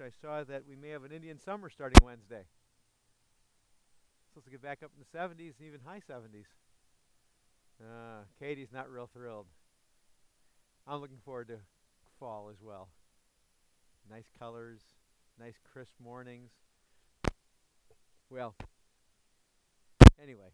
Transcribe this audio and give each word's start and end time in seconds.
I 0.00 0.10
saw 0.20 0.44
that 0.44 0.62
we 0.68 0.76
may 0.76 0.88
have 0.90 1.04
an 1.04 1.12
Indian 1.12 1.38
summer 1.38 1.68
starting 1.68 2.04
Wednesday. 2.04 2.44
Supposed 4.28 4.46
to 4.46 4.50
get 4.50 4.62
back 4.62 4.82
up 4.82 4.90
in 4.96 5.00
the 5.00 5.18
70s 5.18 5.54
and 5.58 5.66
even 5.66 5.80
high 5.84 6.00
70s. 6.08 6.44
Uh, 7.80 8.22
Katie's 8.38 8.72
not 8.72 8.90
real 8.90 9.08
thrilled. 9.12 9.46
I'm 10.86 11.00
looking 11.00 11.18
forward 11.24 11.48
to 11.48 11.58
fall 12.18 12.48
as 12.50 12.62
well. 12.62 12.88
Nice 14.10 14.28
colors, 14.38 14.80
nice 15.38 15.54
crisp 15.72 15.92
mornings. 16.02 16.50
Well, 18.30 18.54
anyway, 20.22 20.52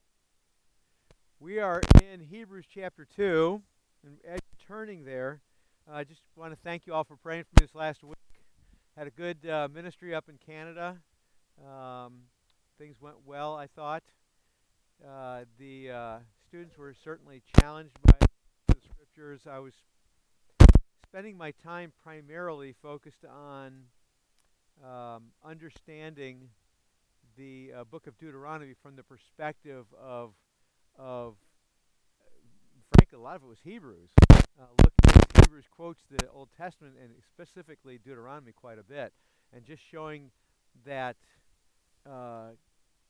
we 1.41 1.59
are 1.59 1.83
in 2.13 2.21
Hebrews 2.21 2.67
chapter 2.73 3.07
2. 3.17 3.61
And 4.05 4.19
as 4.25 4.39
you're 4.51 4.77
turning 4.77 5.05
there, 5.05 5.41
I 5.91 6.01
uh, 6.01 6.05
just 6.05 6.23
want 6.37 6.53
to 6.53 6.59
thank 6.65 6.87
you 6.87 6.95
all 6.95 7.05
for 7.05 7.17
praying 7.17 7.45
for 7.45 7.61
me 7.61 7.67
this 7.67 7.75
last 7.75 8.03
week. 8.03 8.17
Had 8.97 9.09
a 9.09 9.11
good 9.11 9.47
uh, 9.47 9.69
ministry 9.71 10.15
up 10.15 10.31
in 10.31 10.39
Canada. 10.39 10.97
Um, 11.63 12.21
things 12.79 12.97
went 12.99 13.17
well, 13.27 13.55
I 13.55 13.67
thought. 13.67 14.03
Uh, 15.07 15.41
the 15.59 15.91
uh, 15.91 16.19
students 16.49 16.79
were 16.79 16.95
certainly 17.05 17.43
challenged 17.61 17.93
by 18.07 18.17
the 18.69 18.77
scriptures. 18.91 19.43
I 19.47 19.59
was 19.59 19.75
spending 21.07 21.37
my 21.37 21.51
time 21.63 21.93
primarily 22.03 22.75
focused 22.81 23.27
on 23.31 23.83
um, 24.83 25.25
understanding 25.45 26.49
the 27.37 27.73
uh, 27.77 27.85
book 27.85 28.07
of 28.07 28.17
Deuteronomy 28.17 28.73
from 28.83 28.97
the 28.97 29.03
perspective 29.03 29.85
of 30.03 30.31
of 30.99 31.35
frankly 32.97 33.19
a 33.19 33.21
lot 33.21 33.37
of 33.37 33.43
it 33.43 33.47
was 33.47 33.59
Hebrews. 33.63 34.09
Uh, 34.33 34.65
Hebrews 35.47 35.67
quotes 35.71 36.03
the 36.11 36.29
Old 36.31 36.49
Testament 36.57 36.95
and 37.01 37.13
specifically 37.25 37.99
Deuteronomy 37.99 38.51
quite 38.51 38.81
a 38.81 38.83
bit, 38.83 39.13
and 39.53 39.65
just 39.65 39.81
showing 39.81 40.33
that 40.85 41.15
uh, 42.05 42.49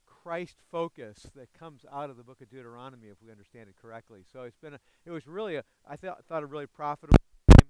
Christ 0.04 0.56
focus 0.70 1.26
that 1.34 1.48
comes 1.58 1.86
out 1.90 2.10
of 2.10 2.18
the 2.18 2.22
book 2.22 2.42
of 2.42 2.50
Deuteronomy, 2.50 3.08
if 3.08 3.16
we 3.24 3.30
understand 3.30 3.70
it 3.70 3.76
correctly. 3.80 4.20
So 4.30 4.42
it's 4.42 4.58
been 4.58 4.74
a, 4.74 4.78
it 5.06 5.12
was 5.12 5.26
really 5.26 5.56
a 5.56 5.64
I 5.88 5.96
thought 5.96 6.26
thought 6.28 6.42
a 6.42 6.46
really 6.46 6.66
profitable 6.66 7.16
time. 7.56 7.68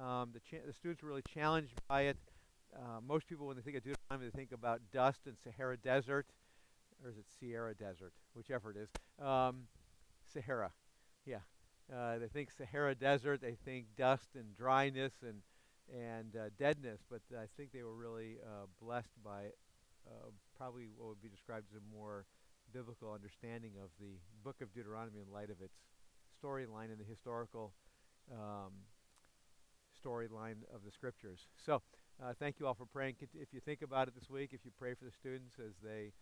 Um, 0.00 0.30
the 0.32 0.40
cha- 0.40 0.64
the 0.64 0.72
students 0.72 1.02
were 1.02 1.08
really 1.08 1.22
challenged 1.22 1.74
by 1.88 2.02
it. 2.02 2.16
Uh, 2.72 3.00
most 3.04 3.26
people, 3.26 3.48
when 3.48 3.56
they 3.56 3.62
think 3.62 3.76
of 3.76 3.82
Deuteronomy, 3.82 4.30
they 4.30 4.38
think 4.38 4.52
about 4.52 4.80
dust 4.92 5.22
and 5.26 5.34
Sahara 5.42 5.76
Desert, 5.76 6.26
or 7.02 7.10
is 7.10 7.16
it 7.16 7.24
Sierra 7.40 7.74
Desert, 7.74 8.12
whichever 8.34 8.70
it 8.70 8.76
is. 8.76 8.88
Um, 9.24 9.64
Sahara, 10.32 10.70
yeah. 11.26 11.38
Uh, 11.92 12.18
they 12.18 12.28
think 12.28 12.50
Sahara 12.50 12.94
Desert. 12.94 13.40
They 13.40 13.56
think 13.64 13.86
dust 13.96 14.30
and 14.34 14.56
dryness 14.56 15.12
and 15.22 15.42
and 15.92 16.34
uh, 16.34 16.48
deadness. 16.58 17.00
But 17.10 17.20
I 17.36 17.44
think 17.56 17.72
they 17.72 17.82
were 17.82 17.94
really 17.94 18.38
uh, 18.42 18.66
blessed 18.80 19.12
by 19.22 19.52
uh, 20.06 20.30
probably 20.56 20.88
what 20.96 21.08
would 21.08 21.22
be 21.22 21.28
described 21.28 21.66
as 21.70 21.76
a 21.76 21.94
more 21.94 22.24
biblical 22.72 23.12
understanding 23.12 23.72
of 23.82 23.90
the 24.00 24.16
book 24.42 24.56
of 24.60 24.72
Deuteronomy 24.72 25.20
in 25.20 25.32
light 25.32 25.50
of 25.50 25.60
its 25.60 25.76
storyline 26.42 26.90
and 26.90 26.98
the 26.98 27.04
historical 27.04 27.72
um, 28.32 28.72
storyline 30.04 30.64
of 30.74 30.84
the 30.84 30.90
scriptures. 30.90 31.46
So, 31.64 31.82
uh, 32.22 32.32
thank 32.38 32.58
you 32.58 32.66
all 32.66 32.74
for 32.74 32.86
praying. 32.86 33.16
If 33.20 33.52
you 33.52 33.60
think 33.60 33.82
about 33.82 34.08
it 34.08 34.14
this 34.18 34.30
week, 34.30 34.50
if 34.52 34.64
you 34.64 34.70
pray 34.78 34.94
for 34.94 35.04
the 35.04 35.12
students 35.12 35.56
as 35.58 35.74
they 35.82 36.12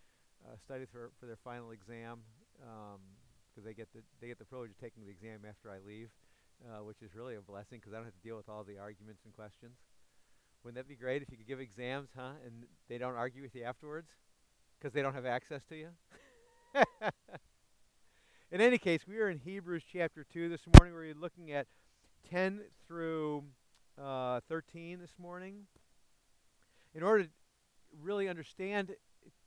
uh, 0.45 0.55
study 0.63 0.85
for, 0.91 1.11
for 1.19 1.25
their 1.25 1.37
final 1.43 1.71
exam, 1.71 2.19
because 3.53 3.65
they 3.65 3.73
get 3.73 3.91
the 3.93 4.01
they 4.21 4.27
get 4.27 4.39
the 4.39 4.45
privilege 4.45 4.71
of 4.71 4.79
taking 4.79 5.03
the 5.03 5.11
exam 5.11 5.41
after 5.47 5.69
I 5.69 5.77
leave, 5.85 6.09
uh, 6.65 6.83
which 6.83 7.01
is 7.01 7.15
really 7.15 7.35
a 7.35 7.41
blessing 7.41 7.79
because 7.79 7.93
I 7.93 7.97
don't 7.97 8.05
have 8.05 8.15
to 8.15 8.27
deal 8.27 8.37
with 8.37 8.49
all 8.49 8.63
the 8.63 8.79
arguments 8.79 9.21
and 9.25 9.33
questions. 9.35 9.77
Wouldn't 10.63 10.77
that 10.77 10.87
be 10.87 10.95
great 10.95 11.21
if 11.21 11.29
you 11.29 11.37
could 11.37 11.47
give 11.47 11.59
exams, 11.59 12.09
huh? 12.15 12.31
And 12.45 12.65
they 12.87 12.97
don't 12.97 13.15
argue 13.15 13.41
with 13.41 13.53
you 13.53 13.63
afterwards 13.63 14.07
because 14.79 14.93
they 14.93 15.01
don't 15.01 15.13
have 15.13 15.25
access 15.25 15.61
to 15.69 15.75
you? 15.75 15.89
in 18.51 18.61
any 18.61 18.77
case, 18.77 19.01
we 19.05 19.19
are 19.19 19.29
in 19.29 19.39
Hebrews 19.39 19.83
chapter 19.91 20.23
2 20.23 20.49
this 20.49 20.65
morning. 20.65 20.93
We're 20.93 21.13
looking 21.13 21.51
at 21.51 21.67
10 22.29 22.61
through 22.87 23.43
uh, 24.01 24.39
13 24.47 24.99
this 24.99 25.13
morning. 25.19 25.67
In 26.95 27.03
order 27.03 27.25
to 27.25 27.29
really 28.01 28.29
understand 28.29 28.95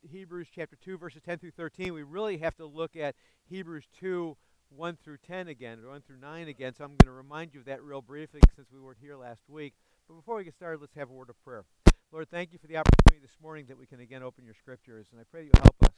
Hebrews 0.02 0.48
chapter 0.54 0.76
2, 0.76 0.98
verses 0.98 1.22
10 1.24 1.38
through 1.38 1.52
13, 1.52 1.94
we 1.94 2.02
really 2.02 2.38
have 2.38 2.56
to 2.56 2.66
look 2.66 2.94
at 2.94 3.14
Hebrews 3.48 3.84
2, 4.00 4.36
1 4.70 4.98
through 5.02 5.18
10 5.26 5.48
again, 5.48 5.78
or 5.84 5.90
1 5.90 6.02
through 6.02 6.18
9 6.20 6.48
again. 6.48 6.74
So 6.76 6.84
I'm 6.84 6.90
going 6.90 7.06
to 7.06 7.12
remind 7.12 7.54
you 7.54 7.60
of 7.60 7.66
that 7.66 7.82
real 7.82 8.02
briefly 8.02 8.40
since 8.54 8.68
we 8.72 8.80
weren't 8.80 8.98
here 9.00 9.16
last 9.16 9.42
week. 9.48 9.74
But 10.08 10.14
before 10.14 10.36
we 10.36 10.44
get 10.44 10.54
started, 10.54 10.80
let's 10.80 10.94
have 10.94 11.10
a 11.10 11.12
word 11.12 11.30
of 11.30 11.44
prayer. 11.44 11.64
Lord, 12.12 12.28
thank 12.30 12.52
you 12.52 12.58
for 12.58 12.66
the 12.66 12.76
opportunity 12.76 13.20
this 13.20 13.36
morning 13.42 13.66
that 13.68 13.78
we 13.78 13.86
can 13.86 14.00
again 14.00 14.22
open 14.22 14.44
your 14.44 14.54
scriptures, 14.54 15.06
and 15.10 15.20
I 15.20 15.24
pray 15.30 15.42
that 15.42 15.46
you 15.46 15.62
help 15.62 15.76
us. 15.82 15.90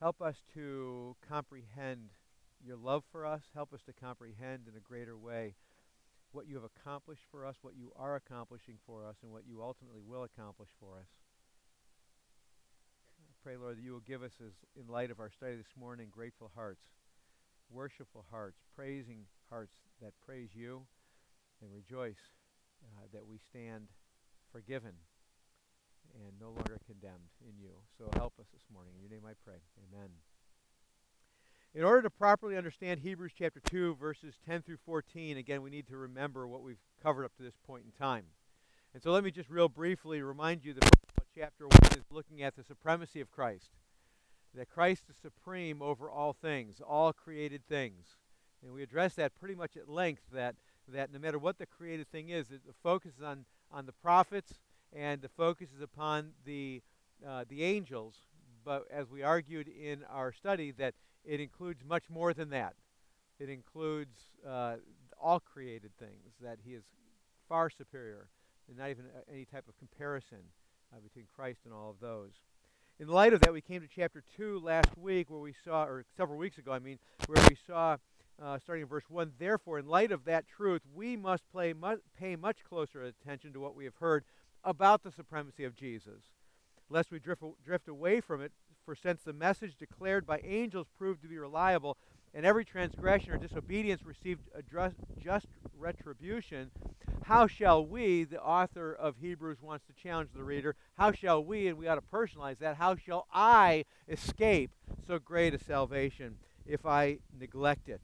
Help 0.00 0.20
us 0.20 0.36
to 0.54 1.16
comprehend 1.26 2.10
your 2.64 2.76
love 2.76 3.04
for 3.10 3.24
us. 3.24 3.42
Help 3.54 3.72
us 3.72 3.80
to 3.86 3.92
comprehend 3.92 4.68
in 4.68 4.76
a 4.76 4.80
greater 4.80 5.16
way 5.16 5.54
what 6.32 6.46
you 6.48 6.56
have 6.56 6.64
accomplished 6.64 7.22
for 7.30 7.46
us, 7.46 7.56
what 7.62 7.74
you 7.76 7.92
are 7.96 8.16
accomplishing 8.16 8.76
for 8.86 9.06
us, 9.06 9.16
and 9.22 9.32
what 9.32 9.46
you 9.48 9.62
ultimately 9.62 10.00
will 10.06 10.24
accomplish 10.24 10.68
for 10.80 10.98
us. 10.98 11.23
Pray, 13.44 13.58
Lord, 13.58 13.76
that 13.76 13.82
you 13.82 13.92
will 13.92 14.00
give 14.00 14.22
us, 14.22 14.32
as 14.40 14.54
in 14.74 14.90
light 14.90 15.10
of 15.10 15.20
our 15.20 15.30
study 15.30 15.56
this 15.56 15.76
morning, 15.78 16.08
grateful 16.10 16.50
hearts, 16.54 16.86
worshipful 17.70 18.24
hearts, 18.30 18.56
praising 18.74 19.26
hearts 19.50 19.74
that 20.00 20.14
praise 20.24 20.48
you 20.54 20.86
and 21.60 21.70
rejoice 21.70 22.32
uh, 22.82 23.02
that 23.12 23.26
we 23.26 23.38
stand 23.50 23.88
forgiven 24.50 24.92
and 26.14 26.32
no 26.40 26.46
longer 26.46 26.78
condemned 26.86 27.28
in 27.46 27.52
you. 27.62 27.72
So 27.98 28.08
help 28.16 28.32
us 28.40 28.46
this 28.50 28.64
morning. 28.72 28.94
In 28.96 29.02
your 29.02 29.10
name 29.10 29.28
I 29.28 29.34
pray. 29.44 29.58
Amen. 29.92 30.08
In 31.74 31.84
order 31.84 32.00
to 32.00 32.10
properly 32.10 32.56
understand 32.56 33.00
Hebrews 33.00 33.32
chapter 33.38 33.60
2, 33.60 33.96
verses 33.96 34.36
10 34.48 34.62
through 34.62 34.78
14, 34.86 35.36
again, 35.36 35.60
we 35.60 35.68
need 35.68 35.88
to 35.88 35.98
remember 35.98 36.48
what 36.48 36.62
we've 36.62 36.80
covered 37.02 37.26
up 37.26 37.36
to 37.36 37.42
this 37.42 37.58
point 37.66 37.82
in 37.84 37.92
time. 37.92 38.24
And 38.94 39.02
so 39.02 39.10
let 39.10 39.22
me 39.22 39.30
just 39.30 39.50
real 39.50 39.68
briefly 39.68 40.22
remind 40.22 40.64
you 40.64 40.72
that 40.72 40.88
chapter 41.36 41.66
1 41.66 41.78
is 41.98 42.04
looking 42.12 42.42
at 42.42 42.54
the 42.54 42.62
supremacy 42.62 43.20
of 43.20 43.30
Christ. 43.30 43.70
That 44.54 44.68
Christ 44.68 45.04
is 45.10 45.16
supreme 45.16 45.82
over 45.82 46.08
all 46.08 46.32
things, 46.32 46.80
all 46.86 47.12
created 47.12 47.66
things. 47.66 48.06
And 48.62 48.72
we 48.72 48.84
address 48.84 49.14
that 49.14 49.34
pretty 49.34 49.56
much 49.56 49.76
at 49.76 49.88
length 49.88 50.22
that 50.32 50.54
that 50.86 51.12
no 51.12 51.18
matter 51.18 51.38
what 51.38 51.58
the 51.58 51.66
created 51.66 52.08
thing 52.08 52.28
is, 52.28 52.48
the 52.48 52.60
focus 52.82 53.12
is 53.18 53.24
on, 53.24 53.46
on 53.72 53.86
the 53.86 53.92
prophets 53.92 54.60
and 54.92 55.22
the 55.22 55.28
focus 55.28 55.70
is 55.74 55.82
upon 55.82 56.32
the, 56.44 56.82
uh, 57.26 57.44
the 57.48 57.64
angels. 57.64 58.14
But 58.64 58.84
as 58.90 59.10
we 59.10 59.22
argued 59.22 59.66
in 59.66 60.04
our 60.10 60.30
study, 60.30 60.70
that 60.72 60.94
it 61.24 61.40
includes 61.40 61.82
much 61.84 62.04
more 62.10 62.32
than 62.34 62.50
that. 62.50 62.74
It 63.40 63.48
includes 63.48 64.18
uh, 64.46 64.76
all 65.20 65.40
created 65.40 65.96
things, 65.98 66.34
that 66.42 66.58
he 66.64 66.74
is 66.74 66.84
far 67.48 67.70
superior, 67.70 68.28
and 68.68 68.76
not 68.76 68.90
even 68.90 69.06
any 69.32 69.46
type 69.46 69.64
of 69.68 69.76
comparison 69.78 70.38
uh, 70.94 71.00
between 71.02 71.26
Christ 71.34 71.60
and 71.64 71.74
all 71.74 71.90
of 71.90 72.00
those. 72.00 72.30
In 73.00 73.08
light 73.08 73.32
of 73.32 73.40
that, 73.40 73.52
we 73.52 73.60
came 73.60 73.80
to 73.80 73.88
chapter 73.88 74.22
2 74.36 74.60
last 74.60 74.96
week, 74.96 75.28
where 75.28 75.40
we 75.40 75.54
saw, 75.64 75.84
or 75.84 76.04
several 76.16 76.38
weeks 76.38 76.58
ago, 76.58 76.72
I 76.72 76.78
mean, 76.78 76.98
where 77.26 77.44
we 77.48 77.56
saw 77.66 77.96
uh, 78.40 78.58
starting 78.58 78.82
in 78.82 78.88
verse 78.88 79.04
1 79.08 79.32
Therefore, 79.38 79.78
in 79.78 79.86
light 79.86 80.12
of 80.12 80.24
that 80.26 80.46
truth, 80.46 80.82
we 80.94 81.16
must 81.16 81.42
play, 81.50 81.72
mu- 81.72 81.98
pay 82.18 82.36
much 82.36 82.58
closer 82.68 83.02
attention 83.02 83.52
to 83.52 83.60
what 83.60 83.74
we 83.74 83.84
have 83.84 83.96
heard 83.96 84.24
about 84.62 85.02
the 85.02 85.10
supremacy 85.10 85.64
of 85.64 85.74
Jesus, 85.74 86.22
lest 86.88 87.10
we 87.10 87.18
drift, 87.18 87.42
drift 87.64 87.88
away 87.88 88.20
from 88.20 88.40
it. 88.40 88.52
For 88.84 88.94
since 88.94 89.22
the 89.22 89.32
message 89.32 89.76
declared 89.76 90.26
by 90.26 90.40
angels 90.44 90.86
proved 90.98 91.22
to 91.22 91.28
be 91.28 91.38
reliable, 91.38 91.96
and 92.34 92.44
every 92.44 92.64
transgression 92.64 93.32
or 93.32 93.38
disobedience 93.38 94.04
received 94.04 94.42
a 94.54 94.62
just 95.22 95.46
retribution, 95.78 96.70
how 97.22 97.46
shall 97.46 97.84
we, 97.84 98.24
the 98.24 98.42
author 98.42 98.92
of 98.92 99.16
Hebrews 99.20 99.62
wants 99.62 99.84
to 99.86 99.92
challenge 99.92 100.30
the 100.34 100.42
reader, 100.42 100.74
how 100.98 101.12
shall 101.12 101.44
we, 101.44 101.68
and 101.68 101.78
we 101.78 101.86
ought 101.88 101.94
to 101.94 102.00
personalize 102.00 102.58
that, 102.58 102.76
how 102.76 102.96
shall 102.96 103.26
I 103.32 103.84
escape 104.08 104.70
so 105.06 105.18
great 105.18 105.54
a 105.54 105.58
salvation 105.62 106.36
if 106.66 106.84
I 106.84 107.18
neglect 107.38 107.88
it? 107.88 108.00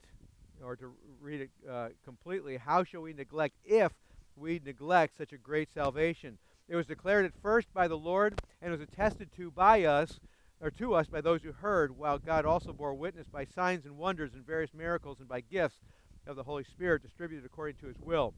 or 0.62 0.77
to 0.77 0.93
read 1.21 1.41
it 1.41 1.50
uh, 1.69 1.88
completely, 2.05 2.56
how 2.56 2.85
shall 2.85 3.00
we 3.00 3.12
neglect 3.12 3.56
if 3.65 3.93
we 4.37 4.61
neglect 4.65 5.17
such 5.17 5.32
a 5.32 5.38
great 5.38 5.73
salvation? 5.73 6.38
It 6.69 6.77
was 6.77 6.87
declared 6.87 7.25
at 7.25 7.32
first 7.43 7.73
by 7.73 7.88
the 7.88 7.99
Lord 7.99 8.41
and 8.62 8.71
was 8.71 8.81
attested 8.81 9.31
to 9.37 9.50
by 9.50 9.85
us, 9.85 10.21
or 10.61 10.71
to 10.71 10.95
us 10.95 11.07
by 11.07 11.21
those 11.21 11.43
who 11.43 11.53
heard, 11.53 11.97
while 11.97 12.19
God 12.19 12.45
also 12.45 12.73
bore 12.73 12.95
witness 12.95 13.27
by 13.29 13.45
signs 13.45 13.87
and 13.87 13.97
wonders 13.97 14.35
and 14.35 14.45
various 14.45 14.75
miracles 14.75 15.19
and 15.19 15.29
by 15.29 15.41
gifts 15.41 15.81
of 16.27 16.37
the 16.37 16.43
Holy 16.43 16.65
Spirit 16.65 17.03
distributed 17.03 17.47
according 17.47 17.77
to 17.77 17.87
his 17.87 17.99
will. 17.99 18.35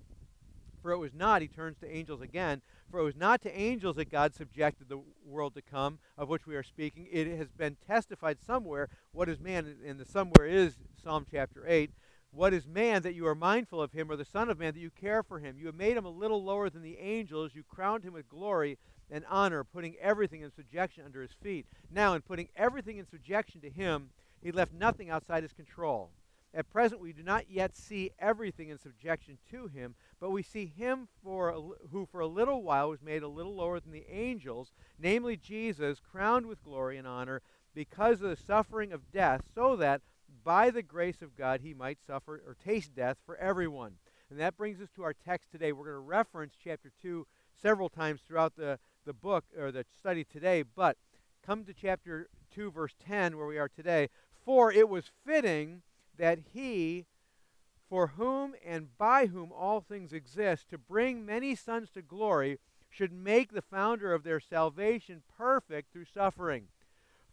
For 0.82 0.90
it 0.90 0.98
was 0.98 1.14
not, 1.14 1.42
he 1.42 1.48
turns 1.48 1.78
to 1.78 1.90
angels 1.90 2.20
again, 2.20 2.60
for 2.90 3.00
it 3.00 3.04
was 3.04 3.16
not 3.16 3.40
to 3.42 3.56
angels 3.56 3.96
that 3.96 4.10
God 4.10 4.34
subjected 4.34 4.88
the 4.88 5.00
world 5.24 5.54
to 5.54 5.62
come, 5.62 6.00
of 6.18 6.28
which 6.28 6.46
we 6.46 6.56
are 6.56 6.64
speaking. 6.64 7.06
It 7.10 7.28
has 7.38 7.52
been 7.52 7.76
testified 7.86 8.38
somewhere 8.44 8.88
what 9.12 9.28
is 9.28 9.38
man, 9.38 9.76
and 9.86 9.98
the 9.98 10.04
somewhere 10.04 10.46
is 10.46 10.74
Psalm 11.02 11.24
chapter 11.30 11.64
8 11.66 11.90
What 12.32 12.52
is 12.52 12.66
man 12.66 13.02
that 13.02 13.14
you 13.14 13.26
are 13.28 13.34
mindful 13.36 13.80
of 13.80 13.92
him, 13.92 14.10
or 14.10 14.16
the 14.16 14.24
Son 14.24 14.50
of 14.50 14.58
Man 14.58 14.74
that 14.74 14.80
you 14.80 14.90
care 14.90 15.22
for 15.22 15.38
him? 15.38 15.56
You 15.56 15.66
have 15.66 15.76
made 15.76 15.96
him 15.96 16.04
a 16.04 16.10
little 16.10 16.42
lower 16.42 16.68
than 16.68 16.82
the 16.82 16.98
angels. 16.98 17.52
You 17.54 17.62
crowned 17.62 18.02
him 18.02 18.14
with 18.14 18.28
glory 18.28 18.78
and 19.12 19.24
honor, 19.28 19.62
putting 19.62 19.94
everything 20.00 20.40
in 20.40 20.50
subjection 20.50 21.04
under 21.04 21.20
his 21.20 21.34
feet. 21.42 21.66
Now, 21.90 22.14
in 22.14 22.22
putting 22.22 22.48
everything 22.56 22.96
in 22.96 23.06
subjection 23.06 23.60
to 23.60 23.70
him, 23.70 24.08
he 24.42 24.50
left 24.50 24.72
nothing 24.72 25.10
outside 25.10 25.42
his 25.42 25.52
control. 25.52 26.10
At 26.54 26.70
present, 26.70 27.00
we 27.00 27.12
do 27.12 27.22
not 27.22 27.48
yet 27.48 27.76
see 27.76 28.10
everything 28.18 28.70
in 28.70 28.78
subjection 28.78 29.38
to 29.50 29.68
him, 29.68 29.94
but 30.18 30.30
we 30.30 30.42
see 30.42 30.66
him 30.66 31.08
for 31.22 31.52
who 31.90 32.06
for 32.10 32.20
a 32.20 32.26
little 32.26 32.62
while 32.62 32.90
was 32.90 33.02
made 33.02 33.22
a 33.22 33.28
little 33.28 33.54
lower 33.54 33.80
than 33.80 33.92
the 33.92 34.10
angels, 34.10 34.72
namely 34.98 35.36
Jesus, 35.36 36.00
crowned 36.00 36.46
with 36.46 36.64
glory 36.64 36.98
and 36.98 37.06
honor 37.06 37.40
because 37.74 38.20
of 38.20 38.28
the 38.28 38.36
suffering 38.36 38.92
of 38.92 39.10
death, 39.12 39.42
so 39.54 39.76
that 39.76 40.02
by 40.44 40.70
the 40.70 40.82
grace 40.82 41.22
of 41.22 41.36
God 41.36 41.60
he 41.62 41.72
might 41.72 41.98
suffer 42.06 42.42
or 42.46 42.56
taste 42.62 42.94
death 42.94 43.16
for 43.24 43.36
everyone. 43.36 43.94
And 44.30 44.40
that 44.40 44.56
brings 44.56 44.80
us 44.80 44.88
to 44.96 45.02
our 45.04 45.14
text 45.14 45.50
today. 45.50 45.72
We're 45.72 45.84
going 45.84 45.94
to 45.94 46.00
reference 46.00 46.54
chapter 46.62 46.90
2 47.00 47.26
several 47.60 47.88
times 47.88 48.20
throughout 48.26 48.56
the, 48.56 48.78
the 49.04 49.12
book 49.12 49.44
or 49.58 49.72
the 49.72 49.84
study 49.98 50.24
today, 50.24 50.62
but 50.62 50.96
come 51.44 51.64
to 51.64 51.74
chapter 51.74 52.28
2, 52.54 52.70
verse 52.70 52.94
10, 53.04 53.36
where 53.36 53.46
we 53.46 53.58
are 53.58 53.68
today. 53.68 54.08
For 54.44 54.72
it 54.72 54.88
was 54.88 55.10
fitting 55.24 55.82
that 56.18 56.38
he, 56.52 57.06
for 57.88 58.08
whom 58.08 58.54
and 58.64 58.96
by 58.96 59.26
whom 59.26 59.52
all 59.52 59.80
things 59.80 60.12
exist, 60.12 60.68
to 60.70 60.78
bring 60.78 61.24
many 61.24 61.54
sons 61.54 61.90
to 61.90 62.02
glory, 62.02 62.58
should 62.88 63.12
make 63.12 63.52
the 63.52 63.62
founder 63.62 64.12
of 64.12 64.22
their 64.22 64.40
salvation 64.40 65.22
perfect 65.36 65.92
through 65.92 66.04
suffering. 66.04 66.68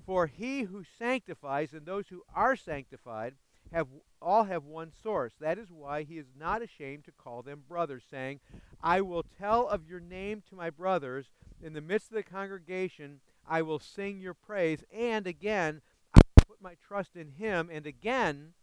For 0.06 0.27
he 0.27 0.63
who 0.63 0.83
sanctifies 0.98 1.74
and 1.74 1.86
those 1.86 2.07
who 2.07 2.24
are 2.33 2.56
sanctified 2.56 3.36
have 3.71 3.88
all 4.21 4.44
have 4.44 4.66
one 4.66 4.92
source. 5.01 5.33
That 5.39 5.57
is 5.57 5.71
why 5.71 6.04
he 6.04 6.18
is 6.18 6.27
not 6.38 6.62
ashamed 6.62 7.06
to 7.06 7.12
call 7.12 7.42
them 7.42 7.63
brothers, 7.68 8.04
saying, 8.10 8.39
I 8.81 9.01
will 9.01 9.24
tell 9.39 9.68
of 9.68 9.88
your 9.88 10.00
name 10.01 10.44
to 10.50 10.56
my 10.56 10.69
brothers. 10.69 11.27
In 11.62 11.74
the 11.74 11.81
midst 11.81 12.10
of 12.10 12.16
the 12.16 12.24
congregation, 12.24 13.21
I 13.48 13.62
will 13.62 13.80
sing 13.80 14.19
your 14.19 14.33
praise. 14.33 14.83
And 14.94 15.25
again, 15.25 15.81
I 16.13 16.21
put 16.48 16.62
my 16.62 16.75
trust 16.86 17.16
in 17.16 17.31
him. 17.31 17.69
And 17.71 17.86
again, 17.86 18.54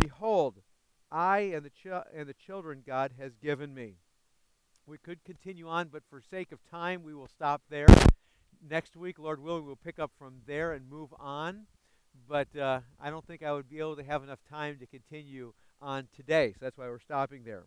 Behold, 0.00 0.54
I 1.10 1.38
and 1.38 1.64
the, 1.64 1.70
ch- 1.70 2.06
and 2.14 2.28
the 2.28 2.34
children 2.34 2.82
God 2.86 3.12
has 3.18 3.32
given 3.36 3.74
me. 3.74 3.96
We 4.86 4.98
could 4.98 5.24
continue 5.24 5.68
on, 5.68 5.88
but 5.88 6.02
for 6.08 6.22
sake 6.22 6.52
of 6.52 6.58
time, 6.70 7.02
we 7.02 7.14
will 7.14 7.28
stop 7.28 7.62
there. 7.68 7.86
Next 8.68 8.96
week, 8.96 9.18
Lord 9.18 9.42
willing, 9.42 9.66
we'll 9.66 9.76
pick 9.76 9.98
up 9.98 10.12
from 10.18 10.40
there 10.46 10.72
and 10.72 10.88
move 10.88 11.10
on. 11.18 11.66
But 12.28 12.54
uh, 12.56 12.80
I 13.00 13.10
don't 13.10 13.26
think 13.26 13.42
I 13.42 13.52
would 13.52 13.68
be 13.68 13.78
able 13.78 13.96
to 13.96 14.04
have 14.04 14.22
enough 14.22 14.38
time 14.48 14.78
to 14.78 14.86
continue 14.86 15.52
on 15.82 16.08
today, 16.14 16.52
so 16.52 16.58
that's 16.60 16.78
why 16.78 16.86
we're 16.86 17.00
stopping 17.00 17.44
there. 17.44 17.64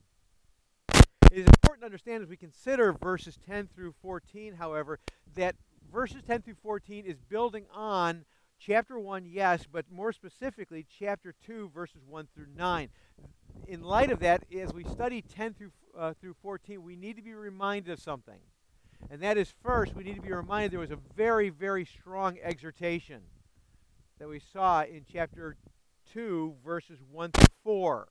It 1.32 1.40
is 1.40 1.46
important 1.48 1.82
to 1.82 1.86
understand 1.86 2.24
as 2.24 2.30
we 2.30 2.38
consider 2.38 2.94
verses 2.94 3.38
10 3.48 3.70
through 3.76 3.94
14, 4.02 4.54
however, 4.54 5.00
that 5.36 5.56
verses 5.92 6.22
10 6.26 6.44
through 6.44 6.56
14 6.62 7.06
is 7.06 7.18
building 7.30 7.66
on 7.74 8.26
Chapter 8.66 8.98
1, 8.98 9.26
yes, 9.26 9.66
but 9.70 9.92
more 9.92 10.14
specifically, 10.14 10.86
chapter 10.98 11.36
2, 11.46 11.72
verses 11.76 12.02
1 12.08 12.30
through 12.34 12.48
9. 12.56 12.88
In 13.68 13.82
light 13.82 14.10
of 14.10 14.20
that, 14.20 14.46
as 14.58 14.74
we 14.74 14.86
study 14.86 15.22
10 15.22 15.54
through, 15.54 15.72
uh, 15.98 16.14
through 16.14 16.36
14, 16.42 16.82
we 16.82 16.96
need 16.96 17.18
to 17.18 17.22
be 17.22 17.34
reminded 17.34 17.92
of 17.92 18.00
something. 18.00 18.40
And 19.12 19.22
that 19.22 19.38
is 19.38 19.54
first, 19.62 19.96
we 19.96 20.06
need 20.06 20.16
to 20.16 20.22
be 20.22 20.32
reminded 20.32 20.72
there 20.72 20.80
was 20.80 20.92
a 20.92 21.00
very, 21.14 21.50
very 21.50 21.84
strong 21.84 22.38
exhortation 22.42 23.24
that 24.20 24.28
we 24.28 24.40
saw 24.40 24.84
in 24.84 25.06
chapter 25.12 25.56
2, 26.14 26.56
verses 26.64 27.00
1 27.12 27.32
through 27.32 27.46
4. 27.64 28.08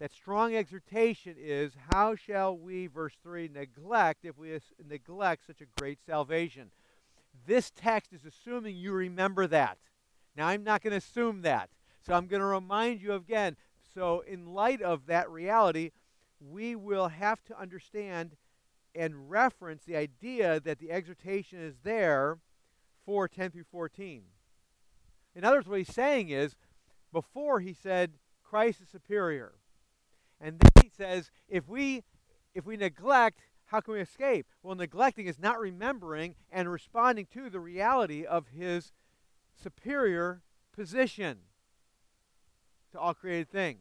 That 0.00 0.12
strong 0.12 0.54
exhortation 0.54 1.36
is 1.38 1.72
how 1.92 2.16
shall 2.16 2.56
we, 2.56 2.86
verse 2.86 3.14
3, 3.22 3.48
neglect 3.48 4.24
if 4.24 4.36
we 4.36 4.58
neglect 4.86 5.46
such 5.46 5.60
a 5.60 5.80
great 5.80 5.98
salvation? 6.04 6.70
This 7.46 7.70
text 7.70 8.12
is 8.12 8.24
assuming 8.24 8.76
you 8.76 8.92
remember 8.92 9.46
that. 9.46 9.78
Now, 10.36 10.48
I'm 10.48 10.64
not 10.64 10.82
going 10.82 10.92
to 10.92 10.96
assume 10.98 11.42
that. 11.42 11.70
So 12.06 12.14
I'm 12.14 12.26
going 12.26 12.40
to 12.40 12.46
remind 12.46 13.00
you 13.00 13.14
again. 13.14 13.56
So, 13.94 14.20
in 14.20 14.52
light 14.52 14.82
of 14.82 15.06
that 15.06 15.30
reality, 15.30 15.92
we 16.40 16.74
will 16.74 17.08
have 17.08 17.42
to 17.44 17.58
understand 17.58 18.36
and 18.94 19.30
reference 19.30 19.84
the 19.84 19.96
idea 19.96 20.60
that 20.60 20.78
the 20.78 20.90
exhortation 20.90 21.60
is 21.60 21.76
there 21.82 22.38
for 23.04 23.28
10 23.28 23.50
through 23.50 23.64
14. 23.70 24.22
In 25.34 25.44
other 25.44 25.56
words, 25.56 25.68
what 25.68 25.78
he's 25.78 25.94
saying 25.94 26.28
is, 26.28 26.56
before 27.12 27.60
he 27.60 27.72
said 27.72 28.12
Christ 28.42 28.82
is 28.82 28.88
superior. 28.88 29.54
And 30.40 30.58
then 30.58 30.70
he 30.82 30.90
says, 30.96 31.30
if 31.48 31.68
we 31.68 32.02
if 32.54 32.64
we 32.64 32.76
neglect 32.76 33.40
how 33.66 33.80
can 33.80 33.94
we 33.94 34.00
escape? 34.00 34.46
Well, 34.62 34.74
neglecting 34.74 35.26
is 35.26 35.38
not 35.38 35.58
remembering 35.58 36.34
and 36.50 36.70
responding 36.70 37.26
to 37.34 37.50
the 37.50 37.60
reality 37.60 38.24
of 38.24 38.48
his 38.48 38.92
superior 39.60 40.42
position 40.72 41.38
to 42.92 43.00
all 43.00 43.14
created 43.14 43.50
things. 43.50 43.80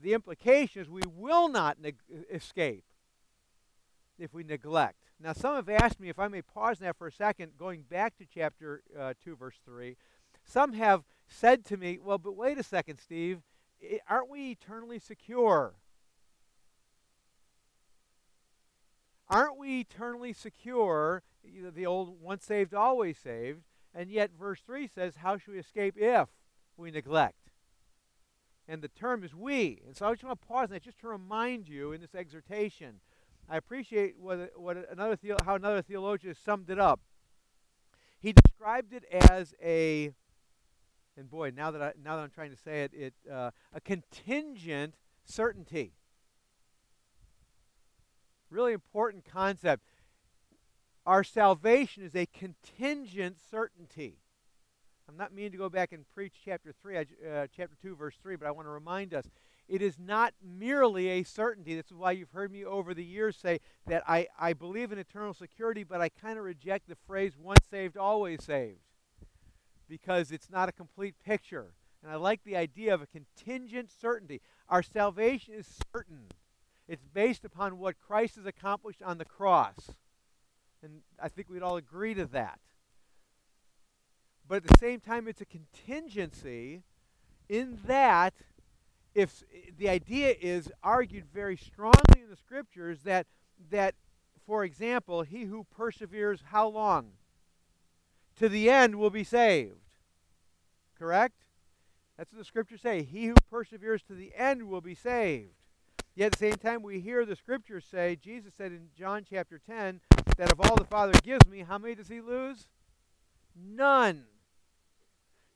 The 0.00 0.12
implication 0.12 0.82
is 0.82 0.88
we 0.88 1.02
will 1.06 1.48
not 1.48 1.80
neg- 1.80 1.98
escape 2.30 2.84
if 4.18 4.32
we 4.32 4.44
neglect. 4.44 4.98
Now, 5.22 5.32
some 5.32 5.56
have 5.56 5.68
asked 5.68 6.00
me, 6.00 6.08
if 6.08 6.18
I 6.18 6.28
may 6.28 6.40
pause 6.40 6.80
now 6.80 6.92
for 6.92 7.06
a 7.06 7.12
second, 7.12 7.52
going 7.58 7.82
back 7.82 8.16
to 8.18 8.24
chapter 8.32 8.82
uh, 8.98 9.14
2, 9.22 9.36
verse 9.36 9.56
3. 9.64 9.96
Some 10.50 10.72
have 10.72 11.04
said 11.28 11.64
to 11.66 11.76
me, 11.76 12.00
well, 12.02 12.18
but 12.18 12.34
wait 12.36 12.58
a 12.58 12.64
second, 12.64 12.98
Steve. 12.98 13.42
Aren't 14.08 14.28
we 14.28 14.50
eternally 14.50 14.98
secure? 14.98 15.74
Aren't 19.28 19.58
we 19.58 19.78
eternally 19.78 20.32
secure? 20.32 21.22
The 21.44 21.86
old 21.86 22.20
once 22.20 22.44
saved, 22.44 22.74
always 22.74 23.16
saved. 23.16 23.62
And 23.94 24.10
yet, 24.10 24.32
verse 24.36 24.58
3 24.66 24.88
says, 24.88 25.16
How 25.16 25.38
should 25.38 25.52
we 25.52 25.60
escape 25.60 25.94
if 25.96 26.28
we 26.76 26.90
neglect? 26.90 27.52
And 28.66 28.82
the 28.82 28.88
term 28.88 29.22
is 29.22 29.32
we. 29.32 29.80
And 29.86 29.96
so 29.96 30.06
I 30.06 30.12
just 30.12 30.24
want 30.24 30.40
to 30.40 30.48
pause 30.48 30.64
on 30.64 30.70
that 30.70 30.82
just 30.82 30.98
to 31.00 31.08
remind 31.08 31.68
you 31.68 31.92
in 31.92 32.00
this 32.00 32.14
exhortation. 32.14 32.96
I 33.48 33.56
appreciate 33.56 34.18
what, 34.18 34.50
what 34.56 34.76
another 34.90 35.16
how 35.44 35.54
another 35.54 35.82
theologian 35.82 36.34
summed 36.34 36.70
it 36.70 36.80
up. 36.80 37.00
He 38.18 38.32
described 38.32 38.92
it 38.92 39.04
as 39.30 39.54
a, 39.62 40.12
and 41.16 41.30
boy, 41.30 41.52
now 41.54 41.70
that 41.70 41.82
I 41.82 41.92
now 42.02 42.16
that 42.16 42.22
I'm 42.22 42.30
trying 42.30 42.50
to 42.50 42.56
say 42.56 42.84
it, 42.84 42.92
it 42.94 43.14
uh, 43.30 43.50
a 43.72 43.80
contingent 43.80 44.94
certainty. 45.24 45.92
Really 48.50 48.72
important 48.72 49.24
concept. 49.24 49.84
Our 51.06 51.24
salvation 51.24 52.02
is 52.02 52.14
a 52.14 52.26
contingent 52.26 53.36
certainty. 53.50 54.18
I'm 55.08 55.16
not 55.16 55.34
meaning 55.34 55.50
to 55.52 55.58
go 55.58 55.68
back 55.68 55.92
and 55.92 56.08
preach 56.14 56.34
chapter 56.44 56.72
3, 56.80 56.98
uh, 56.98 57.02
chapter 57.56 57.76
2, 57.82 57.96
verse 57.96 58.14
3, 58.22 58.36
but 58.36 58.46
I 58.46 58.52
want 58.52 58.66
to 58.66 58.70
remind 58.70 59.12
us 59.12 59.24
it 59.66 59.82
is 59.82 59.98
not 59.98 60.34
merely 60.40 61.08
a 61.08 61.22
certainty. 61.24 61.74
This 61.74 61.86
is 61.86 61.96
why 61.96 62.12
you've 62.12 62.30
heard 62.30 62.52
me 62.52 62.64
over 62.64 62.94
the 62.94 63.04
years 63.04 63.36
say 63.36 63.58
that 63.86 64.04
I, 64.06 64.28
I 64.38 64.52
believe 64.52 64.92
in 64.92 64.98
eternal 64.98 65.34
security, 65.34 65.82
but 65.82 66.00
I 66.00 66.10
kind 66.10 66.38
of 66.38 66.44
reject 66.44 66.88
the 66.88 66.96
phrase 67.06 67.32
once 67.36 67.64
saved, 67.68 67.96
always 67.96 68.44
saved, 68.44 68.80
because 69.90 70.30
it's 70.30 70.48
not 70.48 70.68
a 70.68 70.72
complete 70.72 71.16
picture. 71.22 71.74
And 72.02 72.10
I 72.10 72.14
like 72.14 72.44
the 72.44 72.56
idea 72.56 72.94
of 72.94 73.02
a 73.02 73.06
contingent 73.06 73.90
certainty. 73.90 74.40
Our 74.68 74.82
salvation 74.82 75.52
is 75.52 75.66
certain. 75.92 76.28
It's 76.88 77.04
based 77.12 77.44
upon 77.44 77.78
what 77.78 77.98
Christ 77.98 78.36
has 78.36 78.46
accomplished 78.46 79.02
on 79.02 79.18
the 79.18 79.24
cross. 79.24 79.90
And 80.82 81.02
I 81.22 81.28
think 81.28 81.50
we'd 81.50 81.62
all 81.62 81.76
agree 81.76 82.14
to 82.14 82.24
that. 82.26 82.60
But 84.48 84.56
at 84.56 84.66
the 84.68 84.78
same 84.78 85.00
time, 85.00 85.28
it's 85.28 85.42
a 85.42 85.44
contingency 85.44 86.82
in 87.48 87.78
that 87.86 88.32
if 89.14 89.42
the 89.76 89.88
idea 89.88 90.34
is 90.40 90.70
argued 90.82 91.24
very 91.34 91.56
strongly 91.56 92.22
in 92.22 92.30
the 92.30 92.36
scriptures 92.36 93.00
that 93.02 93.26
that 93.70 93.96
for 94.46 94.64
example 94.64 95.22
he 95.22 95.42
who 95.44 95.66
perseveres 95.76 96.42
how 96.52 96.68
long 96.68 97.10
to 98.40 98.48
the 98.48 98.68
end 98.68 98.96
will 98.96 99.10
be 99.10 99.24
saved 99.24 99.76
correct 100.98 101.44
that's 102.18 102.32
what 102.32 102.38
the 102.38 102.44
scriptures 102.44 102.80
say 102.80 103.02
he 103.02 103.26
who 103.26 103.34
perseveres 103.48 104.02
to 104.02 104.14
the 104.14 104.32
end 104.36 104.68
will 104.68 104.80
be 104.80 104.94
saved 104.94 105.54
Yet 106.14 106.26
at 106.26 106.32
the 106.32 106.38
same 106.38 106.56
time, 106.56 106.82
we 106.82 107.00
hear 107.00 107.24
the 107.24 107.36
scriptures 107.36 107.86
say, 107.88 108.16
Jesus 108.16 108.52
said 108.56 108.72
in 108.72 108.88
John 108.94 109.24
chapter 109.28 109.58
10, 109.58 110.00
that 110.36 110.52
of 110.52 110.60
all 110.60 110.76
the 110.76 110.84
Father 110.84 111.12
gives 111.22 111.46
me, 111.46 111.60
how 111.60 111.78
many 111.78 111.94
does 111.94 112.08
he 112.08 112.20
lose? 112.20 112.66
None. 113.56 114.24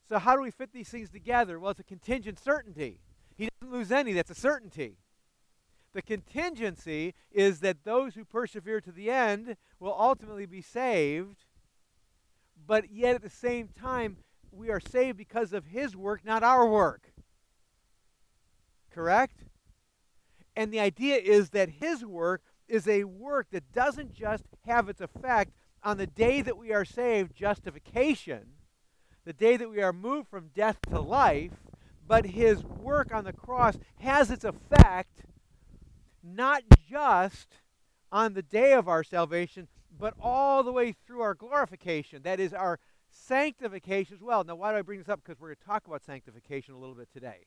So, 0.08 0.18
how 0.18 0.36
do 0.36 0.42
we 0.42 0.50
fit 0.50 0.72
these 0.72 0.88
things 0.88 1.10
together? 1.10 1.58
Well, 1.58 1.72
it's 1.72 1.80
a 1.80 1.84
contingent 1.84 2.38
certainty. 2.38 3.00
He 3.36 3.48
doesn't 3.60 3.74
lose 3.74 3.90
any, 3.90 4.12
that's 4.12 4.30
a 4.30 4.34
certainty. 4.34 4.96
The 5.92 6.02
contingency 6.02 7.14
is 7.30 7.60
that 7.60 7.84
those 7.84 8.14
who 8.14 8.24
persevere 8.24 8.80
to 8.80 8.92
the 8.92 9.10
end 9.10 9.56
will 9.78 9.94
ultimately 9.98 10.46
be 10.46 10.62
saved, 10.62 11.44
but 12.66 12.90
yet 12.90 13.14
at 13.14 13.22
the 13.22 13.30
same 13.30 13.68
time, 13.68 14.18
we 14.50 14.70
are 14.70 14.80
saved 14.80 15.18
because 15.18 15.52
of 15.52 15.66
his 15.66 15.96
work, 15.96 16.24
not 16.24 16.42
our 16.42 16.66
work. 16.68 17.12
correct? 18.92 19.44
And 20.54 20.72
the 20.72 20.78
idea 20.78 21.16
is 21.16 21.50
that 21.50 21.68
his 21.68 22.04
work 22.04 22.42
is 22.68 22.86
a 22.86 23.04
work 23.04 23.48
that 23.50 23.72
doesn't 23.72 24.14
just 24.14 24.44
have 24.66 24.88
its 24.88 25.00
effect 25.00 25.52
on 25.82 25.98
the 25.98 26.06
day 26.06 26.40
that 26.42 26.56
we 26.56 26.72
are 26.72 26.84
saved, 26.84 27.34
justification, 27.34 28.52
the 29.24 29.32
day 29.32 29.56
that 29.56 29.68
we 29.68 29.82
are 29.82 29.92
moved 29.92 30.28
from 30.28 30.50
death 30.54 30.78
to 30.90 31.00
life, 31.00 31.52
but 32.06 32.26
his 32.26 32.62
work 32.62 33.12
on 33.12 33.24
the 33.24 33.32
cross 33.32 33.76
has 33.98 34.30
its 34.30 34.44
effect 34.44 35.24
not 36.22 36.62
just 36.88 37.48
on 38.12 38.34
the 38.34 38.42
day 38.42 38.72
of 38.72 38.88
our 38.88 39.02
salvation, 39.02 39.68
but 39.98 40.14
all 40.20 40.62
the 40.62 40.72
way 40.72 40.92
through 40.92 41.20
our 41.22 41.34
glorification. 41.34 42.22
That 42.22 42.40
is 42.40 42.52
our 42.52 42.78
sanctification 43.10 44.16
as 44.16 44.22
well. 44.22 44.44
Now, 44.44 44.56
why 44.56 44.72
do 44.72 44.78
I 44.78 44.82
bring 44.82 44.98
this 44.98 45.08
up? 45.08 45.20
Because 45.24 45.40
we're 45.40 45.48
going 45.48 45.58
to 45.60 45.66
talk 45.66 45.86
about 45.86 46.04
sanctification 46.04 46.74
a 46.74 46.78
little 46.78 46.94
bit 46.94 47.08
today. 47.12 47.46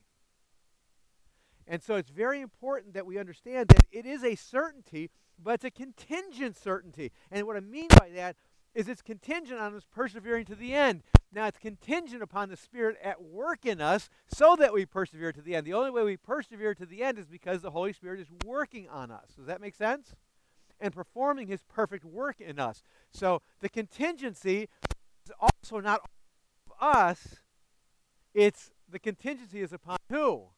And 1.66 1.82
so 1.82 1.96
it's 1.96 2.10
very 2.10 2.40
important 2.40 2.94
that 2.94 3.06
we 3.06 3.18
understand 3.18 3.68
that 3.68 3.84
it 3.92 4.06
is 4.06 4.24
a 4.24 4.34
certainty, 4.34 5.10
but 5.38 5.54
it's 5.54 5.64
a 5.64 5.70
contingent 5.70 6.56
certainty. 6.56 7.12
And 7.30 7.46
what 7.46 7.56
I 7.56 7.60
mean 7.60 7.88
by 7.90 8.10
that 8.14 8.36
is 8.74 8.88
it's 8.88 9.02
contingent 9.02 9.60
on 9.60 9.74
us 9.74 9.84
persevering 9.90 10.46
to 10.46 10.54
the 10.54 10.74
end. 10.74 11.02
Now, 11.30 11.46
it's 11.46 11.58
contingent 11.58 12.22
upon 12.22 12.48
the 12.48 12.56
Spirit 12.56 12.96
at 13.02 13.22
work 13.22 13.66
in 13.66 13.82
us 13.82 14.08
so 14.28 14.56
that 14.56 14.72
we 14.72 14.86
persevere 14.86 15.32
to 15.32 15.42
the 15.42 15.54
end. 15.54 15.66
The 15.66 15.74
only 15.74 15.90
way 15.90 16.02
we 16.02 16.16
persevere 16.16 16.74
to 16.74 16.86
the 16.86 17.02
end 17.02 17.18
is 17.18 17.26
because 17.26 17.60
the 17.60 17.70
Holy 17.70 17.92
Spirit 17.92 18.20
is 18.20 18.28
working 18.46 18.88
on 18.88 19.10
us. 19.10 19.34
Does 19.36 19.46
that 19.46 19.60
make 19.60 19.74
sense? 19.74 20.14
And 20.80 20.92
performing 20.92 21.48
His 21.48 21.62
perfect 21.62 22.04
work 22.04 22.40
in 22.40 22.58
us. 22.58 22.82
So 23.10 23.42
the 23.60 23.68
contingency 23.68 24.68
is 25.24 25.32
also 25.40 25.80
not 25.80 26.02
us, 26.80 27.36
it's 28.34 28.70
the 28.88 28.98
contingency 28.98 29.60
is 29.60 29.72
upon 29.72 29.98
who? 30.08 30.48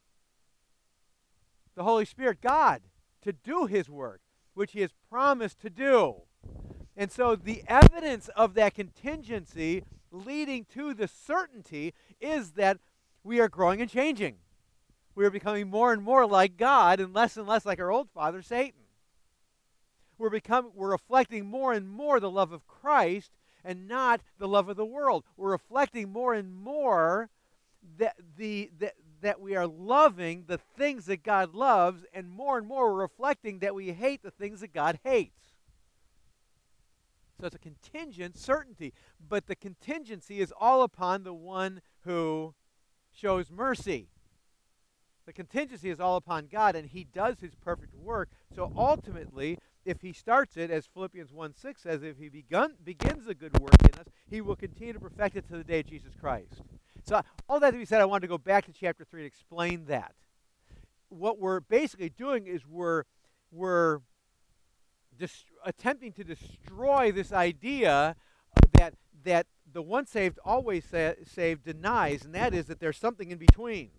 The 1.74 1.82
Holy 1.82 2.04
Spirit, 2.04 2.40
God, 2.40 2.82
to 3.22 3.32
do 3.32 3.66
His 3.66 3.88
work, 3.88 4.20
which 4.54 4.72
He 4.72 4.80
has 4.80 4.92
promised 5.08 5.60
to 5.60 5.70
do. 5.70 6.22
And 6.96 7.10
so 7.10 7.34
the 7.34 7.62
evidence 7.66 8.28
of 8.36 8.54
that 8.54 8.74
contingency 8.74 9.84
leading 10.10 10.66
to 10.74 10.92
the 10.92 11.08
certainty 11.08 11.94
is 12.20 12.52
that 12.52 12.78
we 13.22 13.40
are 13.40 13.48
growing 13.48 13.80
and 13.80 13.90
changing. 13.90 14.36
We 15.14 15.24
are 15.24 15.30
becoming 15.30 15.68
more 15.68 15.92
and 15.92 16.02
more 16.02 16.26
like 16.26 16.56
God 16.56 17.00
and 17.00 17.14
less 17.14 17.36
and 17.36 17.46
less 17.46 17.64
like 17.64 17.80
our 17.80 17.90
old 17.90 18.10
father, 18.10 18.42
Satan. 18.42 18.79
We're, 20.20 20.28
becoming, 20.28 20.72
we're 20.74 20.90
reflecting 20.90 21.46
more 21.46 21.72
and 21.72 21.88
more 21.88 22.20
the 22.20 22.30
love 22.30 22.52
of 22.52 22.66
Christ 22.66 23.30
and 23.64 23.88
not 23.88 24.20
the 24.38 24.46
love 24.46 24.68
of 24.68 24.76
the 24.76 24.84
world. 24.84 25.24
We're 25.38 25.50
reflecting 25.50 26.12
more 26.12 26.34
and 26.34 26.54
more 26.54 27.30
that, 27.96 28.16
the, 28.36 28.70
that, 28.80 28.96
that 29.22 29.40
we 29.40 29.56
are 29.56 29.66
loving 29.66 30.44
the 30.46 30.58
things 30.58 31.06
that 31.06 31.22
God 31.22 31.54
loves, 31.54 32.04
and 32.12 32.28
more 32.28 32.58
and 32.58 32.66
more 32.66 32.92
we're 32.92 33.00
reflecting 33.00 33.60
that 33.60 33.74
we 33.74 33.92
hate 33.92 34.22
the 34.22 34.30
things 34.30 34.60
that 34.60 34.74
God 34.74 35.00
hates. 35.04 35.54
So 37.40 37.46
it's 37.46 37.56
a 37.56 37.58
contingent 37.58 38.36
certainty. 38.36 38.92
But 39.26 39.46
the 39.46 39.56
contingency 39.56 40.40
is 40.40 40.52
all 40.60 40.82
upon 40.82 41.22
the 41.22 41.32
one 41.32 41.80
who 42.04 42.54
shows 43.10 43.50
mercy. 43.50 44.08
The 45.24 45.32
contingency 45.32 45.88
is 45.88 46.00
all 46.00 46.16
upon 46.16 46.48
God, 46.48 46.76
and 46.76 46.88
He 46.88 47.04
does 47.04 47.40
His 47.40 47.54
perfect 47.54 47.94
work. 47.94 48.28
So 48.54 48.70
ultimately, 48.76 49.58
if 49.84 50.00
He 50.00 50.12
starts 50.12 50.56
it, 50.56 50.70
as 50.70 50.86
Philippians 50.86 51.32
1 51.32 51.54
6 51.54 51.82
says, 51.82 52.02
if 52.02 52.18
He 52.18 52.28
begun, 52.28 52.74
begins 52.84 53.26
a 53.26 53.34
good 53.34 53.58
work 53.60 53.74
in 53.82 53.98
us, 53.98 54.06
He 54.28 54.40
will 54.40 54.56
continue 54.56 54.92
to 54.92 55.00
perfect 55.00 55.36
it 55.36 55.48
to 55.48 55.56
the 55.56 55.64
day 55.64 55.80
of 55.80 55.86
Jesus 55.86 56.12
Christ. 56.20 56.62
So, 57.04 57.22
all 57.48 57.60
that 57.60 57.70
to 57.70 57.78
be 57.78 57.84
said, 57.84 58.00
I 58.00 58.04
wanted 58.04 58.22
to 58.22 58.28
go 58.28 58.38
back 58.38 58.66
to 58.66 58.72
chapter 58.72 59.04
3 59.04 59.20
and 59.20 59.26
explain 59.26 59.86
that. 59.86 60.14
What 61.08 61.38
we're 61.38 61.60
basically 61.60 62.10
doing 62.10 62.46
is 62.46 62.66
we're, 62.66 63.04
we're 63.50 64.00
attempting 65.64 66.12
to 66.12 66.24
destroy 66.24 67.10
this 67.12 67.32
idea 67.32 68.16
that 68.72 68.94
that 69.24 69.46
the 69.72 69.82
once 69.82 70.10
saved 70.10 70.38
always 70.44 70.84
sa- 70.84 71.12
saved 71.24 71.64
denies, 71.64 72.24
and 72.24 72.34
that 72.34 72.54
is 72.54 72.66
that 72.66 72.80
there's 72.80 72.96
something 72.96 73.30
in 73.30 73.38
between. 73.38 73.90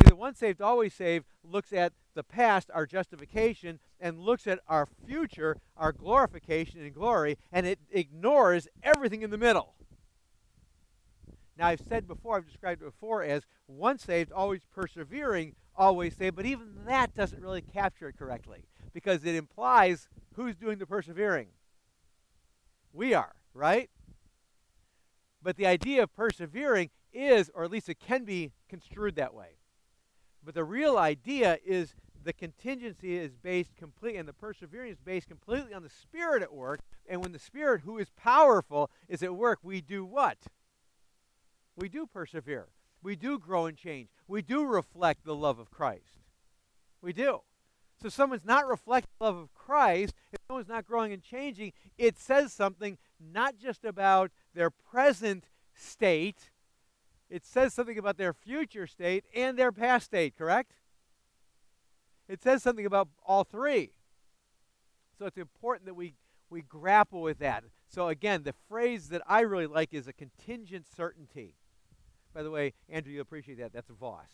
See, 0.00 0.08
the 0.08 0.16
once 0.16 0.38
saved 0.38 0.60
always 0.60 0.94
saved 0.94 1.26
looks 1.44 1.72
at 1.72 1.92
the 2.14 2.22
past, 2.22 2.70
our 2.72 2.86
justification, 2.86 3.78
and 4.00 4.18
looks 4.18 4.46
at 4.46 4.60
our 4.68 4.86
future, 5.06 5.58
our 5.76 5.92
glorification 5.92 6.80
and 6.80 6.94
glory, 6.94 7.38
and 7.50 7.66
it 7.66 7.78
ignores 7.90 8.68
everything 8.82 9.22
in 9.22 9.30
the 9.30 9.38
middle. 9.38 9.74
Now, 11.56 11.68
I've 11.68 11.82
said 11.86 12.06
before, 12.06 12.36
I've 12.36 12.46
described 12.46 12.82
it 12.82 12.86
before 12.86 13.22
as 13.22 13.44
once 13.68 14.04
saved, 14.04 14.32
always 14.32 14.62
persevering, 14.74 15.54
always 15.76 16.16
saved, 16.16 16.36
but 16.36 16.46
even 16.46 16.84
that 16.86 17.14
doesn't 17.14 17.42
really 17.42 17.62
capture 17.62 18.08
it 18.08 18.18
correctly 18.18 18.64
because 18.92 19.24
it 19.24 19.34
implies 19.34 20.08
who's 20.34 20.56
doing 20.56 20.78
the 20.78 20.86
persevering. 20.86 21.48
We 22.92 23.14
are, 23.14 23.32
right? 23.54 23.90
But 25.42 25.56
the 25.56 25.66
idea 25.66 26.02
of 26.02 26.14
persevering 26.14 26.90
is, 27.12 27.50
or 27.54 27.64
at 27.64 27.70
least 27.70 27.88
it 27.88 27.98
can 28.00 28.24
be 28.24 28.52
construed 28.68 29.16
that 29.16 29.34
way. 29.34 29.58
But 30.44 30.54
the 30.54 30.64
real 30.64 30.98
idea 30.98 31.58
is 31.64 31.94
the 32.24 32.32
contingency 32.32 33.16
is 33.16 33.32
based 33.34 33.76
completely, 33.76 34.18
and 34.18 34.28
the 34.28 34.32
perseverance 34.32 34.94
is 34.94 35.04
based 35.04 35.28
completely 35.28 35.74
on 35.74 35.82
the 35.82 35.90
Spirit 35.90 36.42
at 36.42 36.52
work. 36.52 36.80
And 37.08 37.22
when 37.22 37.32
the 37.32 37.38
Spirit, 37.38 37.82
who 37.82 37.98
is 37.98 38.10
powerful, 38.10 38.90
is 39.08 39.22
at 39.22 39.34
work, 39.34 39.60
we 39.62 39.80
do 39.80 40.04
what? 40.04 40.38
We 41.76 41.88
do 41.88 42.06
persevere. 42.06 42.68
We 43.02 43.16
do 43.16 43.38
grow 43.38 43.66
and 43.66 43.76
change. 43.76 44.08
We 44.28 44.42
do 44.42 44.64
reflect 44.64 45.24
the 45.24 45.34
love 45.34 45.58
of 45.58 45.70
Christ. 45.70 46.20
We 47.00 47.12
do. 47.12 47.40
So 48.00 48.06
if 48.06 48.12
someone's 48.12 48.44
not 48.44 48.68
reflecting 48.68 49.10
the 49.18 49.24
love 49.24 49.36
of 49.36 49.54
Christ, 49.54 50.14
if 50.32 50.40
someone's 50.46 50.68
not 50.68 50.86
growing 50.86 51.12
and 51.12 51.22
changing, 51.22 51.72
it 51.98 52.18
says 52.18 52.52
something 52.52 52.98
not 53.20 53.58
just 53.58 53.84
about 53.84 54.30
their 54.54 54.70
present 54.70 55.48
state, 55.74 56.50
it 57.32 57.46
says 57.46 57.72
something 57.72 57.96
about 57.96 58.18
their 58.18 58.34
future 58.34 58.86
state 58.86 59.24
and 59.34 59.58
their 59.58 59.72
past 59.72 60.04
state, 60.04 60.36
correct? 60.36 60.74
It 62.28 62.42
says 62.42 62.62
something 62.62 62.84
about 62.84 63.08
all 63.24 63.42
three. 63.42 63.92
So 65.18 65.24
it's 65.24 65.38
important 65.38 65.86
that 65.86 65.94
we, 65.94 66.12
we 66.50 66.60
grapple 66.60 67.22
with 67.22 67.38
that. 67.38 67.64
So 67.88 68.08
again, 68.08 68.42
the 68.42 68.52
phrase 68.68 69.08
that 69.08 69.22
I 69.26 69.40
really 69.40 69.66
like 69.66 69.94
is 69.94 70.06
a 70.06 70.12
contingent 70.12 70.84
certainty. 70.94 71.54
By 72.34 72.42
the 72.42 72.50
way, 72.50 72.74
Andrew, 72.90 73.14
you 73.14 73.22
appreciate 73.22 73.58
that. 73.60 73.72
That's 73.72 73.88
a 73.88 73.94
Voss. 73.94 74.28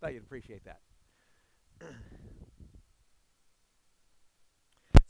Thought 0.00 0.14
you'd 0.14 0.22
appreciate 0.22 0.62
that. 0.64 0.80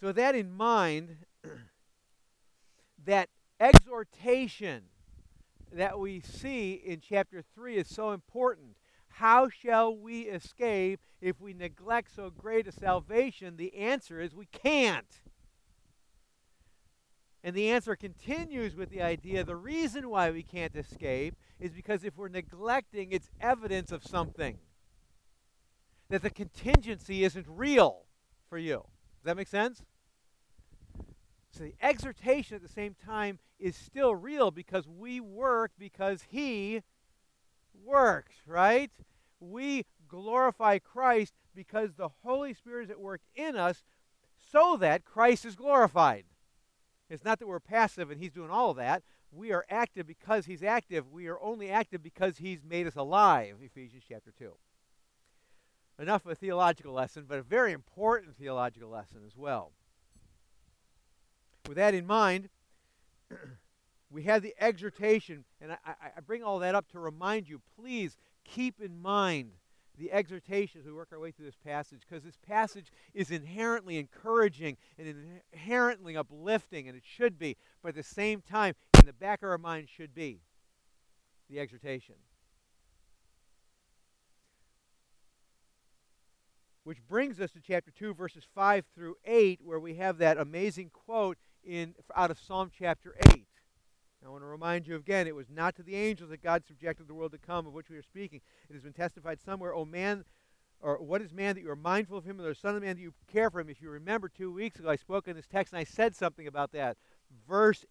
So, 0.01 0.07
with 0.07 0.17
that 0.17 0.35
in 0.35 0.51
mind, 0.51 1.27
that 3.05 3.29
exhortation 3.61 4.85
that 5.73 5.99
we 5.99 6.21
see 6.21 6.73
in 6.73 7.01
chapter 7.01 7.43
3 7.55 7.77
is 7.77 7.89
so 7.89 8.13
important. 8.13 8.77
How 9.09 9.49
shall 9.49 9.95
we 9.95 10.23
escape 10.23 11.01
if 11.21 11.41
we 11.41 11.53
neglect 11.53 12.15
so 12.15 12.31
great 12.31 12.67
a 12.67 12.73
salvation? 12.73 13.57
The 13.57 13.75
answer 13.75 14.21
is 14.21 14.35
we 14.35 14.47
can't. 14.47 15.21
And 17.43 17.57
the 17.57 17.71
answer 17.71 17.97
continues 17.97 18.77
with 18.77 18.91
the 18.91 19.03
idea 19.03 19.45
the 19.45 19.57
reason 19.57 20.11
why 20.11 20.31
we 20.31 20.43
can't 20.43 20.77
escape 20.77 21.35
is 21.59 21.73
because 21.73 22.05
if 22.05 22.17
we're 22.17 22.29
neglecting, 22.29 23.13
it's 23.13 23.31
evidence 23.41 23.93
of 23.93 24.05
something. 24.05 24.59
That 26.11 26.23
the 26.23 26.31
contingency 26.31 27.25
isn't 27.25 27.47
real 27.49 28.05
for 28.49 28.59
you. 28.59 28.85
Does 29.21 29.25
that 29.25 29.37
make 29.37 29.49
sense? 29.49 29.83
So 31.51 31.65
the 31.65 31.75
exhortation 31.83 32.57
at 32.57 32.63
the 32.63 32.69
same 32.69 32.95
time 32.95 33.39
is 33.59 33.77
still 33.77 34.15
real 34.15 34.51
because 34.51 34.87
we 34.87 35.21
work 35.21 35.73
because 35.79 36.25
He 36.29 36.83
works, 37.85 38.37
right? 38.47 38.91
We 39.41 39.87
glorify 40.09 40.79
Christ 40.79 41.35
because 41.55 41.95
the 41.95 42.11
Holy 42.25 42.55
Spirit 42.55 42.85
is 42.85 42.91
at 42.91 43.01
work 43.01 43.21
in 43.35 43.57
us 43.57 43.83
so 44.53 44.77
that 44.77 45.05
Christ 45.05 45.45
is 45.45 45.57
glorified. 45.57 46.25
It's 47.09 47.25
not 47.25 47.41
that 47.41 47.49
we're 47.49 47.61
passive 47.61 48.11
and 48.11 48.21
He's 48.21 48.33
doing 48.33 48.51
all 48.51 48.71
of 48.71 48.77
that. 48.77 49.03
We 49.33 49.53
are 49.53 49.67
active 49.69 50.07
because 50.07 50.47
He's 50.47 50.63
active. 50.63 51.11
We 51.11 51.27
are 51.27 51.41
only 51.41 51.71
active 51.71 52.03
because 52.03 52.39
He's 52.39 52.65
made 52.65 52.87
us 52.87 52.97
alive, 52.97 53.57
Ephesians 53.61 54.05
chapter 54.09 54.33
2 54.39 54.53
enough 56.01 56.25
of 56.25 56.33
a 56.33 56.35
theological 56.35 56.95
lesson, 56.95 57.27
but 57.29 57.39
a 57.39 57.43
very 57.43 57.73
important 57.73 58.35
theological 58.37 58.89
lesson 58.89 59.21
as 59.27 59.37
well. 59.37 59.73
With 61.71 61.77
that 61.77 61.95
in 61.95 62.05
mind, 62.05 62.49
we 64.11 64.25
have 64.25 64.43
the 64.43 64.57
exhortation, 64.59 65.45
and 65.61 65.71
I, 65.71 65.95
I, 66.17 66.21
bring 66.21 66.43
all 66.43 66.59
that 66.59 66.75
up 66.75 66.89
to 66.89 66.99
remind 66.99 67.49
you 67.49 67.61
please 67.77 68.17
keep 68.43 68.81
in 68.81 69.01
mind 69.01 69.53
the 69.97 70.11
exhortation 70.11 70.81
as 70.81 70.87
we 70.89 70.93
work 70.93 71.11
our 71.13 71.21
way 71.21 71.31
through 71.31 71.45
this 71.45 71.61
passage, 71.65 72.01
because 72.01 72.25
this 72.25 72.39
passage 72.45 72.91
is 73.15 73.31
inherently 73.31 73.99
encouraging 73.99 74.79
and 74.99 75.39
inherently 75.53 76.17
uplifting, 76.17 76.89
and 76.89 76.97
it 76.97 77.05
should 77.07 77.39
be, 77.39 77.57
but 77.85 77.91
at 77.91 77.95
the 77.95 78.03
same 78.03 78.41
time, 78.41 78.75
in 78.99 79.07
the 79.07 79.13
back 79.13 79.41
of 79.45 79.49
our 79.49 79.57
mind 79.57 79.89
should 79.89 80.13
be 80.13 80.41
the 81.49 81.61
exhortation. 81.61 82.17
Which 86.83 87.07
brings 87.07 87.41
us 87.41 87.53
to 87.53 87.61
chapter 87.61 87.93
2, 87.93 88.13
verses 88.15 88.43
5 88.57 88.87
through 88.93 89.19
8, 89.25 89.61
where 89.63 89.79
we 89.79 89.95
have 89.95 90.19
that 90.19 90.37
amazing 90.37 90.91
quote 90.91 91.39
in, 91.65 91.95
out 92.15 92.31
of 92.31 92.39
Psalm 92.39 92.71
chapter 92.77 93.15
8. 93.29 93.45
I 94.25 94.29
want 94.29 94.43
to 94.43 94.47
remind 94.47 94.87
you 94.87 94.97
again, 94.97 95.27
it 95.27 95.35
was 95.35 95.49
not 95.49 95.75
to 95.77 95.83
the 95.83 95.97
angels 95.97 96.31
that 96.31 96.43
God 96.43 96.65
subjected 96.67 97.09
the 97.09 97.15
world 97.15 97.33
to 97.33 97.39
come, 97.39 97.67
of 97.67 97.73
which 97.73 97.89
we 97.89 97.97
are 97.97 98.03
speaking. 98.03 98.41
It 98.69 98.75
has 98.75 98.83
been 98.83 98.93
testified 98.93 99.41
somewhere, 99.41 99.75
O 99.75 99.85
man, 99.85 100.25
or 100.81 100.99
what 100.99 101.23
is 101.23 101.33
man 101.33 101.55
that 101.55 101.63
you 101.63 101.71
are 101.71 101.77
mindful 101.77 102.19
of 102.19 102.25
him, 102.25 102.41
or 102.41 102.49
the 102.49 102.55
son 102.55 102.77
of 102.77 102.83
man 102.83 102.97
that 102.97 103.03
you 103.03 103.15
care 103.33 103.51
for 103.51 103.61
him? 103.61 103.71
If 103.71 103.81
you 103.81 103.91
remember, 103.91 104.29
two 104.29 104.53
weeks 104.53 104.79
ago 104.79 104.91
I 104.91 104.97
spoke 104.97 105.27
in 105.27 105.37
this 105.37 105.47
text 105.47 105.73
and 105.73 105.81
I 105.81 105.85
said 105.85 106.15
something 106.15 106.47
about 106.47 106.73
that. 106.73 106.97
Verse 107.49 107.87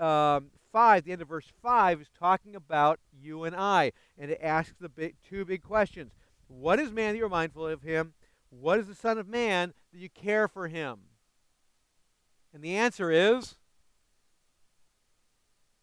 um, 0.00 0.50
5, 0.72 1.04
the 1.04 1.12
end 1.12 1.22
of 1.22 1.28
verse 1.28 1.52
5, 1.62 2.00
is 2.00 2.08
talking 2.18 2.56
about 2.56 2.98
you 3.12 3.44
and 3.44 3.54
I. 3.54 3.92
And 4.18 4.30
it 4.30 4.40
asks 4.42 4.74
the 4.80 4.88
big, 4.88 5.14
two 5.28 5.44
big 5.44 5.62
questions. 5.62 6.12
What 6.48 6.80
is 6.80 6.90
man 6.90 7.12
that 7.12 7.18
you're 7.18 7.28
mindful 7.28 7.66
of 7.66 7.82
him? 7.82 8.14
What 8.50 8.80
is 8.80 8.88
the 8.88 8.94
Son 8.94 9.18
of 9.18 9.28
Man 9.28 9.72
that 9.92 9.98
you 10.00 10.08
care 10.08 10.48
for 10.48 10.66
him? 10.66 10.98
And 12.52 12.62
the 12.62 12.76
answer 12.76 13.10
is 13.10 13.56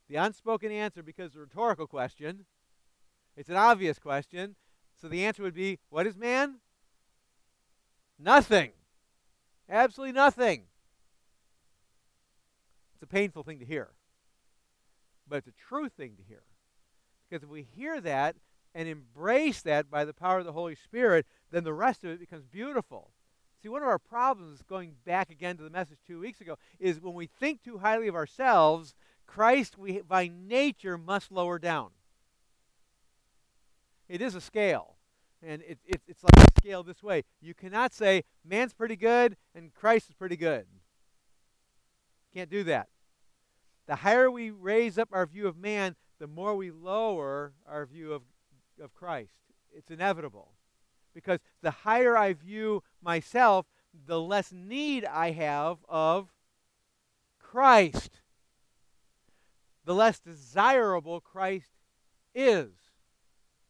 the 0.10 0.16
unspoken 0.16 0.72
answer, 0.72 1.04
because 1.04 1.36
a 1.36 1.40
rhetorical 1.40 1.88
question, 1.88 2.46
it's 3.36 3.50
an 3.50 3.56
obvious 3.56 4.00
question. 4.00 4.56
So 5.00 5.08
the 5.08 5.26
answer 5.26 5.44
would 5.44 5.54
be 5.54 5.80
what 5.90 6.08
is 6.08 6.18
man? 6.18 6.56
Nothing. 8.18 8.72
Absolutely 9.70 10.14
nothing. 10.14 10.64
It's 12.94 13.04
a 13.04 13.08
painful 13.08 13.44
thing 13.44 13.60
to 13.60 13.66
hear, 13.66 13.90
but 15.28 15.38
it's 15.38 15.48
a 15.48 15.68
true 15.70 15.88
thing 15.88 16.16
to 16.18 16.24
hear. 16.24 16.42
Because 17.30 17.44
if 17.44 17.50
we 17.50 17.62
hear 17.62 18.02
that 18.02 18.38
and 18.74 18.88
embrace 18.88 19.62
that 19.62 19.92
by 19.92 20.04
the 20.04 20.14
power 20.14 20.40
of 20.40 20.46
the 20.46 20.54
Holy 20.54 20.74
Spirit, 20.74 21.28
then 21.52 21.64
the 21.64 21.74
rest 21.74 22.04
of 22.04 22.10
it 22.10 22.20
becomes 22.20 22.46
beautiful. 22.46 23.12
See, 23.68 23.72
one 23.72 23.82
of 23.82 23.90
our 23.90 24.00
problems, 24.00 24.62
going 24.62 24.94
back 25.04 25.30
again 25.30 25.58
to 25.58 25.64
the 25.64 25.70
message 25.70 25.98
two 26.08 26.22
weeks 26.22 26.40
ago, 26.40 26.56
is 26.80 27.02
when 27.02 27.14
we 27.14 27.28
think 27.28 27.62
too 27.62 27.80
highly 27.80 28.08
of 28.08 28.16
ourselves, 28.16 28.96
Christ, 29.26 29.78
we 29.78 30.00
by 30.00 30.32
nature 30.34 30.98
must 30.98 31.34
lower 31.34 31.60
down. 31.60 31.90
It 34.08 34.22
is 34.22 34.36
a 34.36 34.40
scale. 34.40 34.96
And 35.44 35.62
it, 35.64 35.80
it, 35.86 36.00
it's 36.08 36.24
like 36.24 36.48
a 36.48 36.62
scale 36.62 36.82
this 36.82 37.04
way. 37.04 37.26
You 37.42 37.54
cannot 37.54 37.94
say, 37.94 38.24
man's 38.46 38.74
pretty 38.74 38.96
good 38.96 39.36
and 39.54 39.74
Christ 39.74 40.08
is 40.08 40.16
pretty 40.16 40.38
good. 40.38 40.66
Can't 42.34 42.50
do 42.50 42.64
that. 42.64 42.88
The 43.86 43.98
higher 43.98 44.32
we 44.32 44.50
raise 44.50 44.98
up 44.98 45.10
our 45.12 45.26
view 45.26 45.46
of 45.46 45.58
man, 45.58 45.98
the 46.20 46.28
more 46.28 46.56
we 46.56 46.72
lower 46.72 47.52
our 47.68 47.86
view 47.86 48.14
of, 48.14 48.22
of 48.82 48.94
Christ. 48.94 49.34
It's 49.76 49.92
inevitable. 49.92 50.54
Because 51.18 51.40
the 51.64 51.72
higher 51.72 52.16
I 52.16 52.34
view 52.34 52.84
myself, 53.02 53.66
the 54.06 54.22
less 54.22 54.52
need 54.52 55.04
I 55.04 55.32
have 55.32 55.80
of 55.90 56.32
Christ. 57.40 58.22
The 59.84 59.96
less 59.96 60.20
desirable 60.20 61.20
Christ 61.20 61.72
is. 62.36 62.70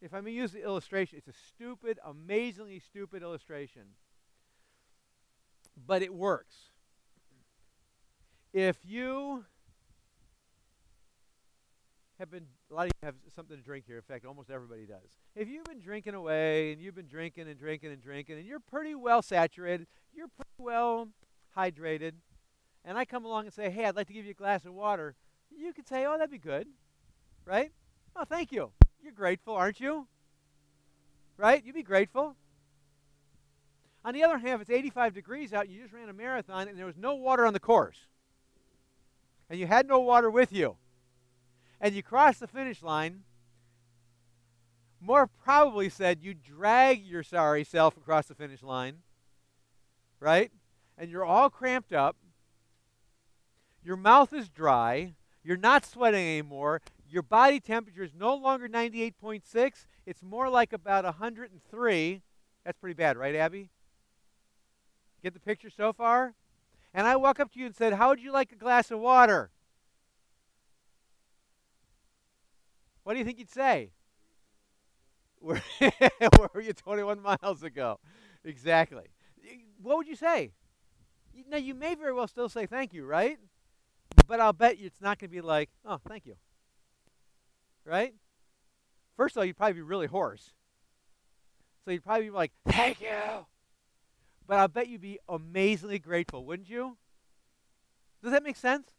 If 0.02 0.14
I 0.14 0.20
may 0.20 0.32
use 0.32 0.52
the 0.52 0.62
illustration, 0.62 1.20
it's 1.20 1.30
a 1.30 1.40
stupid, 1.48 2.00
amazingly 2.06 2.80
stupid 2.80 3.24
illustration. 3.24 3.84
But 5.88 6.02
it 6.02 6.14
works. 6.14 6.56
If 8.52 8.76
you 8.84 9.46
have 12.20 12.30
been, 12.30 12.48
a 12.70 12.74
lot 12.74 12.88
of 12.88 12.92
you 13.02 13.06
have 13.06 13.16
something 13.36 13.56
to 13.56 13.64
drink 13.64 13.86
here. 13.88 13.98
In 13.98 14.02
fact, 14.02 14.26
almost 14.26 14.50
everybody 14.50 14.86
does. 14.86 15.10
If 15.36 15.48
you've 15.48 15.64
been 15.64 15.80
drinking 15.80 16.16
away 16.16 16.74
and 16.74 16.82
you've 16.82 16.96
been 16.96 17.08
drinking 17.08 17.48
and 17.48 17.58
drinking 17.58 17.92
and 17.92 18.02
drinking 18.02 18.38
and 18.38 18.46
you're 18.46 18.60
pretty 18.60 18.96
well 18.96 19.22
saturated, 19.22 19.88
you're 20.14 20.28
pretty 20.28 20.50
well 20.58 21.08
hydrated, 21.56 22.14
and 22.84 22.98
I 22.98 23.06
come 23.06 23.26
along 23.26 23.46
and 23.46 23.54
say, 23.54 23.70
hey, 23.70 23.86
I'd 23.86 23.96
like 23.96 24.08
to 24.08 24.14
give 24.14 24.26
you 24.26 24.32
a 24.32 24.36
glass 24.36 24.66
of 24.66 24.74
water, 24.74 25.16
you 25.56 25.74
could 25.74 25.88
say, 25.88 26.06
oh, 26.06 26.14
that'd 26.18 26.30
be 26.30 26.38
good. 26.38 26.68
Right? 27.46 27.72
Oh, 28.16 28.26
thank 28.26 28.52
you. 28.52 28.72
You're 29.02 29.14
grateful, 29.14 29.56
aren't 29.56 29.80
you? 29.80 30.08
Right? 31.38 31.64
You'd 31.66 31.76
be 31.76 31.84
grateful. 31.84 32.36
On 34.04 34.14
the 34.14 34.24
other 34.24 34.38
hand, 34.38 34.56
if 34.56 34.62
it's 34.62 34.70
85 34.70 35.14
degrees 35.14 35.54
out, 35.54 35.66
and 35.66 35.74
you 35.74 35.82
just 35.82 35.94
ran 35.94 36.10
a 36.10 36.14
marathon 36.14 36.68
and 36.68 36.78
there 36.78 36.86
was 36.86 36.98
no 36.98 37.16
water 37.16 37.46
on 37.46 37.54
the 37.54 37.60
course, 37.60 37.98
and 39.50 39.60
you 39.60 39.68
had 39.68 39.88
no 39.88 40.00
water 40.00 40.30
with 40.30 40.52
you, 40.52 40.78
and 41.80 41.96
you 41.96 42.04
cross 42.04 42.38
the 42.38 42.48
finish 42.48 42.82
line, 42.82 43.24
more 45.00 45.28
probably 45.28 45.90
said 45.90 46.20
you 46.22 46.34
drag 46.34 47.06
your 47.06 47.24
sorry 47.24 47.64
self 47.64 47.96
across 47.98 48.28
the 48.28 48.36
finish 48.36 48.64
line, 48.64 48.98
right? 50.20 50.52
And 50.98 51.10
you're 51.12 51.26
all 51.26 51.50
cramped 51.50 51.94
up. 51.94 52.16
Your 53.84 53.98
mouth 53.98 54.34
is 54.34 54.50
dry. 54.50 55.14
You're 55.44 55.58
not 55.58 55.86
sweating 55.86 56.26
anymore 56.26 56.82
your 57.10 57.24
body 57.24 57.60
temperature 57.60 58.04
is 58.04 58.14
no 58.14 58.36
longer 58.36 58.68
98.6, 58.68 59.86
it's 60.06 60.22
more 60.22 60.50
like 60.50 60.74
about 60.74 61.06
103. 61.06 62.22
That's 62.66 62.78
pretty 62.78 62.94
bad, 62.94 63.18
right, 63.18 63.36
Abby? 63.36 63.70
Get 65.24 65.34
the 65.34 65.40
picture 65.40 65.70
so 65.70 65.94
far? 65.94 66.34
And 66.94 67.08
I 67.08 67.16
walk 67.16 67.40
up 67.40 67.52
to 67.54 67.60
you 67.60 67.66
and 67.66 67.76
said, 67.76 67.94
How 67.94 68.10
would 68.10 68.22
you 68.22 68.32
like 68.32 68.52
a 68.52 68.56
glass 68.56 68.92
of 68.92 69.00
water? 69.00 69.50
What 73.08 73.14
do 73.14 73.20
you 73.20 73.26
think 73.26 73.40
you'd 73.40 73.50
say? 73.50 73.92
Where, 75.40 75.62
where 75.80 76.50
were 76.54 76.60
you 76.60 76.74
21 76.74 77.22
miles 77.22 77.64
ago? 77.64 78.02
Exactly. 78.44 79.06
What 79.82 79.96
would 79.96 80.08
you 80.08 80.16
say? 80.18 80.52
Now, 81.48 81.56
you 81.56 81.74
may 81.74 81.96
very 81.96 82.12
well 82.12 82.28
still 82.28 82.50
say 82.50 82.66
thank 82.66 82.92
you, 82.92 83.06
right? 83.06 83.38
But 84.28 84.42
I'll 84.42 84.52
bet 84.52 84.78
you 84.78 84.88
it's 84.88 85.00
not 85.00 85.20
going 85.20 85.30
to 85.30 85.34
be 85.34 85.40
like, 85.40 85.70
oh, 85.86 86.00
thank 86.06 86.26
you 86.26 86.36
right? 87.88 88.14
First 89.16 89.36
of 89.36 89.40
all, 89.40 89.46
you'd 89.46 89.58
probably 89.58 89.74
be 89.74 89.82
really 89.82 90.08
hoarse. 90.08 90.52
So 91.86 91.92
you'd 91.92 92.04
probably 92.04 92.26
be 92.26 92.32
like, 92.32 92.52
thank 92.68 93.00
you. 93.00 93.46
But 94.46 94.58
I'll 94.58 94.68
bet 94.68 94.90
you'd 94.90 95.02
be 95.02 95.20
amazingly 95.28 96.00
grateful, 96.00 96.46
wouldn't 96.46 96.70
you? 96.70 96.98
Does 98.22 98.34
that 98.34 98.44
make 98.44 98.58
sense? 98.58 98.97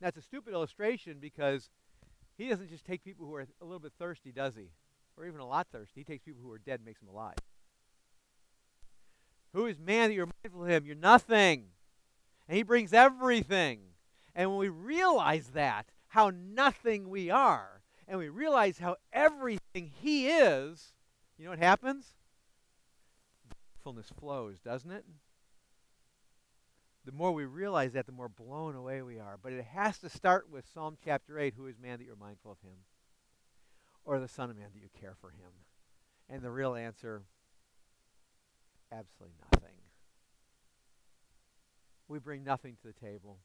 It's 0.00 0.16
a 0.16 0.22
stupid 0.22 0.52
illustration 0.52 1.18
because 1.20 1.70
he 2.36 2.48
doesn't 2.48 2.70
just 2.70 2.84
take 2.84 3.04
people 3.04 3.26
who 3.26 3.34
are 3.34 3.46
a 3.60 3.64
little 3.64 3.80
bit 3.80 3.92
thirsty, 3.98 4.32
does 4.32 4.54
he? 4.54 4.70
Or 5.16 5.26
even 5.26 5.40
a 5.40 5.46
lot 5.46 5.66
thirsty. 5.72 6.00
He 6.00 6.04
takes 6.04 6.24
people 6.24 6.42
who 6.42 6.52
are 6.52 6.58
dead 6.58 6.80
and 6.80 6.84
makes 6.84 7.00
them 7.00 7.08
alive. 7.08 7.36
Who 9.54 9.66
is 9.66 9.78
man 9.80 10.10
that 10.10 10.14
you're 10.14 10.28
mindful 10.44 10.64
of 10.64 10.68
him? 10.68 10.86
You're 10.86 10.94
nothing. 10.94 11.64
And 12.46 12.56
he 12.56 12.62
brings 12.62 12.92
everything. 12.92 13.80
And 14.34 14.50
when 14.50 14.58
we 14.58 14.68
realize 14.68 15.48
that, 15.48 15.86
how 16.08 16.30
nothing 16.30 17.08
we 17.08 17.30
are, 17.30 17.78
and 18.08 18.18
we 18.18 18.28
realize 18.28 18.78
how 18.78 18.96
everything 19.12 19.92
He 20.00 20.28
is, 20.28 20.94
you 21.36 21.44
know 21.44 21.50
what 21.50 21.58
happens? 21.58 22.14
Fullness 23.84 24.10
flows, 24.18 24.58
doesn't 24.60 24.90
it? 24.90 25.04
The 27.08 27.14
more 27.14 27.32
we 27.32 27.46
realize 27.46 27.94
that, 27.94 28.04
the 28.04 28.12
more 28.12 28.28
blown 28.28 28.74
away 28.74 29.00
we 29.00 29.18
are. 29.18 29.38
But 29.42 29.54
it 29.54 29.64
has 29.72 29.96
to 30.00 30.10
start 30.10 30.50
with 30.50 30.66
Psalm 30.74 30.98
chapter 31.02 31.38
8 31.38 31.54
Who 31.56 31.66
is 31.66 31.78
man 31.78 31.96
that 31.96 32.04
you're 32.04 32.16
mindful 32.16 32.52
of 32.52 32.60
him? 32.60 32.76
Or 34.04 34.20
the 34.20 34.28
Son 34.28 34.50
of 34.50 34.58
Man 34.58 34.66
that 34.74 34.78
you 34.78 34.90
care 35.00 35.14
for 35.18 35.30
him? 35.30 35.48
And 36.28 36.42
the 36.42 36.50
real 36.50 36.74
answer 36.74 37.22
absolutely 38.92 39.38
nothing. 39.50 39.74
We 42.08 42.18
bring 42.18 42.44
nothing 42.44 42.76
to 42.82 42.88
the 42.88 42.92
table. 42.92 43.38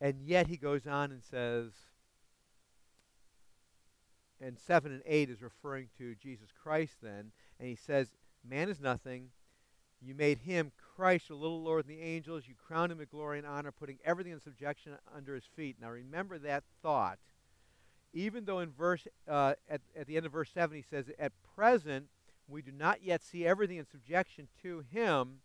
And 0.00 0.20
yet 0.24 0.48
he 0.48 0.56
goes 0.56 0.88
on 0.88 1.12
and 1.12 1.22
says, 1.22 1.70
and 4.40 4.58
7 4.58 4.90
and 4.92 5.02
8 5.04 5.30
is 5.30 5.42
referring 5.42 5.88
to 5.98 6.14
Jesus 6.14 6.48
Christ 6.62 6.96
then, 7.02 7.32
and 7.58 7.68
he 7.68 7.76
says, 7.76 8.08
Man 8.48 8.68
is 8.68 8.80
nothing. 8.80 9.28
You 10.02 10.14
made 10.14 10.38
him, 10.38 10.72
Christ, 10.96 11.28
a 11.28 11.34
little 11.34 11.62
lower 11.62 11.82
than 11.82 11.94
the 11.94 12.02
angels. 12.02 12.44
You 12.48 12.54
crowned 12.54 12.90
him 12.90 12.98
with 12.98 13.10
glory 13.10 13.38
and 13.38 13.46
honor, 13.46 13.70
putting 13.70 13.98
everything 14.04 14.32
in 14.32 14.40
subjection 14.40 14.96
under 15.14 15.34
his 15.34 15.44
feet. 15.44 15.76
Now 15.80 15.90
remember 15.90 16.38
that 16.38 16.64
thought. 16.82 17.18
Even 18.12 18.44
though 18.44 18.60
in 18.60 18.70
verse 18.70 19.06
uh, 19.28 19.54
at, 19.68 19.82
at 19.94 20.06
the 20.06 20.16
end 20.16 20.26
of 20.26 20.32
verse 20.32 20.50
7 20.52 20.74
he 20.74 20.82
says, 20.82 21.10
At 21.18 21.32
present 21.54 22.06
we 22.48 22.62
do 22.62 22.72
not 22.72 23.04
yet 23.04 23.22
see 23.22 23.46
everything 23.46 23.76
in 23.76 23.86
subjection 23.86 24.48
to 24.62 24.82
him, 24.90 25.40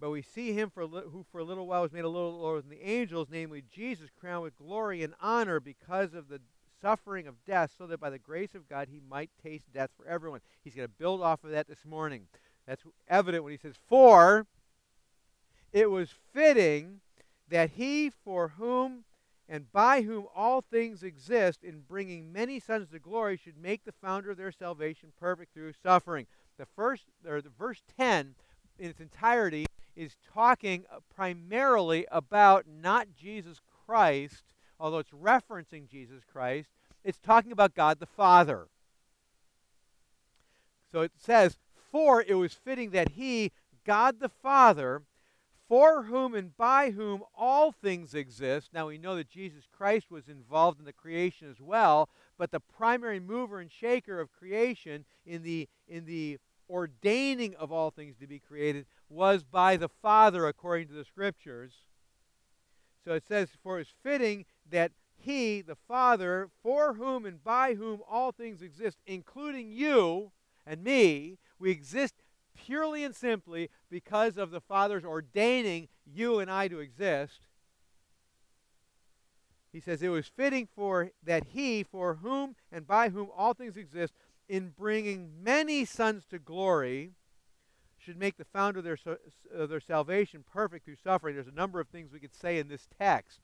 but 0.00 0.10
we 0.10 0.22
see 0.22 0.52
him 0.52 0.70
for 0.70 0.84
li- 0.84 1.02
who 1.10 1.24
for 1.30 1.38
a 1.38 1.44
little 1.44 1.66
while 1.66 1.82
was 1.82 1.92
made 1.92 2.04
a 2.04 2.08
little 2.08 2.40
lower 2.40 2.60
than 2.60 2.70
the 2.70 2.86
angels, 2.86 3.28
namely 3.30 3.62
Jesus, 3.72 4.10
crowned 4.20 4.42
with 4.42 4.58
glory 4.58 5.02
and 5.02 5.14
honor 5.20 5.60
because 5.60 6.14
of 6.14 6.28
the 6.28 6.40
suffering 6.80 7.26
of 7.26 7.44
death, 7.44 7.72
so 7.76 7.86
that 7.86 8.00
by 8.00 8.10
the 8.10 8.18
grace 8.18 8.54
of 8.54 8.68
God 8.68 8.88
he 8.90 9.00
might 9.08 9.30
taste 9.42 9.72
death 9.72 9.90
for 9.96 10.06
everyone. 10.06 10.40
He's 10.62 10.74
going 10.74 10.88
to 10.88 10.94
build 10.98 11.22
off 11.22 11.44
of 11.44 11.50
that 11.50 11.68
this 11.68 11.84
morning. 11.84 12.26
That's 12.66 12.82
evident 13.08 13.44
when 13.44 13.52
he 13.52 13.58
says, 13.58 13.74
For 13.88 14.46
it 15.72 15.90
was 15.90 16.10
fitting 16.32 17.00
that 17.48 17.70
he 17.70 18.10
for 18.10 18.48
whom 18.48 19.04
and 19.48 19.72
by 19.72 20.02
whom 20.02 20.26
all 20.34 20.60
things 20.60 21.02
exist 21.02 21.64
in 21.64 21.80
bringing 21.88 22.32
many 22.32 22.60
sons 22.60 22.90
to 22.90 22.98
glory 22.98 23.36
should 23.36 23.56
make 23.56 23.84
the 23.84 23.92
founder 23.92 24.30
of 24.30 24.36
their 24.36 24.52
salvation 24.52 25.10
perfect 25.18 25.54
through 25.54 25.72
suffering. 25.82 26.26
The 26.58 26.66
first 26.66 27.04
or 27.26 27.40
the 27.40 27.48
verse 27.48 27.82
10 27.98 28.34
in 28.78 28.90
its 28.90 29.00
entirety 29.00 29.66
is 29.96 30.16
talking 30.32 30.84
primarily 31.14 32.06
about 32.12 32.66
not 32.68 33.08
Jesus 33.16 33.60
Christ, 33.86 34.42
although 34.78 34.98
it's 34.98 35.10
referencing 35.10 35.88
Jesus 35.88 36.22
Christ, 36.30 36.68
it's 37.04 37.18
talking 37.18 37.52
about 37.52 37.74
God 37.74 38.00
the 38.00 38.06
Father. 38.06 38.68
So 40.90 41.00
it 41.02 41.12
says, 41.16 41.58
For 41.90 42.22
it 42.22 42.34
was 42.34 42.52
fitting 42.52 42.90
that 42.90 43.10
he, 43.10 43.52
God 43.84 44.20
the 44.20 44.28
Father, 44.28 45.02
for 45.68 46.04
whom 46.04 46.34
and 46.34 46.56
by 46.56 46.90
whom 46.90 47.22
all 47.36 47.72
things 47.72 48.14
exist. 48.14 48.70
Now 48.72 48.88
we 48.88 48.96
know 48.96 49.16
that 49.16 49.28
Jesus 49.28 49.64
Christ 49.70 50.10
was 50.10 50.28
involved 50.28 50.78
in 50.78 50.86
the 50.86 50.92
creation 50.92 51.50
as 51.50 51.60
well, 51.60 52.08
but 52.38 52.50
the 52.50 52.60
primary 52.60 53.20
mover 53.20 53.60
and 53.60 53.70
shaker 53.70 54.18
of 54.18 54.32
creation 54.32 55.04
in 55.26 55.42
the 55.42 55.68
in 55.86 56.06
the 56.06 56.38
ordaining 56.70 57.54
of 57.56 57.72
all 57.72 57.90
things 57.90 58.16
to 58.18 58.26
be 58.26 58.38
created 58.38 58.86
was 59.08 59.42
by 59.42 59.76
the 59.76 59.88
Father 59.88 60.46
according 60.46 60.88
to 60.88 60.94
the 60.94 61.04
scriptures. 61.04 61.72
So 63.04 63.12
it 63.12 63.26
says, 63.26 63.48
For 63.62 63.78
it's 63.78 63.92
fitting 64.02 64.44
that 64.70 64.92
he, 65.16 65.60
the 65.60 65.76
Father, 65.76 66.48
for 66.62 66.94
whom 66.94 67.26
and 67.26 67.42
by 67.42 67.74
whom 67.74 68.00
all 68.08 68.32
things 68.32 68.62
exist, 68.62 68.98
including 69.06 69.72
you 69.72 70.30
and 70.66 70.82
me, 70.82 71.38
we 71.58 71.70
exist 71.70 72.14
purely 72.56 73.04
and 73.04 73.14
simply 73.14 73.70
because 73.90 74.36
of 74.36 74.50
the 74.50 74.60
Father's 74.60 75.04
ordaining 75.04 75.88
you 76.06 76.38
and 76.38 76.50
I 76.50 76.68
to 76.68 76.78
exist. 76.78 77.40
He 79.72 79.80
says 79.80 80.02
it 80.02 80.08
was 80.08 80.26
fitting 80.26 80.66
for 80.74 81.10
that 81.22 81.44
he, 81.52 81.82
for 81.82 82.14
whom 82.14 82.56
and 82.72 82.86
by 82.86 83.10
whom 83.10 83.28
all 83.36 83.54
things 83.54 83.76
exist, 83.76 84.14
in 84.48 84.72
bringing 84.76 85.42
many 85.42 85.84
sons 85.84 86.24
to 86.30 86.38
glory, 86.38 87.12
should 87.98 88.18
make 88.18 88.38
the 88.38 88.44
founder 88.44 88.78
of 88.78 88.84
their, 88.84 88.98
their 89.66 89.80
salvation 89.80 90.42
perfect 90.50 90.84
through 90.84 90.96
suffering. 90.96 91.34
There's 91.34 91.48
a 91.48 91.52
number 91.52 91.80
of 91.80 91.88
things 91.88 92.10
we 92.12 92.20
could 92.20 92.34
say 92.34 92.58
in 92.58 92.68
this 92.68 92.88
text. 92.98 93.40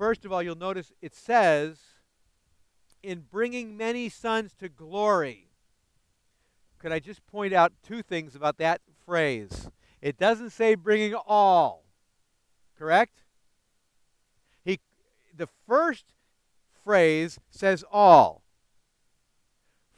First 0.00 0.24
of 0.24 0.32
all, 0.32 0.42
you'll 0.42 0.56
notice 0.56 0.92
it 1.02 1.14
says, 1.14 1.76
in 3.02 3.26
bringing 3.30 3.76
many 3.76 4.08
sons 4.08 4.54
to 4.54 4.70
glory 4.70 5.50
could 6.80 6.92
I 6.92 6.98
just 6.98 7.26
point 7.26 7.52
out 7.52 7.72
two 7.86 8.02
things 8.02 8.34
about 8.34 8.56
that 8.56 8.80
phrase? 9.04 9.68
It 10.00 10.16
doesn't 10.16 10.50
say 10.50 10.74
bringing 10.74 11.14
all, 11.14 11.84
correct? 12.78 13.22
He, 14.64 14.80
the 15.36 15.48
first 15.68 16.06
phrase 16.82 17.38
says 17.50 17.84
all, 17.92 18.40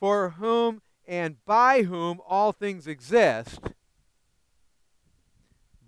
for 0.00 0.30
whom 0.30 0.82
and 1.06 1.36
by 1.44 1.82
whom 1.82 2.20
all 2.26 2.50
things 2.50 2.88
exist. 2.88 3.60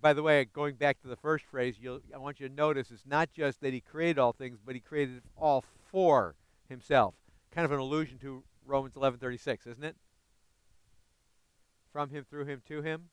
By 0.05 0.13
the 0.13 0.23
way, 0.23 0.45
going 0.45 0.75
back 0.75 1.01
to 1.01 1.09
the 1.09 1.17
first 1.17 1.47
phrase, 1.47 1.77
I 2.15 2.19
want 2.19 2.39
you 2.39 2.47
to 2.47 2.55
notice 2.55 2.91
it's 2.91 3.07
not 3.07 3.33
just 3.33 3.63
that 3.63 3.73
he 3.73 3.81
created 3.81 4.19
all 4.19 4.35
things, 4.35 4.59
but 4.63 4.75
he 4.75 4.81
created 4.83 5.23
all 5.35 5.65
for 5.91 6.35
himself. 6.69 7.15
Kind 7.51 7.65
of 7.65 7.73
an 7.73 7.79
allusion 7.79 8.19
to 8.19 8.45
Romans 8.67 8.97
11:36, 8.97 9.67
isn't 9.67 9.83
it? 9.83 9.97
from 11.95 12.11
him, 12.11 12.27
through 12.29 12.45
him, 12.45 12.61
to 12.67 12.83
him. 12.83 13.05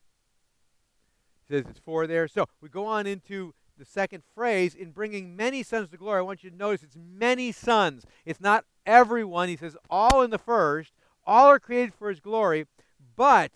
He 1.46 1.54
says 1.54 1.64
it's 1.70 1.78
for 1.78 2.08
there. 2.08 2.26
So 2.26 2.46
we 2.60 2.68
go 2.68 2.84
on 2.84 3.06
into 3.06 3.54
the 3.78 3.84
second 3.84 4.24
phrase 4.34 4.74
in 4.74 4.90
bringing 4.90 5.36
many 5.36 5.62
sons 5.62 5.88
to 5.90 5.96
glory. 5.96 6.18
I 6.18 6.22
want 6.22 6.42
you 6.42 6.50
to 6.50 6.56
notice 6.56 6.82
it's 6.82 6.98
many 6.98 7.52
sons. 7.52 8.04
It's 8.26 8.40
not 8.40 8.64
everyone. 8.84 9.48
He 9.48 9.56
says 9.56 9.76
all 9.88 10.22
in 10.22 10.30
the 10.30 10.38
first. 10.38 10.92
All 11.24 11.46
are 11.46 11.60
created 11.60 11.94
for 11.94 12.08
his 12.08 12.18
glory, 12.18 12.66
but, 13.14 13.52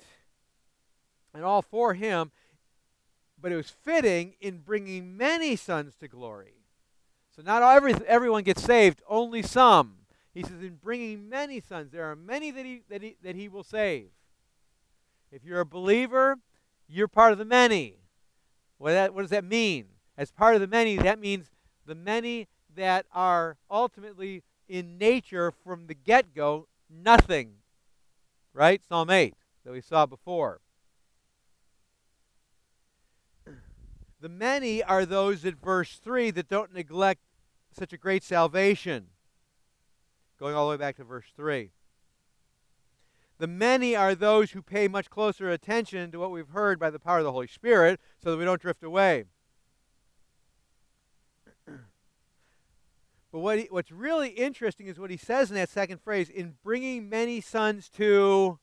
and 1.35 1.43
all 1.43 1.61
for 1.61 1.95
him, 1.95 2.31
but 3.41 3.53
it 3.53 3.57
was 3.57 3.71
fitting 3.71 4.35
in 4.41 4.59
bringing 4.59 5.17
many 5.17 5.57
sons 5.57 5.95
to 5.97 6.09
glory. 6.09 6.55
So 7.35 7.43
not 7.43 7.63
every, 7.63 7.95
everyone 8.07 8.45
gets 8.45 8.63
saved, 8.63 9.03
only 9.09 9.43
some. 9.43 9.97
He 10.33 10.43
says 10.43 10.63
in 10.63 10.79
bringing 10.83 11.29
many 11.29 11.61
sons, 11.61 11.93
there 11.93 12.11
are 12.11 12.17
many 12.17 12.51
that 12.51 12.65
he, 12.65 12.83
that 12.89 13.03
he, 13.03 13.17
that 13.23 13.37
he 13.37 13.49
will 13.49 13.65
save. 13.65 14.09
If 15.31 15.45
you're 15.45 15.61
a 15.61 15.67
believer, 15.67 16.37
you're 16.89 17.09
part 17.09 17.33
of 17.33 17.39
the 17.39 17.45
many. 17.45 17.97
What, 18.79 18.93
that, 18.93 19.15
what 19.15 19.23
does 19.23 19.31
that 19.31 19.45
mean? 19.45 19.87
As 20.17 20.31
part 20.31 20.55
of 20.55 20.61
the 20.61 20.67
many, 20.67 20.97
that 20.97 21.19
means 21.19 21.51
the 21.85 21.95
many 21.95 22.49
that 22.75 23.07
are 23.13 23.57
ultimately 23.71 24.43
in 24.69 24.99
nature 24.99 25.51
from 25.51 25.87
the 25.87 25.95
get 25.95 26.35
go 26.35 26.69
nothing. 26.91 27.55
Right? 28.53 28.83
Psalm 28.87 29.11
8 29.11 29.35
that 29.65 29.73
we 29.73 29.81
saw 29.81 30.07
before. 30.07 30.61
The 34.21 34.29
many 34.29 34.83
are 34.83 35.05
those 35.05 35.45
at 35.45 35.57
verse 35.57 35.97
3 35.97 36.31
that 36.33 36.49
don't 36.49 36.73
neglect 36.73 37.21
such 37.73 37.93
a 37.93 37.99
great 37.99 38.25
salvation. 38.25 39.09
Going 40.39 40.55
all 40.55 40.67
the 40.67 40.73
way 40.73 40.77
back 40.79 40.97
to 40.97 41.05
verse 41.05 41.27
3. 41.37 41.71
The 43.39 43.47
many 43.47 43.95
are 43.95 44.15
those 44.15 44.53
who 44.53 44.63
pay 44.63 44.89
much 44.89 45.11
closer 45.11 45.51
attention 45.51 46.11
to 46.13 46.19
what 46.19 46.31
we've 46.31 46.49
heard 46.49 46.79
by 46.79 46.89
the 46.89 46.99
power 46.99 47.19
of 47.19 47.25
the 47.25 47.33
Holy 47.33 47.47
Spirit 47.47 48.01
so 48.23 48.31
that 48.31 48.39
we 48.39 48.45
don't 48.45 48.61
drift 48.61 48.83
away. 48.83 49.25
But 53.33 53.41
what 53.41 53.59
he, 53.59 53.67
what's 53.69 53.93
really 53.93 54.31
interesting 54.31 54.87
is 54.87 54.99
what 54.99 55.11
he 55.11 55.19
says 55.19 55.51
in 55.51 55.57
that 55.57 55.69
second 55.69 56.01
phrase 56.01 56.31
in 56.31 56.55
bringing 56.63 57.11
many 57.11 57.43
sons 57.43 57.91
to 57.91 58.59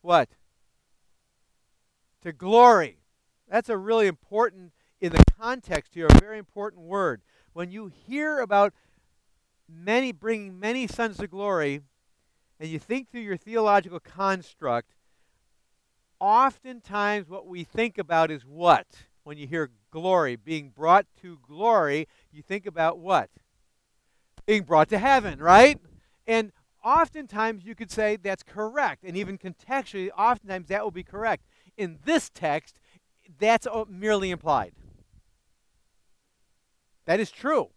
what? 0.00 0.28
To 2.20 2.32
glory. 2.32 2.98
That's 3.48 3.68
a 3.68 3.76
really 3.76 4.06
important, 4.06 4.70
in 5.02 5.10
the 5.10 5.24
context 5.38 5.94
here, 5.94 6.06
a 6.06 6.20
very 6.20 6.38
important 6.38 6.84
word. 6.84 7.22
When 7.54 7.72
you 7.72 7.90
hear 8.06 8.38
about 8.38 8.72
many 9.68 10.12
bringing 10.12 10.60
many 10.60 10.86
sons 10.86 11.16
to 11.16 11.26
glory, 11.26 11.80
and 12.60 12.68
you 12.70 12.78
think 12.78 13.10
through 13.10 13.22
your 13.22 13.36
theological 13.36 13.98
construct, 13.98 14.94
oftentimes 16.20 17.28
what 17.28 17.48
we 17.48 17.64
think 17.64 17.98
about 17.98 18.30
is 18.30 18.46
what? 18.46 18.86
When 19.24 19.36
you 19.36 19.48
hear 19.48 19.70
glory, 19.90 20.36
being 20.36 20.68
brought 20.70 21.06
to 21.20 21.36
glory, 21.42 22.06
you 22.30 22.40
think 22.40 22.64
about 22.64 22.98
what? 22.98 23.28
Being 24.46 24.62
brought 24.62 24.88
to 24.90 24.98
heaven, 24.98 25.40
right? 25.40 25.80
And 26.28 26.52
oftentimes 26.84 27.64
you 27.64 27.74
could 27.74 27.90
say 27.90 28.16
that's 28.16 28.44
correct. 28.44 29.02
And 29.02 29.16
even 29.16 29.36
contextually, 29.36 30.10
oftentimes 30.16 30.68
that 30.68 30.84
will 30.84 30.92
be 30.92 31.02
correct. 31.02 31.44
In 31.76 31.98
this 32.04 32.30
text, 32.30 32.78
that's 33.40 33.66
merely 33.88 34.30
implied. 34.30 34.74
That 37.04 37.20
is 37.20 37.30
true. 37.30 37.70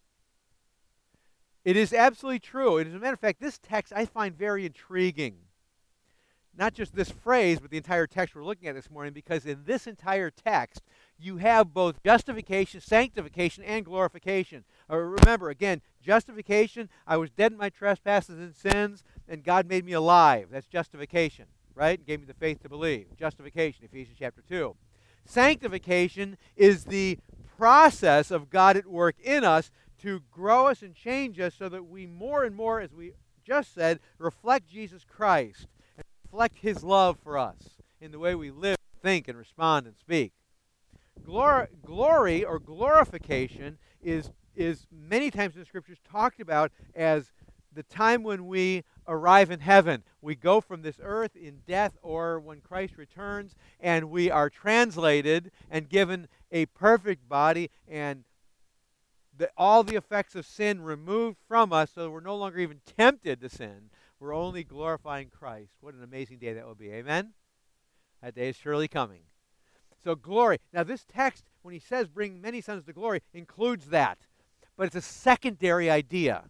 It 1.63 1.75
is 1.75 1.93
absolutely 1.93 2.39
true. 2.39 2.77
And 2.77 2.87
as 2.87 2.95
a 2.95 2.99
matter 2.99 3.13
of 3.13 3.19
fact, 3.19 3.41
this 3.41 3.57
text 3.57 3.91
I 3.95 4.05
find 4.05 4.37
very 4.37 4.65
intriguing. 4.65 5.37
Not 6.57 6.73
just 6.73 6.95
this 6.95 7.11
phrase, 7.11 7.59
but 7.59 7.69
the 7.69 7.77
entire 7.77 8.07
text 8.07 8.33
we're 8.33 8.45
looking 8.45 8.69
at 8.69 8.75
this 8.75 8.89
morning, 8.89 9.13
because 9.13 9.45
in 9.45 9.63
this 9.65 9.87
entire 9.87 10.29
text, 10.29 10.83
you 11.19 11.37
have 11.37 11.73
both 11.73 12.01
justification, 12.03 12.79
sanctification, 12.79 13.63
and 13.63 13.83
glorification. 13.83 14.63
Uh, 14.89 14.97
remember, 14.97 15.49
again, 15.49 15.81
justification, 16.01 16.87
I 17.05 17.17
was 17.17 17.29
dead 17.31 17.51
in 17.51 17.57
my 17.57 17.69
trespasses 17.69 18.37
and 18.37 18.55
sins, 18.55 19.03
and 19.27 19.43
God 19.43 19.67
made 19.67 19.83
me 19.83 19.93
alive. 19.93 20.47
That's 20.49 20.67
justification, 20.67 21.45
right? 21.73 21.99
And 21.99 22.07
gave 22.07 22.21
me 22.21 22.25
the 22.25 22.33
faith 22.33 22.61
to 22.61 22.69
believe. 22.69 23.07
Justification, 23.17 23.83
Ephesians 23.83 24.17
chapter 24.17 24.41
2. 24.47 24.75
Sanctification 25.25 26.37
is 26.55 26.85
the 26.85 27.17
process 27.57 28.31
of 28.31 28.49
God 28.49 28.77
at 28.77 28.87
work 28.87 29.15
in 29.23 29.43
us 29.43 29.71
to 30.01 30.21
grow 30.31 30.67
us 30.67 30.81
and 30.81 30.93
change 30.93 31.39
us 31.39 31.55
so 31.57 31.69
that 31.69 31.85
we 31.85 32.05
more 32.05 32.43
and 32.43 32.55
more, 32.55 32.81
as 32.81 32.93
we 32.93 33.13
just 33.45 33.73
said, 33.73 33.99
reflect 34.17 34.67
Jesus 34.67 35.03
Christ 35.03 35.67
and 35.97 36.05
reflect 36.23 36.59
His 36.59 36.83
love 36.83 37.17
for 37.23 37.37
us 37.37 37.79
in 38.01 38.11
the 38.11 38.19
way 38.19 38.35
we 38.35 38.51
live, 38.51 38.77
think, 39.01 39.27
and 39.27 39.37
respond 39.37 39.87
and 39.87 39.95
speak. 39.97 40.33
Glor- 41.25 41.67
glory 41.83 42.43
or 42.43 42.59
glorification 42.59 43.77
is, 44.03 44.31
is 44.55 44.85
many 44.91 45.31
times 45.31 45.55
in 45.55 45.61
the 45.61 45.65
scriptures 45.65 45.97
talked 46.09 46.39
about 46.39 46.71
as 46.93 47.31
the 47.73 47.83
time 47.83 48.23
when 48.23 48.47
we 48.47 48.83
arrive 49.07 49.51
in 49.51 49.59
heaven. 49.59 50.03
We 50.21 50.35
go 50.35 50.61
from 50.61 50.81
this 50.81 50.99
earth 51.01 51.35
in 51.35 51.61
death 51.67 51.97
or 52.01 52.39
when 52.39 52.61
Christ 52.61 52.97
returns, 52.97 53.55
and 53.79 54.09
we 54.09 54.31
are 54.31 54.49
translated 54.49 55.51
and 55.69 55.89
given 55.89 56.27
a 56.51 56.65
perfect 56.67 57.27
body 57.27 57.69
and 57.87 58.23
the, 59.37 59.49
all 59.57 59.83
the 59.83 59.95
effects 59.95 60.35
of 60.35 60.45
sin 60.45 60.81
removed 60.81 61.37
from 61.47 61.73
us 61.73 61.91
so 61.93 62.09
we're 62.09 62.21
no 62.21 62.35
longer 62.35 62.59
even 62.59 62.81
tempted 62.97 63.41
to 63.41 63.49
sin. 63.49 63.89
We're 64.19 64.33
only 64.33 64.63
glorifying 64.63 65.29
Christ. 65.29 65.71
What 65.81 65.93
an 65.93 66.03
amazing 66.03 66.37
day 66.37 66.53
that 66.53 66.65
will 66.65 66.75
be. 66.75 66.91
Amen? 66.91 67.33
That 68.21 68.35
day 68.35 68.49
is 68.49 68.55
surely 68.55 68.87
coming. 68.87 69.21
So 70.03 70.15
glory. 70.15 70.59
Now, 70.71 70.83
this 70.83 71.03
text, 71.03 71.45
when 71.63 71.73
he 71.73 71.79
says 71.79 72.07
bring 72.07 72.39
many 72.39 72.61
sons 72.61 72.85
to 72.85 72.93
glory, 72.93 73.21
includes 73.33 73.87
that. 73.87 74.19
But 74.77 74.87
it's 74.87 74.95
a 74.95 75.01
secondary 75.01 75.89
idea. 75.89 76.45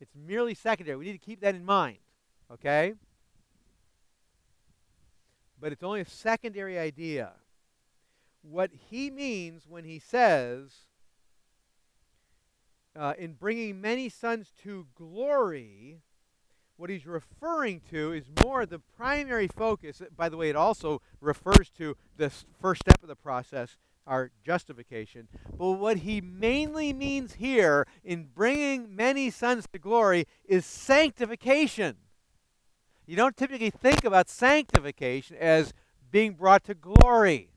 It's 0.00 0.14
merely 0.14 0.54
secondary. 0.54 0.96
We 0.96 1.04
need 1.06 1.12
to 1.12 1.18
keep 1.18 1.40
that 1.40 1.54
in 1.54 1.64
mind. 1.64 1.98
Okay? 2.50 2.94
But 5.60 5.72
it's 5.72 5.82
only 5.82 6.00
a 6.00 6.06
secondary 6.06 6.78
idea. 6.78 7.32
What 8.42 8.70
he 8.90 9.10
means 9.10 9.66
when 9.68 9.84
he 9.84 9.98
says, 9.98 10.70
uh, 12.96 13.12
in 13.18 13.34
bringing 13.34 13.80
many 13.80 14.08
sons 14.08 14.52
to 14.62 14.86
glory, 14.94 16.00
what 16.76 16.88
he's 16.88 17.06
referring 17.06 17.82
to 17.90 18.12
is 18.12 18.24
more 18.42 18.64
the 18.64 18.78
primary 18.78 19.48
focus. 19.48 20.00
By 20.16 20.30
the 20.30 20.38
way, 20.38 20.48
it 20.48 20.56
also 20.56 21.02
refers 21.20 21.68
to 21.76 21.94
the 22.16 22.30
first 22.30 22.80
step 22.80 23.02
of 23.02 23.08
the 23.08 23.16
process, 23.16 23.76
our 24.10 24.32
justification. 24.44 25.28
But 25.56 25.70
what 25.72 25.98
he 25.98 26.20
mainly 26.20 26.92
means 26.92 27.34
here 27.34 27.86
in 28.04 28.28
bringing 28.34 28.94
many 28.94 29.30
sons 29.30 29.66
to 29.72 29.78
glory 29.78 30.26
is 30.44 30.66
sanctification. 30.66 31.96
You 33.06 33.16
don't 33.16 33.36
typically 33.36 33.70
think 33.70 34.04
about 34.04 34.28
sanctification 34.28 35.36
as 35.38 35.72
being 36.10 36.32
brought 36.32 36.64
to 36.64 36.74
glory. 36.74 37.50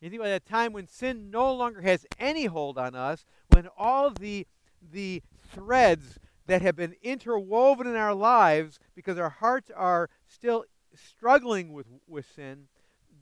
You 0.00 0.10
think 0.10 0.20
about 0.20 0.30
that 0.30 0.46
time 0.46 0.72
when 0.72 0.88
sin 0.88 1.30
no 1.30 1.54
longer 1.54 1.80
has 1.80 2.04
any 2.18 2.46
hold 2.46 2.76
on 2.76 2.94
us, 2.94 3.24
when 3.48 3.68
all 3.78 4.10
the 4.10 4.46
the 4.92 5.22
threads 5.52 6.18
that 6.46 6.62
have 6.62 6.76
been 6.76 6.94
interwoven 7.02 7.86
in 7.86 7.96
our 7.96 8.14
lives 8.14 8.78
because 8.94 9.18
our 9.18 9.30
hearts 9.30 9.70
are 9.74 10.08
still 10.28 10.64
struggling 10.94 11.72
with, 11.72 11.86
with 12.06 12.26
sin, 12.34 12.68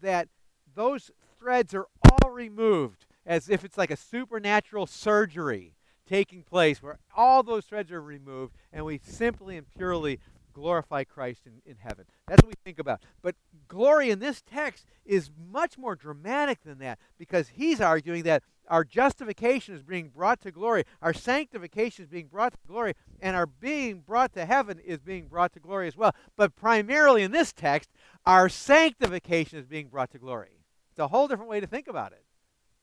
that 0.02 0.28
those 0.74 1.10
threads 1.44 1.74
are 1.74 1.88
all 2.10 2.30
removed 2.30 3.04
as 3.26 3.50
if 3.50 3.64
it's 3.64 3.76
like 3.76 3.90
a 3.90 3.98
supernatural 3.98 4.86
surgery 4.86 5.74
taking 6.08 6.42
place 6.42 6.82
where 6.82 6.98
all 7.14 7.42
those 7.42 7.66
threads 7.66 7.92
are 7.92 8.00
removed 8.00 8.54
and 8.72 8.82
we 8.82 8.98
simply 9.04 9.58
and 9.58 9.70
purely 9.76 10.18
glorify 10.54 11.04
Christ 11.04 11.42
in, 11.44 11.60
in 11.70 11.76
heaven. 11.76 12.06
That's 12.26 12.42
what 12.42 12.48
we 12.48 12.54
think 12.64 12.78
about. 12.78 13.02
But 13.20 13.34
glory 13.68 14.08
in 14.08 14.20
this 14.20 14.40
text 14.40 14.86
is 15.04 15.30
much 15.50 15.76
more 15.76 15.94
dramatic 15.94 16.62
than 16.64 16.78
that 16.78 16.98
because 17.18 17.48
he's 17.48 17.78
arguing 17.78 18.22
that 18.22 18.42
our 18.66 18.82
justification 18.82 19.74
is 19.74 19.82
being 19.82 20.08
brought 20.08 20.40
to 20.42 20.50
glory, 20.50 20.84
our 21.02 21.12
sanctification 21.12 22.04
is 22.04 22.10
being 22.10 22.28
brought 22.28 22.54
to 22.54 22.58
glory, 22.66 22.94
and 23.20 23.36
our 23.36 23.46
being 23.46 24.00
brought 24.00 24.32
to 24.32 24.46
heaven 24.46 24.78
is 24.78 25.00
being 25.00 25.26
brought 25.26 25.52
to 25.52 25.60
glory 25.60 25.88
as 25.88 25.96
well. 25.96 26.14
But 26.38 26.56
primarily 26.56 27.22
in 27.22 27.32
this 27.32 27.52
text, 27.52 27.90
our 28.24 28.48
sanctification 28.48 29.58
is 29.58 29.66
being 29.66 29.88
brought 29.88 30.10
to 30.12 30.18
glory. 30.18 30.63
It's 30.94 31.00
a 31.00 31.08
whole 31.08 31.26
different 31.26 31.50
way 31.50 31.58
to 31.58 31.66
think 31.66 31.88
about 31.88 32.12
it. 32.12 32.22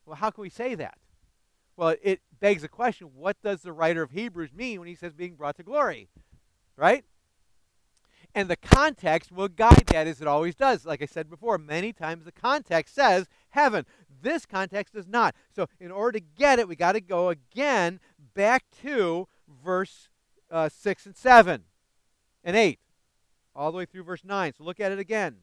Well, 0.05 0.17
how 0.17 0.31
can 0.31 0.41
we 0.41 0.49
say 0.49 0.75
that? 0.75 0.97
Well, 1.77 1.95
it 2.03 2.19
begs 2.41 2.61
the 2.61 2.67
question 2.67 3.11
what 3.15 3.41
does 3.41 3.61
the 3.61 3.71
writer 3.71 4.03
of 4.03 4.11
Hebrews 4.11 4.51
mean 4.51 4.79
when 4.79 4.89
he 4.89 4.95
says 4.95 5.13
being 5.13 5.35
brought 5.35 5.55
to 5.55 5.63
glory? 5.63 6.09
Right? 6.75 7.05
And 8.35 8.49
the 8.49 8.57
context 8.57 9.31
will 9.31 9.47
guide 9.47 9.85
that 9.87 10.07
as 10.07 10.19
it 10.19 10.27
always 10.27 10.55
does. 10.55 10.85
Like 10.85 11.01
I 11.01 11.05
said 11.05 11.29
before, 11.29 11.57
many 11.57 11.93
times 11.93 12.25
the 12.25 12.33
context 12.33 12.95
says 12.95 13.27
heaven. 13.51 13.85
This 14.21 14.45
context 14.45 14.93
does 14.93 15.07
not. 15.07 15.33
So, 15.55 15.67
in 15.79 15.89
order 15.89 16.19
to 16.19 16.25
get 16.37 16.59
it, 16.59 16.67
we 16.67 16.75
got 16.75 16.93
to 16.93 17.01
go 17.01 17.29
again 17.29 18.01
back 18.33 18.65
to 18.81 19.29
verse 19.63 20.09
uh, 20.49 20.67
6 20.67 21.05
and 21.05 21.15
7 21.15 21.63
and 22.43 22.57
8, 22.57 22.77
all 23.55 23.71
the 23.71 23.77
way 23.77 23.85
through 23.85 24.03
verse 24.03 24.25
9. 24.25 24.53
So, 24.57 24.65
look 24.65 24.81
at 24.81 24.91
it 24.91 24.99
again. 24.99 25.37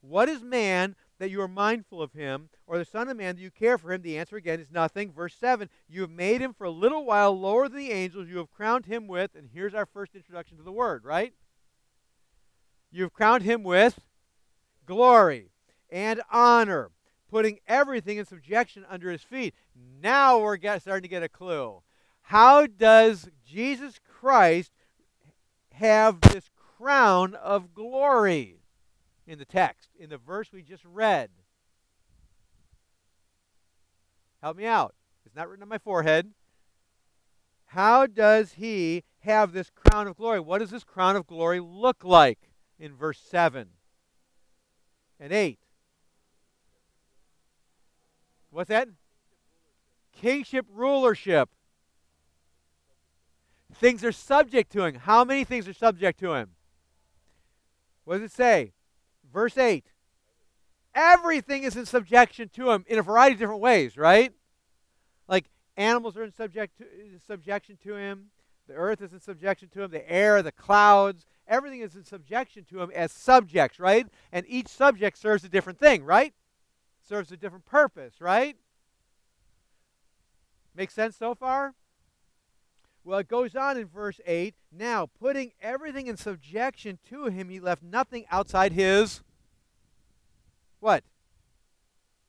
What 0.00 0.28
is 0.28 0.42
man 0.42 0.96
that 1.18 1.30
you 1.30 1.40
are 1.40 1.48
mindful 1.48 2.02
of 2.02 2.12
him, 2.12 2.48
or 2.66 2.78
the 2.78 2.84
Son 2.84 3.08
of 3.08 3.16
Man 3.16 3.36
that 3.36 3.42
you 3.42 3.50
care 3.50 3.78
for 3.78 3.92
him? 3.92 4.02
The 4.02 4.18
answer 4.18 4.36
again 4.36 4.60
is 4.60 4.70
nothing. 4.70 5.12
Verse 5.12 5.34
7 5.34 5.68
You 5.88 6.02
have 6.02 6.10
made 6.10 6.40
him 6.40 6.52
for 6.52 6.64
a 6.64 6.70
little 6.70 7.04
while 7.04 7.38
lower 7.38 7.68
than 7.68 7.78
the 7.78 7.92
angels. 7.92 8.28
You 8.28 8.38
have 8.38 8.50
crowned 8.50 8.86
him 8.86 9.06
with, 9.06 9.34
and 9.34 9.48
here's 9.52 9.74
our 9.74 9.86
first 9.86 10.14
introduction 10.14 10.56
to 10.56 10.62
the 10.62 10.72
word, 10.72 11.04
right? 11.04 11.32
You've 12.90 13.12
crowned 13.12 13.42
him 13.42 13.62
with 13.62 14.00
glory 14.86 15.50
and 15.90 16.22
honor 16.30 16.90
putting 17.30 17.58
everything 17.66 18.18
in 18.18 18.24
subjection 18.24 18.84
under 18.88 19.10
his 19.10 19.22
feet. 19.22 19.54
Now 20.02 20.38
we're 20.38 20.56
get, 20.56 20.82
starting 20.82 21.02
to 21.02 21.08
get 21.08 21.22
a 21.22 21.28
clue. 21.28 21.82
How 22.22 22.66
does 22.66 23.28
Jesus 23.46 24.00
Christ 24.06 24.72
have 25.74 26.20
this 26.20 26.50
crown 26.76 27.34
of 27.34 27.74
glory 27.74 28.57
in 29.28 29.38
the 29.38 29.44
text, 29.44 29.90
in 29.98 30.08
the 30.08 30.16
verse 30.16 30.48
we 30.52 30.62
just 30.62 30.84
read? 30.86 31.28
Help 34.40 34.56
me 34.56 34.64
out. 34.64 34.94
It's 35.26 35.36
not 35.36 35.48
written 35.48 35.62
on 35.62 35.68
my 35.68 35.78
forehead. 35.78 36.30
How 37.66 38.06
does 38.06 38.54
he 38.54 39.04
have 39.20 39.52
this 39.52 39.70
crown 39.70 40.06
of 40.06 40.16
glory? 40.16 40.40
What 40.40 40.58
does 40.58 40.70
this 40.70 40.84
crown 40.84 41.14
of 41.14 41.26
glory 41.26 41.60
look 41.60 42.02
like 42.02 42.38
in 42.78 42.94
verse 42.94 43.20
7 43.20 43.68
and 45.20 45.32
8? 45.32 45.58
What's 48.50 48.68
that? 48.68 48.88
Kingship 50.18 50.64
rulership. 50.72 51.50
Things 53.74 54.02
are 54.02 54.12
subject 54.12 54.72
to 54.72 54.84
him. 54.84 54.94
How 54.94 55.22
many 55.22 55.44
things 55.44 55.68
are 55.68 55.74
subject 55.74 56.18
to 56.20 56.32
him? 56.32 56.52
What 58.04 58.14
does 58.14 58.30
it 58.30 58.34
say? 58.34 58.72
Verse 59.32 59.56
8. 59.56 59.84
Everything 60.94 61.62
is 61.62 61.76
in 61.76 61.86
subjection 61.86 62.48
to 62.54 62.70
him 62.70 62.84
in 62.88 62.98
a 62.98 63.02
variety 63.02 63.34
of 63.34 63.38
different 63.38 63.60
ways, 63.60 63.96
right? 63.96 64.32
Like 65.28 65.44
animals 65.76 66.16
are 66.16 66.24
in 66.24 66.32
subject 66.32 66.78
to, 66.78 66.84
subjection 67.26 67.78
to 67.84 67.94
him. 67.94 68.26
The 68.66 68.74
earth 68.74 69.00
is 69.00 69.12
in 69.12 69.20
subjection 69.20 69.68
to 69.74 69.82
him. 69.82 69.90
The 69.90 70.10
air, 70.10 70.42
the 70.42 70.52
clouds, 70.52 71.26
everything 71.46 71.80
is 71.80 71.94
in 71.94 72.04
subjection 72.04 72.64
to 72.70 72.82
him 72.82 72.90
as 72.94 73.12
subjects, 73.12 73.78
right? 73.78 74.06
And 74.32 74.44
each 74.48 74.68
subject 74.68 75.18
serves 75.18 75.44
a 75.44 75.48
different 75.48 75.78
thing, 75.78 76.04
right? 76.04 76.34
serves 77.08 77.32
a 77.32 77.36
different 77.36 77.64
purpose, 77.64 78.20
right? 78.20 78.56
Make 80.74 80.90
sense 80.90 81.16
so 81.16 81.34
far? 81.34 81.74
Well, 83.08 83.20
it 83.20 83.28
goes 83.28 83.56
on 83.56 83.78
in 83.78 83.86
verse 83.86 84.20
8. 84.26 84.54
Now, 84.70 85.06
putting 85.18 85.52
everything 85.62 86.08
in 86.08 86.18
subjection 86.18 86.98
to 87.08 87.24
him, 87.24 87.48
he 87.48 87.58
left 87.58 87.82
nothing 87.82 88.26
outside 88.30 88.74
his 88.74 89.22
what? 90.80 91.02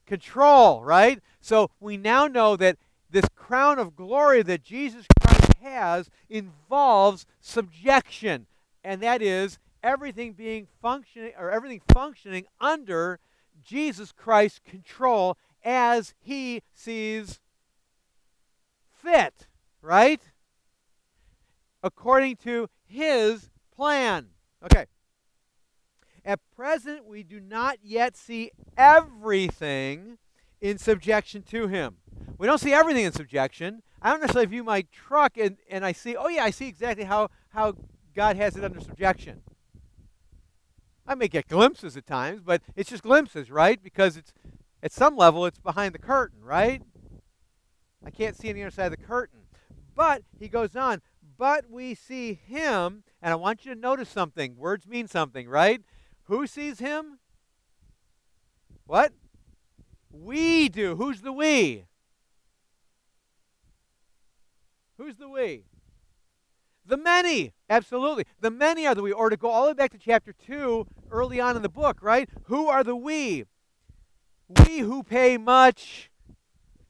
Control, 0.06 0.82
right? 0.82 1.20
So 1.38 1.70
we 1.80 1.98
now 1.98 2.28
know 2.28 2.56
that 2.56 2.78
this 3.10 3.26
crown 3.36 3.78
of 3.78 3.94
glory 3.94 4.42
that 4.42 4.62
Jesus 4.62 5.04
Christ 5.20 5.52
has 5.60 6.08
involves 6.30 7.26
subjection, 7.42 8.46
and 8.82 9.02
that 9.02 9.20
is 9.20 9.58
everything 9.82 10.32
being 10.32 10.66
functioning 10.80 11.32
or 11.38 11.50
everything 11.50 11.82
functioning 11.92 12.46
under 12.58 13.18
Jesus 13.62 14.12
Christ's 14.12 14.60
control 14.66 15.36
as 15.62 16.14
he 16.22 16.62
sees 16.72 17.38
fit, 19.02 19.46
right? 19.82 20.22
According 21.82 22.36
to 22.36 22.68
his 22.84 23.50
plan. 23.74 24.28
Okay. 24.64 24.86
At 26.24 26.40
present, 26.54 27.06
we 27.06 27.22
do 27.22 27.40
not 27.40 27.78
yet 27.82 28.16
see 28.16 28.50
everything 28.76 30.18
in 30.60 30.76
subjection 30.76 31.42
to 31.44 31.68
him. 31.68 31.96
We 32.36 32.46
don't 32.46 32.58
see 32.58 32.72
everything 32.72 33.04
in 33.04 33.12
subjection. 33.12 33.82
I 34.02 34.10
don't 34.10 34.20
necessarily 34.20 34.46
view 34.46 34.64
my 34.64 34.84
truck 34.92 35.36
and, 35.38 35.56
and 35.70 35.84
I 35.84 35.92
see, 35.92 36.16
oh, 36.16 36.28
yeah, 36.28 36.44
I 36.44 36.50
see 36.50 36.68
exactly 36.68 37.04
how, 37.04 37.28
how 37.50 37.74
God 38.14 38.36
has 38.36 38.56
it 38.56 38.64
under 38.64 38.80
subjection. 38.80 39.42
I 41.06 41.14
may 41.14 41.28
get 41.28 41.48
glimpses 41.48 41.96
at 41.96 42.06
times, 42.06 42.40
but 42.42 42.62
it's 42.76 42.90
just 42.90 43.02
glimpses, 43.02 43.50
right? 43.50 43.82
Because 43.82 44.16
it's 44.16 44.32
at 44.82 44.92
some 44.92 45.16
level 45.16 45.44
it's 45.46 45.58
behind 45.58 45.94
the 45.94 45.98
curtain, 45.98 46.42
right? 46.42 46.82
I 48.04 48.10
can't 48.10 48.36
see 48.36 48.48
on 48.48 48.54
the 48.54 48.62
other 48.62 48.70
side 48.70 48.92
of 48.92 48.98
the 48.98 49.04
curtain. 49.04 49.40
But 49.94 50.22
he 50.38 50.48
goes 50.48 50.76
on, 50.76 51.02
but 51.40 51.70
we 51.70 51.94
see 51.94 52.34
him, 52.34 53.02
and 53.22 53.32
I 53.32 53.34
want 53.34 53.64
you 53.64 53.74
to 53.74 53.80
notice 53.80 54.10
something. 54.10 54.58
Words 54.58 54.86
mean 54.86 55.08
something, 55.08 55.48
right? 55.48 55.80
Who 56.24 56.46
sees 56.46 56.80
him? 56.80 57.18
What? 58.84 59.14
We 60.12 60.68
do. 60.68 60.96
Who's 60.96 61.22
the 61.22 61.32
we? 61.32 61.86
Who's 64.98 65.16
the 65.16 65.30
we? 65.30 65.64
The 66.84 66.98
many, 66.98 67.54
absolutely. 67.70 68.26
The 68.40 68.50
many 68.50 68.86
are 68.86 68.94
the 68.94 69.02
we. 69.02 69.10
Or 69.10 69.30
to 69.30 69.38
go 69.38 69.48
all 69.48 69.62
the 69.62 69.68
way 69.68 69.74
back 69.74 69.92
to 69.92 69.98
chapter 69.98 70.34
2, 70.34 70.86
early 71.10 71.40
on 71.40 71.56
in 71.56 71.62
the 71.62 71.70
book, 71.70 72.00
right? 72.02 72.28
Who 72.44 72.68
are 72.68 72.84
the 72.84 72.96
we? 72.96 73.46
We 74.46 74.80
who 74.80 75.02
pay 75.02 75.38
much 75.38 76.10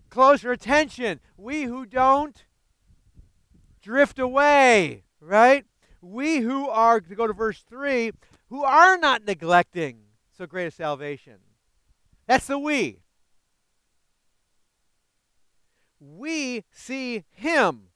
closer 0.08 0.50
attention. 0.50 1.20
We 1.36 1.64
who 1.64 1.86
don't 1.86 2.44
drift 3.82 4.18
away, 4.18 5.04
right? 5.20 5.64
We 6.00 6.38
who 6.38 6.68
are, 6.68 7.00
to 7.00 7.14
go 7.14 7.26
to 7.26 7.32
verse 7.32 7.62
3, 7.68 8.12
who 8.48 8.64
are 8.64 8.96
not 8.98 9.24
neglecting 9.24 10.00
so 10.36 10.46
great 10.46 10.66
a 10.66 10.70
salvation. 10.70 11.36
That's 12.26 12.46
the 12.46 12.58
we. 12.58 13.00
We 16.00 16.64
see 16.70 17.24
him. 17.30 17.88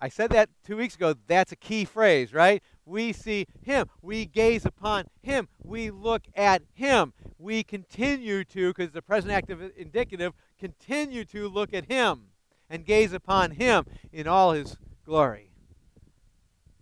I 0.00 0.08
said 0.08 0.30
that 0.30 0.48
two 0.64 0.76
weeks 0.76 0.94
ago. 0.94 1.14
That's 1.26 1.52
a 1.52 1.56
key 1.56 1.84
phrase, 1.84 2.32
right? 2.32 2.62
We 2.86 3.12
see 3.12 3.46
him. 3.62 3.88
We 4.00 4.24
gaze 4.24 4.64
upon 4.64 5.06
him. 5.22 5.48
We 5.62 5.90
look 5.90 6.22
at 6.34 6.62
him. 6.72 7.12
We 7.38 7.62
continue 7.62 8.44
to, 8.44 8.72
because 8.72 8.92
the 8.92 9.02
present 9.02 9.32
active 9.32 9.72
indicative, 9.76 10.32
continue 10.58 11.24
to 11.26 11.48
look 11.48 11.74
at 11.74 11.86
him 11.86 12.28
and 12.70 12.86
gaze 12.86 13.12
upon 13.12 13.52
him 13.52 13.84
in 14.12 14.26
all 14.26 14.52
his 14.52 14.76
glory. 15.04 15.50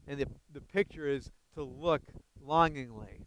And 0.06 0.18
the, 0.18 0.26
the 0.52 0.60
picture 0.60 1.08
is 1.08 1.30
to 1.54 1.62
look 1.62 2.02
longingly. 2.44 3.24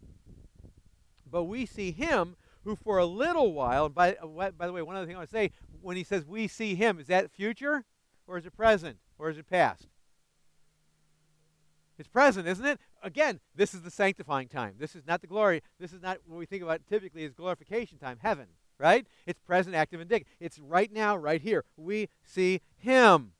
But 1.30 1.44
we 1.44 1.66
see 1.66 1.92
him 1.92 2.36
who 2.64 2.76
for 2.76 2.98
a 2.98 3.06
little 3.06 3.52
while, 3.52 3.88
by, 3.88 4.14
uh, 4.14 4.50
by 4.52 4.66
the 4.66 4.72
way, 4.72 4.82
one 4.82 4.96
other 4.96 5.06
thing 5.06 5.16
I 5.16 5.18
want 5.18 5.30
to 5.30 5.36
say, 5.36 5.50
when 5.82 5.96
he 5.96 6.04
says 6.04 6.24
we 6.24 6.48
see 6.48 6.74
him, 6.74 6.98
is 6.98 7.08
that 7.08 7.30
future 7.30 7.84
or 8.26 8.38
is 8.38 8.46
it 8.46 8.56
present 8.56 8.98
or 9.18 9.30
is 9.30 9.38
it 9.38 9.48
past? 9.48 9.86
It's 11.98 12.08
present, 12.08 12.48
isn't 12.48 12.64
it? 12.64 12.80
Again, 13.02 13.40
this 13.54 13.74
is 13.74 13.82
the 13.82 13.90
sanctifying 13.90 14.48
time. 14.48 14.74
This 14.78 14.96
is 14.96 15.06
not 15.06 15.20
the 15.20 15.26
glory. 15.26 15.62
This 15.78 15.92
is 15.92 16.02
not 16.02 16.18
what 16.26 16.38
we 16.38 16.46
think 16.46 16.62
about 16.62 16.80
typically 16.88 17.24
as 17.24 17.32
glorification 17.32 17.98
time, 17.98 18.18
heaven, 18.20 18.46
right? 18.78 19.06
It's 19.26 19.38
present, 19.40 19.76
active, 19.76 20.00
and 20.00 20.10
indicative. 20.10 20.32
It's 20.40 20.58
right 20.58 20.92
now, 20.92 21.16
right 21.16 21.40
here. 21.40 21.64
We 21.76 22.08
see 22.24 22.62
him 22.76 23.32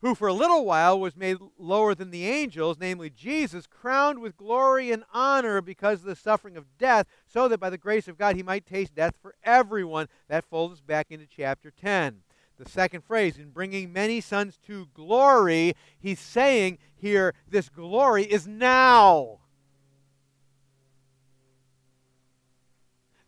who 0.00 0.14
for 0.14 0.28
a 0.28 0.32
little 0.32 0.64
while 0.64 0.98
was 0.98 1.16
made 1.16 1.38
lower 1.58 1.94
than 1.94 2.10
the 2.10 2.26
angels, 2.26 2.76
namely 2.78 3.10
Jesus, 3.10 3.66
crowned 3.66 4.20
with 4.20 4.36
glory 4.36 4.92
and 4.92 5.04
honor 5.12 5.60
because 5.60 6.00
of 6.00 6.06
the 6.06 6.16
suffering 6.16 6.56
of 6.56 6.78
death, 6.78 7.06
so 7.26 7.48
that 7.48 7.58
by 7.58 7.70
the 7.70 7.78
grace 7.78 8.06
of 8.06 8.18
God 8.18 8.36
he 8.36 8.42
might 8.42 8.64
taste 8.64 8.94
death 8.94 9.14
for 9.20 9.34
everyone. 9.42 10.08
That 10.28 10.44
folds 10.44 10.80
back 10.80 11.08
into 11.10 11.26
chapter 11.26 11.70
10. 11.70 12.22
The 12.58 12.68
second 12.68 13.04
phrase, 13.04 13.38
in 13.38 13.50
bringing 13.50 13.92
many 13.92 14.20
sons 14.20 14.58
to 14.66 14.88
glory, 14.92 15.74
he's 15.98 16.20
saying 16.20 16.78
here, 16.94 17.34
this 17.48 17.68
glory 17.68 18.24
is 18.24 18.46
now. 18.46 19.38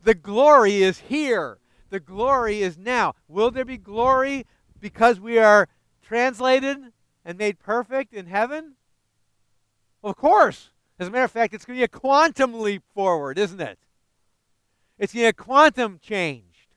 The 0.03 0.15
glory 0.15 0.83
is 0.83 0.99
here. 0.99 1.59
The 1.91 2.01
glory 2.01 2.63
is 2.63 2.79
now. 2.79 3.15
Will 3.29 3.51
there 3.51 3.65
be 3.65 3.77
glory 3.77 4.47
because 4.81 5.21
we 5.21 5.39
are 5.39 5.69
translated 6.11 6.77
and 7.25 7.39
made 7.39 7.61
perfect 7.61 8.13
in 8.13 8.27
heaven? 8.27 8.73
Of 10.03 10.17
course. 10.17 10.71
As 10.99 11.07
a 11.07 11.11
matter 11.13 11.23
of 11.23 11.31
fact, 11.31 11.55
it's 11.55 11.65
going 11.65 11.77
to 11.77 11.81
be 11.81 11.85
a 11.85 11.89
quantum 11.89 12.61
leap 12.61 12.83
forward, 12.93 13.39
isn't 13.39 13.61
it? 13.61 13.79
It's 14.99 15.13
going 15.13 15.27
to 15.27 15.27
be 15.27 15.29
a 15.29 15.45
quantum 15.45 16.01
changed. 16.03 16.75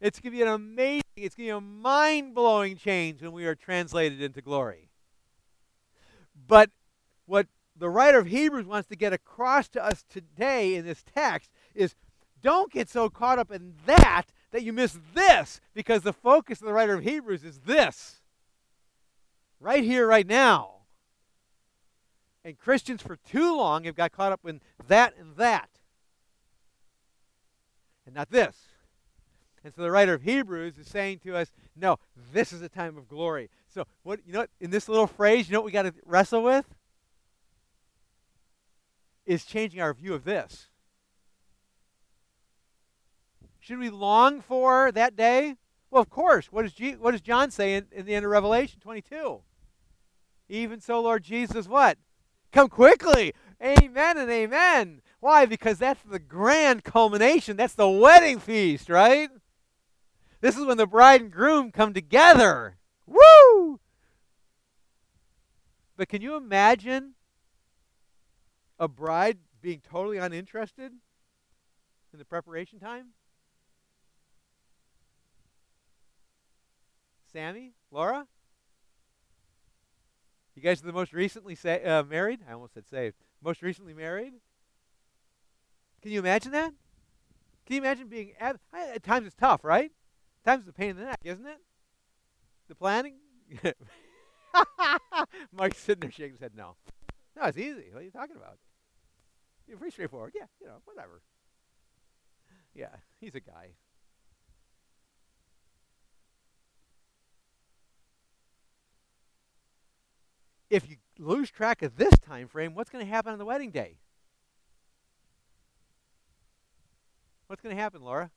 It's 0.00 0.20
going 0.20 0.32
to 0.32 0.38
be 0.38 0.42
an 0.42 0.48
amazing, 0.48 1.02
it's 1.16 1.34
going 1.34 1.48
to 1.48 1.52
be 1.52 1.58
a 1.58 1.60
mind 1.60 2.34
blowing 2.34 2.78
change 2.78 3.20
when 3.20 3.32
we 3.32 3.44
are 3.44 3.54
translated 3.54 4.22
into 4.22 4.40
glory. 4.40 4.88
But 6.48 6.70
what 7.26 7.48
the 7.76 7.90
writer 7.90 8.20
of 8.20 8.26
Hebrews 8.26 8.64
wants 8.64 8.88
to 8.88 8.96
get 8.96 9.12
across 9.12 9.68
to 9.68 9.84
us 9.84 10.02
today 10.08 10.76
in 10.76 10.86
this 10.86 11.04
text 11.14 11.50
is 11.74 11.94
don't 12.40 12.72
get 12.72 12.88
so 12.88 13.10
caught 13.10 13.38
up 13.38 13.52
in 13.52 13.74
that 13.84 14.32
that 14.50 14.62
you 14.62 14.72
miss 14.72 14.98
this 15.14 15.60
because 15.74 16.02
the 16.02 16.12
focus 16.14 16.62
of 16.62 16.66
the 16.66 16.72
writer 16.72 16.94
of 16.94 17.04
Hebrews 17.04 17.44
is 17.44 17.60
this 17.60 18.21
right 19.62 19.84
here, 19.84 20.06
right 20.06 20.26
now. 20.26 20.70
And 22.44 22.58
Christians 22.58 23.00
for 23.02 23.16
too 23.16 23.56
long 23.56 23.84
have 23.84 23.94
got 23.94 24.12
caught 24.12 24.32
up 24.32 24.40
in 24.44 24.60
that 24.88 25.14
and 25.16 25.36
that, 25.36 25.68
and 28.04 28.14
not 28.14 28.30
this. 28.30 28.56
And 29.64 29.72
so 29.72 29.82
the 29.82 29.92
writer 29.92 30.14
of 30.14 30.22
Hebrews 30.22 30.76
is 30.76 30.88
saying 30.88 31.20
to 31.20 31.36
us, 31.36 31.52
no, 31.76 31.98
this 32.32 32.52
is 32.52 32.62
a 32.62 32.68
time 32.68 32.98
of 32.98 33.08
glory. 33.08 33.48
So 33.68 33.86
what 34.02 34.18
you 34.26 34.32
know 34.32 34.46
in 34.60 34.70
this 34.70 34.88
little 34.88 35.06
phrase, 35.06 35.48
you 35.48 35.52
know 35.52 35.60
what 35.60 35.66
we 35.66 35.72
got 35.72 35.82
to 35.82 35.94
wrestle 36.04 36.42
with? 36.42 36.66
Is 39.24 39.44
changing 39.44 39.80
our 39.80 39.94
view 39.94 40.14
of 40.14 40.24
this. 40.24 40.66
Should 43.60 43.78
we 43.78 43.90
long 43.90 44.40
for 44.40 44.90
that 44.90 45.14
day? 45.14 45.54
Well, 45.92 46.02
of 46.02 46.10
course. 46.10 46.46
What 46.46 46.62
does, 46.62 46.72
G- 46.72 46.96
what 46.96 47.12
does 47.12 47.20
John 47.20 47.52
say 47.52 47.74
in, 47.74 47.86
in 47.92 48.04
the 48.04 48.14
end 48.16 48.24
of 48.24 48.32
Revelation 48.32 48.80
22? 48.80 49.40
Even 50.52 50.82
so, 50.82 51.00
Lord 51.00 51.22
Jesus, 51.22 51.66
what? 51.66 51.96
Come 52.52 52.68
quickly. 52.68 53.32
Amen 53.64 54.18
and 54.18 54.30
amen. 54.30 55.00
Why? 55.18 55.46
Because 55.46 55.78
that's 55.78 56.02
the 56.02 56.18
grand 56.18 56.84
culmination. 56.84 57.56
That's 57.56 57.72
the 57.72 57.88
wedding 57.88 58.38
feast, 58.38 58.90
right? 58.90 59.30
This 60.42 60.58
is 60.58 60.66
when 60.66 60.76
the 60.76 60.86
bride 60.86 61.22
and 61.22 61.30
groom 61.30 61.72
come 61.72 61.94
together. 61.94 62.76
Woo! 63.06 63.80
But 65.96 66.10
can 66.10 66.20
you 66.20 66.36
imagine 66.36 67.14
a 68.78 68.88
bride 68.88 69.38
being 69.62 69.80
totally 69.80 70.18
uninterested 70.18 70.92
in 72.12 72.18
the 72.18 72.26
preparation 72.26 72.78
time? 72.78 73.14
Sammy? 77.32 77.72
Laura? 77.90 78.26
You 80.54 80.62
guys 80.62 80.82
are 80.82 80.86
the 80.86 80.92
most 80.92 81.12
recently 81.12 81.54
sa- 81.54 81.78
uh, 81.84 82.04
married? 82.08 82.40
I 82.48 82.52
almost 82.52 82.74
said 82.74 82.88
saved. 82.88 83.16
Most 83.42 83.62
recently 83.62 83.94
married? 83.94 84.34
Can 86.02 86.12
you 86.12 86.18
imagine 86.18 86.52
that? 86.52 86.72
Can 87.66 87.76
you 87.76 87.80
imagine 87.82 88.08
being 88.08 88.32
at, 88.38 88.56
at 88.72 89.02
times 89.02 89.26
it's 89.26 89.36
tough, 89.36 89.64
right? 89.64 89.92
Times 90.44 90.62
it's 90.62 90.70
a 90.70 90.72
pain 90.72 90.90
in 90.90 90.96
the 90.96 91.04
neck, 91.04 91.20
isn't 91.24 91.46
it? 91.46 91.58
The 92.68 92.74
planning? 92.74 93.14
Mike's 95.52 95.78
sitting 95.78 96.00
there 96.00 96.10
shaking 96.10 96.32
his 96.32 96.40
head. 96.40 96.52
No, 96.56 96.76
no, 97.36 97.44
it's 97.44 97.56
easy. 97.58 97.86
What 97.92 98.00
are 98.02 98.04
you 98.04 98.10
talking 98.10 98.36
about? 98.36 98.58
You're 99.66 99.78
pretty 99.78 99.92
straightforward. 99.92 100.32
Yeah, 100.34 100.46
you 100.60 100.66
know, 100.66 100.78
whatever. 100.84 101.22
Yeah, 102.74 102.96
he's 103.20 103.34
a 103.34 103.40
guy. 103.40 103.70
If 110.72 110.88
you 110.88 110.96
lose 111.18 111.50
track 111.50 111.82
of 111.82 111.96
this 111.96 112.18
time 112.18 112.48
frame, 112.48 112.74
what's 112.74 112.88
going 112.88 113.04
to 113.04 113.10
happen 113.10 113.30
on 113.30 113.38
the 113.38 113.44
wedding 113.44 113.70
day? 113.70 113.98
What's 117.46 117.60
going 117.60 117.76
to 117.76 117.80
happen, 117.80 118.00
Laura? 118.00 118.30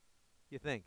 You 0.50 0.58
think? 0.58 0.84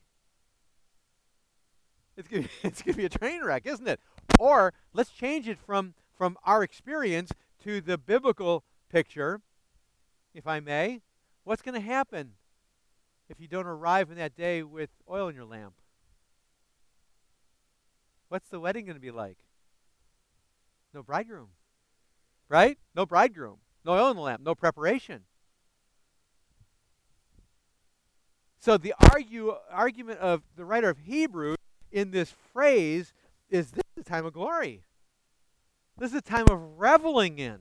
It's 2.15 2.27
going 2.27 2.47
to, 2.75 2.93
be 2.93 3.05
a 3.05 3.09
train 3.09 3.43
wreck, 3.43 3.65
isn't 3.65 3.88
it? 3.88 3.99
Or 4.38 4.75
let's 4.93 5.09
change 5.09 5.47
it 5.47 5.57
from 5.57 5.95
from 6.15 6.38
our 6.43 6.62
experience 6.63 7.31
to 7.63 7.79
the 7.81 7.97
biblical 7.97 8.65
picture, 8.89 9.41
if 10.35 10.45
I 10.45 10.59
may. 10.59 11.01
What's 11.45 11.62
going 11.62 11.75
to 11.75 11.85
happen 11.85 12.33
if 13.27 13.39
you 13.39 13.47
don't 13.47 13.65
arrive 13.65 14.12
in 14.12 14.17
that 14.17 14.35
day 14.35 14.62
with 14.62 14.89
oil 15.09 15.29
in 15.29 15.35
your 15.35 15.45
lamp? 15.45 15.73
What's 18.27 18.49
the 18.49 18.59
wedding 18.59 18.85
going 18.85 18.97
to 18.97 19.01
be 19.01 19.12
like? 19.12 19.38
No 20.93 21.04
bridegroom. 21.04 21.49
Right? 22.47 22.78
No 22.95 23.06
bridegroom. 23.06 23.58
No 23.86 23.93
oil 23.93 24.10
in 24.10 24.15
the 24.15 24.21
lamp. 24.21 24.41
No 24.43 24.56
preparation. 24.56 25.23
So 28.60 28.78
the 28.78 28.93
argue, 29.12 29.54
argument 29.71 30.19
of 30.19 30.43
the 30.56 30.65
writer 30.65 30.89
of 30.89 30.97
Hebrews 30.99 31.58
in 31.91 32.12
this 32.12 32.34
phrase 32.52 33.13
is 33.49 33.71
this 33.71 33.84
is 33.95 34.02
a 34.02 34.04
time 34.04 34.25
of 34.25 34.34
glory. 34.34 34.84
This 35.97 36.12
is 36.12 36.17
a 36.17 36.21
time 36.21 36.45
of 36.49 36.60
reveling 36.78 37.39
in. 37.39 37.60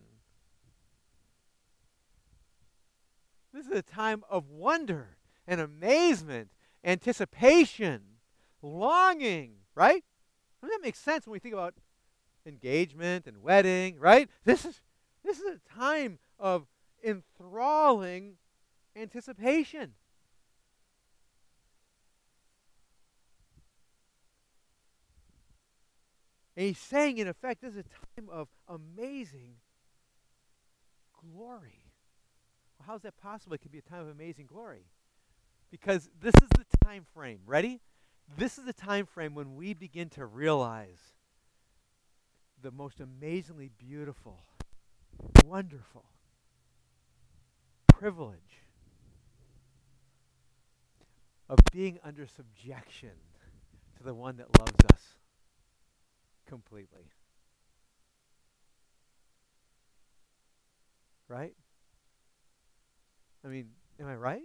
This 3.53 3.67
is 3.67 3.73
a 3.73 3.83
time 3.83 4.25
of 4.29 4.49
wonder 4.49 5.17
and 5.47 5.61
amazement, 5.61 6.51
anticipation, 6.85 8.03
longing, 8.61 9.53
right? 9.75 10.05
I 10.63 10.67
mean, 10.67 10.71
that 10.71 10.83
makes 10.83 10.99
sense 10.99 11.27
when 11.27 11.33
we 11.33 11.39
think 11.39 11.55
about 11.55 11.75
engagement 12.49 13.27
and 13.27 13.43
wedding, 13.43 13.99
right? 13.99 14.29
This 14.45 14.65
is 14.65 14.81
this 15.25 15.39
is 15.39 15.45
a 15.47 15.79
time 15.79 16.19
of 16.39 16.67
enthralling 17.05 18.35
anticipation. 18.97 19.95
And 26.57 26.67
he's 26.67 26.79
saying, 26.79 27.19
in 27.19 27.29
effect, 27.29 27.63
this 27.63 27.75
is 27.75 27.79
a 27.79 27.83
time 27.85 28.29
of 28.29 28.49
amazing 28.67 29.55
glory. 31.33 31.85
Well, 32.79 32.87
how 32.89 32.97
is 32.97 33.03
that 33.03 33.17
possible? 33.17 33.55
It 33.55 33.61
could 33.61 33.71
be 33.71 33.79
a 33.79 33.83
time 33.83 34.01
of 34.01 34.09
amazing 34.09 34.47
glory. 34.47 34.87
Because 35.71 36.11
this 36.21 36.35
is 36.43 36.49
the 36.51 36.65
time 36.85 37.07
frame. 37.15 37.41
Ready? 37.47 37.81
This 38.37 38.59
is 38.59 38.65
the 38.65 38.73
time 38.73 39.07
frame 39.07 39.35
when 39.35 39.55
we 39.55 39.73
begin 39.73 40.09
to 40.11 40.27
realize 40.27 40.99
the 42.63 42.71
most 42.71 43.01
amazingly 43.01 43.71
beautiful, 43.79 44.41
wonderful 45.45 46.05
privilege 47.87 48.63
of 51.49 51.59
being 51.73 51.99
under 52.05 52.27
subjection 52.27 53.11
to 53.97 54.03
the 54.03 54.15
one 54.15 54.37
that 54.37 54.59
loves 54.59 54.85
us 54.93 55.03
completely. 56.47 57.11
Right? 61.29 61.55
I 63.45 63.49
mean, 63.49 63.71
am 64.01 64.07
I 64.09 64.15
right? 64.15 64.43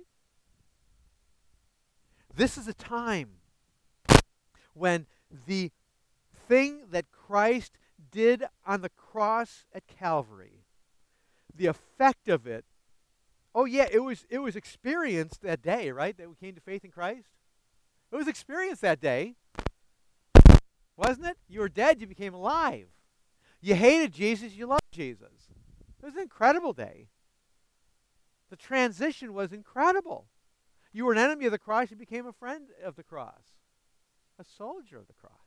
This 2.36 2.58
is 2.58 2.68
a 2.68 2.74
time 2.74 3.30
when 4.74 5.06
the 5.46 5.72
thing 6.48 6.82
that 6.92 7.12
Christ 7.12 7.78
did 8.14 8.46
on 8.66 8.82
the 8.82 8.90
cross 8.90 9.66
at 9.74 9.88
Calvary, 9.88 10.64
the 11.54 11.66
effect 11.66 12.30
of 12.30 12.48
it, 12.48 12.64
oh 13.54 13.66
yeah, 13.66 13.88
it 13.92 14.00
was 14.00 14.26
it 14.30 14.40
was 14.40 14.56
experienced 14.56 15.42
that 15.42 15.62
day, 15.62 15.92
right? 15.92 16.16
That 16.18 16.30
we 16.30 16.36
came 16.36 16.56
to 16.56 16.62
faith 16.62 16.86
in 16.86 16.92
Christ. 16.92 17.28
It 18.12 18.16
was 18.16 18.28
experienced 18.28 18.82
that 18.84 19.02
day. 19.02 19.36
Wasn't 20.96 21.26
it? 21.26 21.38
You 21.50 21.62
were 21.62 21.70
dead, 21.70 22.00
you 22.00 22.08
became 22.08 22.34
alive. 22.34 22.88
You 23.60 23.76
hated 23.76 24.14
Jesus, 24.14 24.54
you 24.54 24.68
loved 24.68 24.92
Jesus. 24.92 25.50
It 26.02 26.06
was 26.06 26.16
an 26.16 26.22
incredible 26.22 26.74
day. 26.74 27.08
The 28.50 28.56
transition 28.56 29.34
was 29.34 29.52
incredible. 29.52 30.28
You 30.92 31.06
were 31.06 31.14
an 31.14 31.18
enemy 31.18 31.46
of 31.48 31.52
the 31.52 31.58
cross, 31.58 31.90
you 31.90 31.98
became 31.98 32.28
a 32.28 32.34
friend 32.34 32.68
of 32.86 32.96
the 32.96 33.04
cross, 33.04 33.42
a 34.38 34.44
soldier 34.44 35.00
of 35.00 35.08
the 35.08 35.14
cross. 35.14 35.43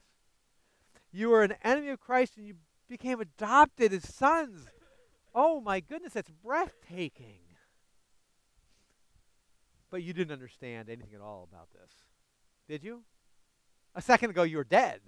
You 1.12 1.30
were 1.30 1.42
an 1.42 1.54
enemy 1.62 1.88
of 1.88 2.00
Christ 2.00 2.36
and 2.36 2.46
you 2.46 2.54
became 2.88 3.20
adopted 3.20 3.92
as 3.92 4.09
sons. 4.09 4.66
Oh 5.34 5.61
my 5.61 5.80
goodness, 5.80 6.12
that's 6.12 6.30
breathtaking. 6.30 7.40
But 9.90 10.02
you 10.02 10.12
didn't 10.12 10.32
understand 10.32 10.88
anything 10.88 11.14
at 11.14 11.20
all 11.20 11.48
about 11.50 11.68
this. 11.72 11.90
Did 12.68 12.82
you? 12.82 13.02
A 13.94 14.02
second 14.02 14.30
ago, 14.30 14.42
you 14.42 14.57
were 14.57 14.64
dead. 14.64 15.00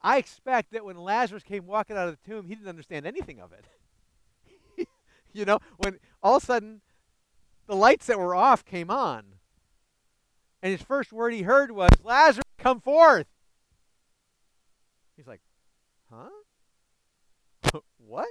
I 0.00 0.18
expect 0.18 0.72
that 0.72 0.84
when 0.84 0.96
Lazarus 0.96 1.42
came 1.42 1.66
walking 1.66 1.96
out 1.96 2.08
of 2.08 2.16
the 2.22 2.30
tomb, 2.30 2.46
he 2.46 2.54
didn't 2.54 2.68
understand 2.68 3.06
anything 3.06 3.40
of 3.40 3.52
it. 3.52 4.86
you 5.32 5.44
know, 5.44 5.58
when 5.78 5.98
all 6.22 6.36
of 6.36 6.42
a 6.42 6.46
sudden 6.46 6.80
the 7.66 7.74
lights 7.74 8.06
that 8.06 8.18
were 8.18 8.34
off 8.34 8.64
came 8.64 8.90
on, 8.90 9.24
and 10.62 10.72
his 10.72 10.82
first 10.82 11.12
word 11.12 11.32
he 11.32 11.42
heard 11.42 11.70
was, 11.70 11.90
Lazarus, 12.02 12.44
come 12.58 12.80
forth. 12.80 13.26
He's 15.16 15.26
like, 15.26 15.40
huh? 16.12 16.30
what? 17.98 18.28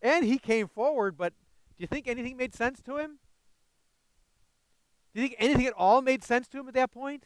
And 0.00 0.24
he 0.24 0.38
came 0.38 0.68
forward, 0.68 1.16
but 1.16 1.32
do 1.76 1.82
you 1.82 1.86
think 1.86 2.06
anything 2.06 2.36
made 2.36 2.54
sense 2.54 2.80
to 2.82 2.98
him? 2.98 3.18
Do 5.14 5.20
you 5.20 5.28
think 5.28 5.36
anything 5.40 5.66
at 5.66 5.72
all 5.72 6.02
made 6.02 6.22
sense 6.22 6.46
to 6.48 6.60
him 6.60 6.68
at 6.68 6.74
that 6.74 6.92
point? 6.92 7.24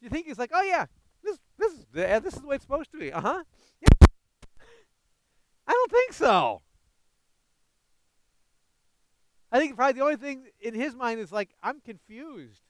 Do 0.00 0.04
you 0.04 0.10
think 0.10 0.26
he's 0.26 0.38
like, 0.38 0.50
oh 0.54 0.62
yeah, 0.62 0.86
this 1.22 1.38
this 1.58 1.72
is 1.72 1.86
this 1.92 2.34
is 2.34 2.40
the 2.40 2.46
way 2.46 2.54
it's 2.54 2.64
supposed 2.64 2.92
to 2.92 2.98
be? 2.98 3.12
Uh 3.12 3.20
huh. 3.20 3.42
Yeah. 3.80 4.06
I 5.66 5.72
don't 5.72 5.90
think 5.90 6.12
so. 6.12 6.62
I 9.50 9.58
think 9.58 9.76
probably 9.76 9.94
the 9.94 10.04
only 10.04 10.16
thing 10.16 10.46
in 10.60 10.74
his 10.74 10.94
mind 10.94 11.20
is 11.20 11.32
like, 11.32 11.50
I'm 11.62 11.80
confused. 11.80 12.62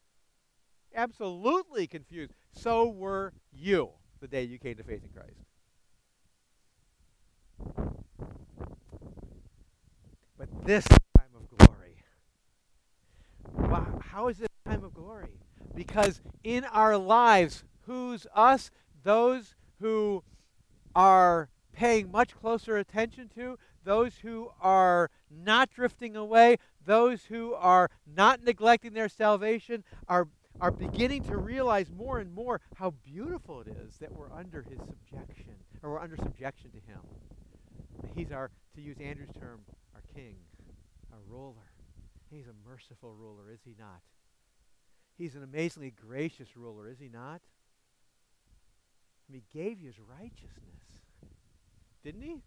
Absolutely 0.95 1.87
confused. 1.87 2.33
So 2.53 2.89
were 2.89 3.33
you 3.53 3.91
the 4.20 4.29
day 4.29 4.43
you 4.43 4.59
came 4.59 4.76
to 4.76 4.83
faith 4.83 5.03
in 5.03 5.11
Christ. 5.11 5.37
But 10.37 10.49
this 10.64 10.85
time 11.16 11.31
of 11.35 11.59
glory. 11.59 11.97
Wow, 13.70 14.01
how 14.01 14.29
is 14.29 14.39
this 14.39 14.49
time 14.66 14.85
of 14.85 14.95
glory? 14.95 15.33
Because 15.74 16.20
in 16.45 16.64
our 16.64 16.97
lives, 16.97 17.64
who's 17.87 18.26
us? 18.35 18.70
Those 19.03 19.55
who 19.81 20.22
are 20.95 21.49
paying 21.72 22.11
much 22.11 22.35
closer 22.37 22.76
attention 22.76 23.31
to, 23.37 23.59
those 23.85 24.16
who 24.16 24.51
are 24.61 25.11
not 25.31 25.70
drifting 25.70 26.16
away, 26.16 26.59
those 26.85 27.24
who 27.24 27.55
are 27.55 27.91
not 28.14 28.43
neglecting 28.45 28.93
their 28.93 29.09
salvation, 29.09 29.85
are, 30.09 30.29
are 30.61 30.70
beginning 30.70 31.22
to 31.22 31.37
realize 31.37 31.91
more 31.91 32.18
and 32.18 32.35
more 32.35 32.61
how 32.74 32.93
beautiful 33.05 33.61
it 33.61 33.68
is 33.68 33.97
that 33.99 34.12
we're 34.14 34.33
under 34.33 34.62
his 34.62 34.79
subjection, 34.79 35.55
or 35.83 35.93
we're 35.93 36.01
under 36.01 36.16
subjection 36.16 36.70
to 36.70 36.79
him. 36.91 37.01
He's 38.14 38.33
our, 38.33 38.51
to 38.74 38.81
use 38.81 38.97
Andrew's 39.01 39.33
term, 39.39 39.61
our 39.95 40.03
king, 40.14 40.37
our 41.12 41.20
ruler. 41.29 41.55
He's 42.31 42.47
a 42.47 42.68
merciful 42.68 43.14
ruler, 43.14 43.51
is 43.53 43.61
he 43.64 43.74
not? 43.79 44.01
He's 45.16 45.35
an 45.35 45.43
amazingly 45.43 45.93
gracious 45.93 46.57
ruler, 46.57 46.89
is 46.89 46.99
he 46.99 47.09
not? 47.09 47.41
he 49.31 49.43
gave 49.53 49.81
you 49.81 49.89
his 49.89 49.99
righteousness, 49.99 51.03
didn't 52.03 52.22
he? 52.22 52.43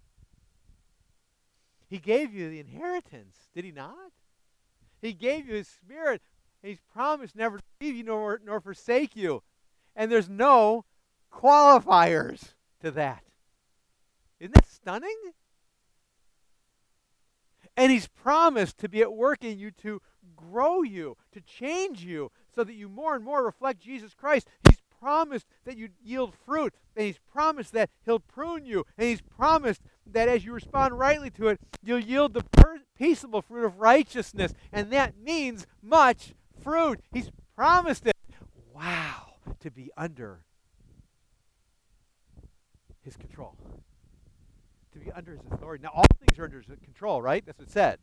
He 1.91 1.99
gave 1.99 2.33
you 2.33 2.49
the 2.49 2.61
inheritance, 2.61 3.35
did 3.53 3.65
he 3.65 3.71
not? 3.73 4.13
He 5.01 5.11
gave 5.11 5.45
you 5.45 5.55
his 5.55 5.67
spirit. 5.67 6.21
He's 6.63 6.79
promised 6.93 7.35
never 7.35 7.57
to 7.57 7.63
leave 7.81 7.97
you 7.97 8.03
nor, 8.05 8.39
nor 8.45 8.61
forsake 8.61 9.13
you. 9.13 9.43
And 9.93 10.09
there's 10.09 10.29
no 10.29 10.85
qualifiers 11.33 12.53
to 12.79 12.91
that. 12.91 13.25
Isn't 14.39 14.53
that 14.53 14.69
stunning? 14.69 15.17
And 17.75 17.91
he's 17.91 18.07
promised 18.07 18.77
to 18.77 18.87
be 18.87 19.01
at 19.01 19.11
work 19.11 19.43
in 19.43 19.59
you 19.59 19.71
to 19.81 20.01
grow 20.37 20.83
you, 20.83 21.17
to 21.33 21.41
change 21.41 22.05
you, 22.05 22.31
so 22.55 22.63
that 22.63 22.73
you 22.73 22.87
more 22.87 23.15
and 23.15 23.25
more 23.25 23.43
reflect 23.43 23.81
Jesus 23.81 24.13
Christ. 24.13 24.47
He's 24.65 24.80
promised 25.01 25.47
that 25.65 25.77
you'd 25.77 25.93
yield 26.03 26.33
fruit, 26.45 26.73
and 26.95 27.05
He's 27.05 27.19
promised 27.31 27.73
that 27.73 27.89
He'll 28.05 28.19
prune 28.19 28.65
you, 28.65 28.85
and 28.97 29.07
He's 29.07 29.21
promised 29.21 29.81
that 30.05 30.27
as 30.27 30.45
you 30.45 30.53
respond 30.53 30.97
rightly 30.97 31.29
to 31.31 31.47
it, 31.47 31.59
you'll 31.83 31.99
yield 31.99 32.33
the 32.33 32.43
per- 32.43 32.81
peaceable 32.97 33.41
fruit 33.41 33.65
of 33.65 33.79
righteousness, 33.79 34.53
and 34.71 34.91
that 34.91 35.17
means 35.17 35.65
much 35.81 36.33
fruit. 36.63 37.01
He's 37.11 37.31
promised 37.55 38.05
it. 38.05 38.15
Wow, 38.73 39.33
to 39.59 39.71
be 39.71 39.91
under 39.97 40.45
His 43.01 43.17
control, 43.17 43.57
to 44.93 44.99
be 44.99 45.11
under 45.11 45.31
His 45.31 45.41
authority. 45.51 45.83
Now, 45.83 45.91
all 45.95 46.05
things 46.19 46.37
are 46.39 46.45
under 46.45 46.61
His 46.61 46.79
control, 46.83 47.21
right? 47.21 47.43
That's 47.45 47.57
what 47.57 47.67
it 47.67 47.73
said. 47.73 47.99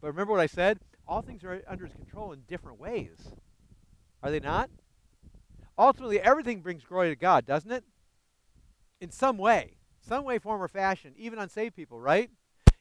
But 0.00 0.08
remember 0.08 0.32
what 0.32 0.40
I 0.40 0.46
said? 0.46 0.78
All 1.06 1.22
things 1.22 1.42
are 1.44 1.62
under 1.66 1.86
His 1.86 1.94
control 1.94 2.32
in 2.32 2.42
different 2.48 2.78
ways. 2.78 3.32
Are 4.22 4.30
they 4.30 4.40
not? 4.40 4.70
Ultimately 5.78 6.20
everything 6.20 6.60
brings 6.60 6.84
glory 6.84 7.10
to 7.10 7.16
God, 7.16 7.46
doesn't 7.46 7.70
it? 7.70 7.84
In 9.00 9.10
some 9.10 9.38
way, 9.38 9.76
some 10.00 10.24
way, 10.24 10.38
form, 10.38 10.62
or 10.62 10.68
fashion, 10.68 11.14
even 11.16 11.38
unsaved 11.38 11.74
people, 11.74 12.00
right? 12.00 12.30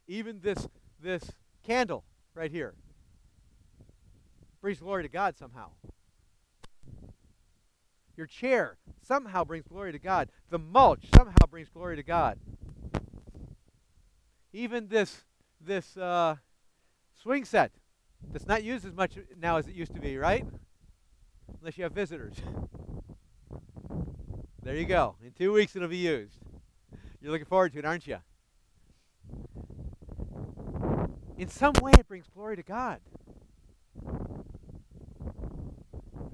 Even 0.07 0.39
this 0.41 0.67
this 1.01 1.23
candle 1.63 2.03
right 2.35 2.51
here 2.51 2.73
brings 4.61 4.79
glory 4.79 5.03
to 5.03 5.09
God 5.09 5.35
somehow. 5.35 5.71
Your 8.15 8.27
chair 8.27 8.77
somehow 9.01 9.43
brings 9.43 9.65
glory 9.67 9.91
to 9.91 9.99
God. 9.99 10.29
The 10.49 10.59
mulch 10.59 11.05
somehow 11.15 11.47
brings 11.49 11.69
glory 11.69 11.95
to 11.95 12.03
God. 12.03 12.37
Even 14.53 14.89
this 14.89 15.23
this 15.59 15.97
uh, 15.97 16.35
swing 17.21 17.45
set 17.45 17.71
that's 18.31 18.47
not 18.47 18.63
used 18.63 18.85
as 18.85 18.93
much 18.93 19.17
now 19.39 19.57
as 19.57 19.67
it 19.67 19.73
used 19.73 19.93
to 19.95 20.01
be, 20.01 20.17
right? 20.17 20.45
Unless 21.59 21.77
you 21.77 21.83
have 21.83 21.93
visitors. 21.93 22.35
There 24.63 24.75
you 24.75 24.85
go. 24.85 25.15
In 25.23 25.31
two 25.31 25.53
weeks, 25.53 25.75
it'll 25.75 25.87
be 25.87 25.97
used. 25.97 26.37
You're 27.21 27.31
looking 27.31 27.45
forward 27.45 27.73
to 27.73 27.79
it, 27.79 27.85
aren't 27.85 28.07
you? 28.07 28.17
In 31.37 31.49
some 31.49 31.73
way, 31.81 31.91
it 31.97 32.07
brings 32.07 32.27
glory 32.27 32.55
to 32.55 32.63
God. 32.63 32.99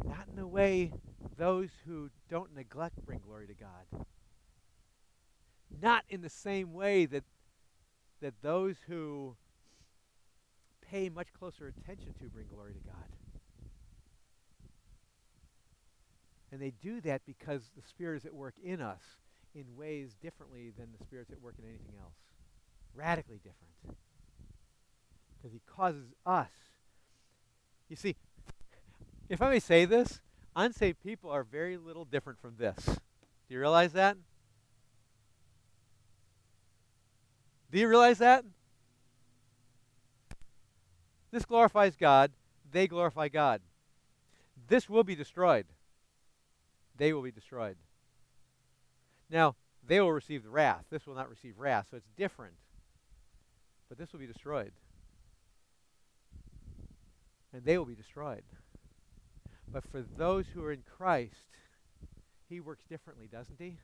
Not 0.05 0.27
in 0.29 0.35
the 0.35 0.47
way 0.47 0.91
those 1.37 1.69
who 1.85 2.09
don't 2.29 2.53
neglect 2.55 3.05
bring 3.05 3.19
glory 3.19 3.47
to 3.47 3.53
God. 3.53 4.05
Not 5.81 6.03
in 6.09 6.21
the 6.21 6.29
same 6.29 6.73
way 6.73 7.05
that, 7.05 7.23
that 8.21 8.33
those 8.41 8.75
who 8.87 9.35
pay 10.81 11.09
much 11.09 11.27
closer 11.33 11.67
attention 11.67 12.13
to 12.19 12.25
bring 12.25 12.47
glory 12.47 12.73
to 12.73 12.79
God. 12.79 13.16
And 16.51 16.61
they 16.61 16.71
do 16.81 17.01
that 17.01 17.21
because 17.25 17.71
the 17.75 17.81
Spirit 17.87 18.17
is 18.17 18.25
at 18.25 18.33
work 18.33 18.55
in 18.63 18.81
us 18.81 19.01
in 19.53 19.65
ways 19.75 20.15
differently 20.21 20.71
than 20.77 20.87
the 20.97 21.03
Spirit's 21.03 21.31
at 21.31 21.41
work 21.41 21.55
in 21.59 21.65
anything 21.65 21.95
else. 22.01 22.13
Radically 22.95 23.37
different. 23.37 23.97
Because 25.37 25.53
He 25.53 25.61
causes 25.67 26.13
us. 26.25 26.49
You 27.89 27.95
see, 27.95 28.15
if 29.29 29.41
I 29.41 29.49
may 29.49 29.59
say 29.59 29.85
this, 29.85 30.21
unsaved 30.55 31.03
people 31.03 31.29
are 31.29 31.43
very 31.43 31.77
little 31.77 32.05
different 32.05 32.39
from 32.39 32.55
this. 32.57 32.85
Do 32.85 33.53
you 33.53 33.59
realize 33.59 33.93
that? 33.93 34.17
Do 37.71 37.79
you 37.79 37.87
realize 37.87 38.19
that? 38.19 38.45
This 41.31 41.45
glorifies 41.45 41.95
God. 41.95 42.31
They 42.71 42.87
glorify 42.87 43.27
God. 43.27 43.61
This 44.67 44.89
will 44.89 45.03
be 45.03 45.15
destroyed. 45.15 45.65
They 46.97 47.13
will 47.13 47.21
be 47.21 47.31
destroyed. 47.31 47.77
Now, 49.29 49.55
they 49.85 49.99
will 50.01 50.11
receive 50.11 50.43
the 50.43 50.49
wrath. 50.49 50.85
This 50.89 51.05
will 51.05 51.15
not 51.15 51.29
receive 51.29 51.57
wrath, 51.57 51.87
so 51.91 51.97
it's 51.97 52.09
different. 52.17 52.55
But 53.89 53.97
this 53.97 54.11
will 54.11 54.19
be 54.19 54.27
destroyed. 54.27 54.73
And 57.53 57.63
they 57.63 57.77
will 57.77 57.85
be 57.85 57.95
destroyed. 57.95 58.43
But 59.71 59.83
for 59.89 60.01
those 60.01 60.45
who 60.53 60.63
are 60.63 60.71
in 60.71 60.83
Christ, 60.97 61.35
he 62.49 62.59
works 62.59 62.83
differently, 62.89 63.27
doesn't 63.31 63.59
he? 63.59 63.77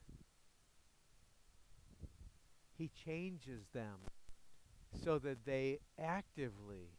He 2.78 2.90
changes 3.06 3.64
them 3.74 3.98
so 5.04 5.20
that 5.20 5.46
they 5.46 5.80
actively 6.00 6.90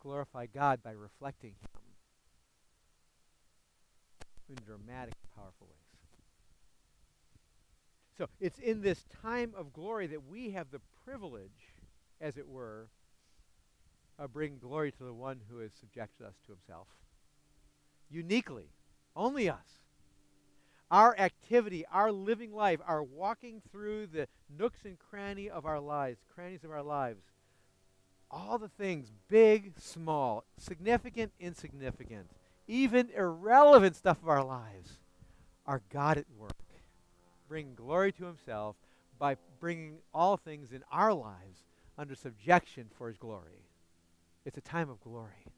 glorify 0.00 0.46
God 0.46 0.82
by 0.82 0.92
reflecting 0.92 1.54
Him 1.60 1.68
in 4.48 4.56
dramatic, 4.64 5.14
powerful 5.34 5.66
ways. 5.66 5.76
So 8.18 8.28
it's 8.40 8.58
in 8.58 8.80
this 8.80 9.04
time 9.22 9.52
of 9.56 9.72
glory 9.72 10.06
that 10.06 10.26
we 10.26 10.50
have 10.50 10.70
the 10.70 10.80
privilege, 11.04 11.74
as 12.20 12.36
it 12.36 12.48
were, 12.48 12.88
of 14.18 14.32
bringing 14.32 14.58
glory 14.58 14.90
to 14.92 15.04
the 15.04 15.12
one 15.12 15.40
who 15.50 15.58
has 15.58 15.72
subjected 15.78 16.26
us 16.26 16.34
to 16.46 16.52
himself. 16.52 16.88
Uniquely. 18.10 18.70
Only 19.14 19.48
us. 19.48 19.82
Our 20.90 21.18
activity, 21.18 21.84
our 21.92 22.12
living 22.12 22.54
life, 22.54 22.80
our 22.86 23.02
walking 23.02 23.60
through 23.72 24.06
the 24.06 24.28
nooks 24.56 24.84
and 24.84 24.98
cranny 24.98 25.50
of 25.50 25.66
our 25.66 25.80
lives, 25.80 26.20
crannies 26.34 26.64
of 26.64 26.70
our 26.70 26.82
lives, 26.82 27.22
all 28.30 28.58
the 28.58 28.68
things, 28.68 29.10
big, 29.28 29.72
small, 29.78 30.44
significant, 30.58 31.32
insignificant, 31.40 32.30
even 32.66 33.10
irrelevant 33.16 33.96
stuff 33.96 34.22
of 34.22 34.28
our 34.28 34.44
lives, 34.44 34.98
are 35.66 35.82
God 35.92 36.18
at 36.18 36.26
work, 36.36 36.52
bringing 37.48 37.74
glory 37.74 38.12
to 38.12 38.24
himself 38.24 38.76
by 39.18 39.36
bringing 39.60 39.98
all 40.14 40.36
things 40.36 40.72
in 40.72 40.82
our 40.92 41.12
lives 41.12 41.64
under 41.98 42.14
subjection 42.14 42.86
for 42.96 43.08
his 43.08 43.16
glory. 43.16 43.64
It's 44.44 44.58
a 44.58 44.62
time 44.62 44.90
of 44.90 45.00
glory. 45.00 45.52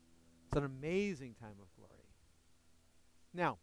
It's 0.47 0.57
an 0.57 0.65
amazing 0.65 1.35
time 1.41 1.57
of 1.61 1.69
glory. 1.77 1.93
Now, 3.35 3.59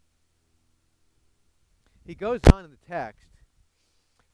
he 2.05 2.13
goes 2.13 2.41
on 2.53 2.65
in 2.65 2.71
the 2.71 2.77
text, 2.87 3.27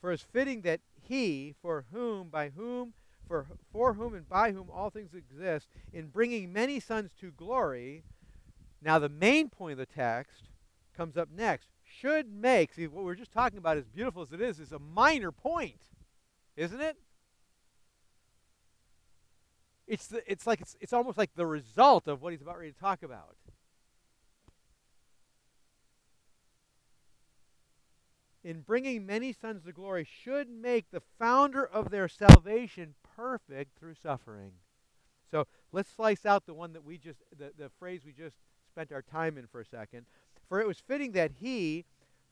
for 0.02 0.12
it's 0.12 0.24
fitting 0.24 0.62
that 0.62 0.82
he, 1.02 1.56
for 1.62 1.86
whom, 1.94 2.28
by 2.30 2.50
whom, 2.50 2.94
for, 3.28 3.48
for 3.72 3.94
whom 3.94 4.14
and 4.14 4.28
by 4.28 4.52
whom 4.52 4.70
all 4.70 4.90
things 4.90 5.14
exist, 5.14 5.70
in 5.94 6.08
bringing 6.08 6.52
many 6.52 6.80
sons 6.80 7.12
to 7.22 7.32
glory. 7.32 8.04
Now, 8.82 9.00
the 9.00 9.10
main 9.10 9.50
point 9.50 9.74
of 9.74 9.78
the 9.78 9.86
text 9.86 10.44
comes 10.96 11.18
up 11.18 11.30
next. 11.36 11.68
Should 11.84 12.32
make, 12.32 12.74
see, 12.74 12.88
what 12.88 13.04
we're 13.04 13.16
just 13.16 13.32
talking 13.32 13.58
about, 13.58 13.78
as 13.78 13.86
beautiful 13.86 14.22
as 14.22 14.32
it 14.32 14.42
is, 14.42 14.60
is 14.60 14.72
a 14.72 14.80
minor 14.80 15.32
point, 15.32 15.82
isn't 16.56 16.82
it? 16.82 16.98
It's, 19.88 20.08
the, 20.08 20.32
it's 20.32 20.48
like 20.48 20.62
it's, 20.62 20.76
it's 20.80 20.94
almost 20.94 21.18
like 21.18 21.32
the 21.36 21.46
result 21.46 22.08
of 22.08 22.22
what 22.22 22.32
he's 22.32 22.42
about 22.42 22.58
ready 22.58 22.72
to 22.72 22.80
talk 22.80 23.04
about. 23.04 23.36
in 28.44 28.62
bringing 28.62 29.06
many 29.06 29.34
sons 29.34 29.64
to 29.64 29.72
glory 29.72 30.04
should 30.24 30.50
make 30.50 30.90
the 30.92 31.02
founder 31.20 31.66
of 31.66 31.92
their 31.92 32.08
salvation 32.08 32.96
perfect 33.16 33.78
through 33.78 33.94
suffering. 33.94 34.54
So 35.30 35.48
let's 35.72 35.92
slice 35.92 36.26
out 36.26 36.46
the 36.46 36.54
one 36.54 36.74
that 36.74 36.84
we 36.84 36.98
just, 36.98 37.20
the, 37.38 37.52
the 37.58 37.70
phrase 37.80 38.02
we 38.06 38.12
just 38.12 38.36
spent 38.72 38.92
our 38.92 39.02
time 39.02 39.38
in 39.38 39.48
for 39.48 39.62
a 39.62 39.66
second. 39.66 40.06
For 40.48 40.62
it 40.62 40.68
was 40.68 40.80
fitting 40.80 41.12
that 41.14 41.32
he, 41.40 41.86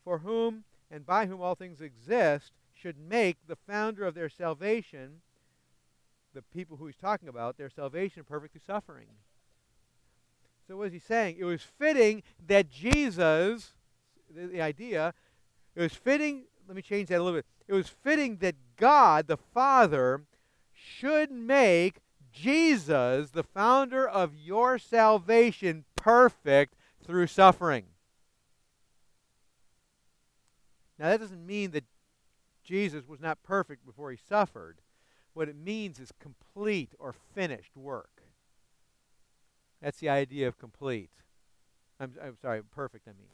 for 0.04 0.20
whom 0.20 0.64
and 0.90 1.06
by 1.06 1.26
whom 1.26 1.42
all 1.42 1.56
things 1.56 1.82
exist, 1.82 2.52
should 2.74 2.98
make 2.98 3.38
the 3.48 3.56
founder 3.56 4.06
of 4.06 4.16
their 4.16 4.30
salvation, 4.30 5.22
the 6.34 6.42
people 6.42 6.78
who 6.78 6.86
he's 6.88 6.96
talking 6.96 7.28
about, 7.28 7.58
their 7.58 7.70
salvation 7.70 8.24
perfect 8.24 8.54
through 8.54 8.62
suffering. 8.66 9.08
So 10.68 10.78
what 10.78 10.88
is 10.88 10.94
he 10.94 11.00
saying? 11.00 11.38
It 11.40 11.46
was 11.46 11.62
fitting 11.62 12.24
that 12.48 12.70
Jesus, 12.70 13.74
the, 14.34 14.48
the 14.48 14.62
idea, 14.62 15.14
it 15.76 15.82
was 15.82 15.94
fitting, 15.94 16.44
let 16.68 16.76
me 16.76 16.82
change 16.82 17.10
that 17.10 17.20
a 17.20 17.24
little 17.24 17.40
bit. 17.40 17.46
It 17.68 17.74
was 17.74 17.90
fitting 17.90 18.38
that 18.38 18.56
God, 18.78 19.28
the 19.28 19.38
Father, 19.38 20.22
should 20.74 21.32
make 21.32 21.98
Jesus, 22.32 23.32
the 23.32 23.44
founder 23.44 24.08
of 24.08 24.36
your 24.36 24.78
salvation, 24.78 25.86
perfect 26.02 26.76
through 27.04 27.28
suffering. 27.28 27.86
Now, 30.98 31.10
that 31.10 31.20
doesn't 31.20 31.46
mean 31.46 31.72
that 31.72 31.86
Jesus 32.64 33.08
was 33.08 33.22
not 33.22 33.42
perfect 33.44 33.86
before 33.86 34.12
he 34.12 34.18
suffered. 34.18 34.82
What 35.34 35.48
it 35.48 35.56
means 35.56 36.00
is 36.00 36.12
complete 36.20 36.94
or 37.00 37.14
finished 37.14 37.78
work. 37.78 38.24
That's 39.82 40.00
the 40.00 40.10
idea 40.10 40.48
of 40.48 40.58
complete. 40.58 41.12
I'm, 42.00 42.14
I'm 42.22 42.38
sorry, 42.42 42.62
perfect, 42.64 43.08
I 43.08 43.12
mean 43.12 43.30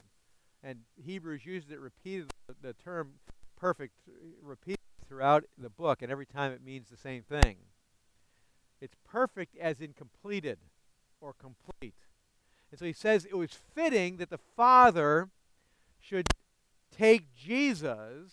and 0.65 0.79
Hebrews 1.01 1.45
uses 1.45 1.69
it 1.69 1.79
repeatedly, 1.79 2.31
the 2.61 2.73
term 2.73 3.13
perfect 3.55 3.93
uh, 4.09 4.13
repeated 4.41 4.79
throughout 5.07 5.45
the 5.57 5.69
book, 5.69 6.01
and 6.01 6.11
every 6.11 6.25
time 6.25 6.51
it 6.51 6.65
means 6.65 6.89
the 6.89 6.97
same 6.97 7.21
thing. 7.21 7.57
It's 8.81 8.95
perfect 9.05 9.55
as 9.57 9.79
in 9.79 9.93
completed 9.93 10.57
or 11.21 11.33
complete. 11.33 11.93
And 12.71 12.79
so 12.79 12.85
he 12.85 12.93
says 12.93 13.25
it 13.25 13.37
was 13.37 13.51
fitting 13.53 14.17
that 14.17 14.29
the 14.29 14.37
Father 14.37 15.29
should 15.99 16.27
take 16.95 17.33
Jesus 17.35 18.31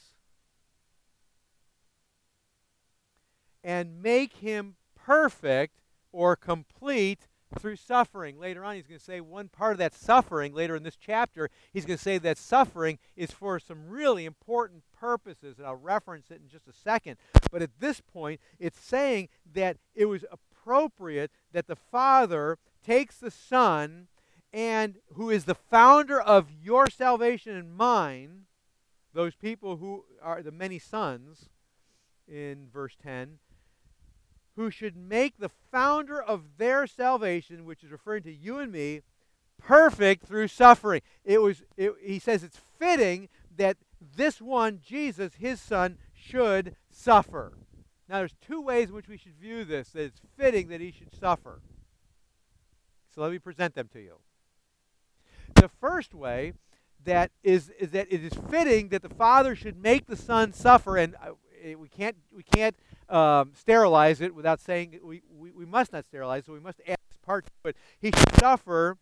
and 3.64 4.02
make 4.02 4.34
him 4.34 4.76
perfect 4.94 5.80
or 6.12 6.36
complete 6.36 7.26
through 7.58 7.76
suffering. 7.76 8.38
Later 8.38 8.64
on, 8.64 8.76
he's 8.76 8.86
going 8.86 8.98
to 8.98 9.04
say 9.04 9.20
one 9.20 9.48
part 9.48 9.72
of 9.72 9.78
that 9.78 9.94
suffering, 9.94 10.54
later 10.54 10.74
in 10.74 10.82
this 10.82 10.96
chapter, 10.96 11.50
he's 11.72 11.84
going 11.84 11.98
to 11.98 12.02
say 12.02 12.18
that 12.18 12.38
suffering 12.38 12.98
is 13.16 13.30
for 13.30 13.58
some 13.58 13.88
really 13.88 14.24
important 14.24 14.82
purposes, 14.98 15.58
and 15.58 15.66
I'll 15.66 15.76
reference 15.76 16.30
it 16.30 16.40
in 16.42 16.48
just 16.48 16.66
a 16.66 16.72
second. 16.72 17.16
But 17.50 17.62
at 17.62 17.78
this 17.78 18.00
point, 18.00 18.40
it's 18.58 18.80
saying 18.80 19.28
that 19.52 19.76
it 19.94 20.06
was 20.06 20.24
appropriate 20.30 21.30
that 21.52 21.66
the 21.66 21.76
Father 21.76 22.58
takes 22.84 23.16
the 23.16 23.30
Son, 23.30 24.08
and 24.52 24.96
who 25.14 25.30
is 25.30 25.44
the 25.44 25.54
founder 25.54 26.20
of 26.20 26.48
your 26.62 26.88
salvation 26.90 27.56
and 27.56 27.74
mine, 27.74 28.42
those 29.14 29.34
people 29.34 29.76
who 29.76 30.04
are 30.22 30.42
the 30.42 30.52
many 30.52 30.78
sons 30.78 31.48
in 32.28 32.68
verse 32.72 32.96
10, 33.02 33.38
who 34.56 34.70
should 34.70 34.96
make 34.96 35.38
the 35.38 35.48
founder 35.48 36.20
of 36.20 36.58
their 36.58 36.86
salvation, 36.86 37.64
which 37.64 37.82
is 37.82 37.90
referring 37.90 38.22
to 38.22 38.32
you 38.32 38.58
and 38.58 38.70
me, 38.70 39.00
perfect 39.58 40.26
through 40.26 40.48
suffering. 40.48 41.00
It 41.24 41.40
was 41.40 41.62
it, 41.76 41.92
he 42.02 42.18
says 42.18 42.42
it's 42.42 42.60
fitting 42.78 43.28
that 43.56 43.76
this 44.16 44.40
one, 44.40 44.80
Jesus, 44.84 45.34
his 45.38 45.60
son, 45.60 45.98
should 46.12 46.76
suffer. 46.90 47.52
Now 48.08 48.18
there's 48.18 48.34
two 48.46 48.60
ways 48.60 48.88
in 48.88 48.94
which 48.94 49.08
we 49.08 49.16
should 49.16 49.36
view 49.40 49.64
this 49.64 49.90
that 49.90 50.04
it's 50.04 50.20
fitting 50.36 50.68
that 50.68 50.80
he 50.80 50.90
should 50.90 51.14
suffer. 51.18 51.62
So 53.14 53.22
let 53.22 53.30
me 53.30 53.38
present 53.38 53.74
them 53.74 53.88
to 53.92 54.00
you. 54.00 54.18
The 55.62 55.68
first 55.68 56.12
way 56.12 56.54
that 57.04 57.30
is, 57.44 57.68
is 57.78 57.92
that 57.92 58.12
it 58.12 58.24
is 58.24 58.32
fitting 58.50 58.88
that 58.88 59.00
the 59.00 59.08
father 59.08 59.54
should 59.54 59.80
make 59.80 60.06
the 60.06 60.16
son 60.16 60.52
suffer 60.52 60.96
and 60.96 61.14
uh, 61.14 61.78
we 61.78 61.88
can't 61.88 62.16
we 62.34 62.42
can't 62.42 62.74
um, 63.08 63.52
sterilize 63.54 64.20
it 64.20 64.34
without 64.34 64.60
saying 64.60 64.98
we, 65.04 65.22
we, 65.30 65.52
we 65.52 65.64
must 65.64 65.92
not 65.92 66.04
sterilize, 66.04 66.46
so 66.46 66.52
we 66.52 66.58
must 66.58 66.80
add 66.80 66.96
this 67.08 67.16
part 67.24 67.44
to 67.46 67.68
it. 67.68 67.76
He 68.00 68.08
should 68.10 68.40
suffer 68.40 68.98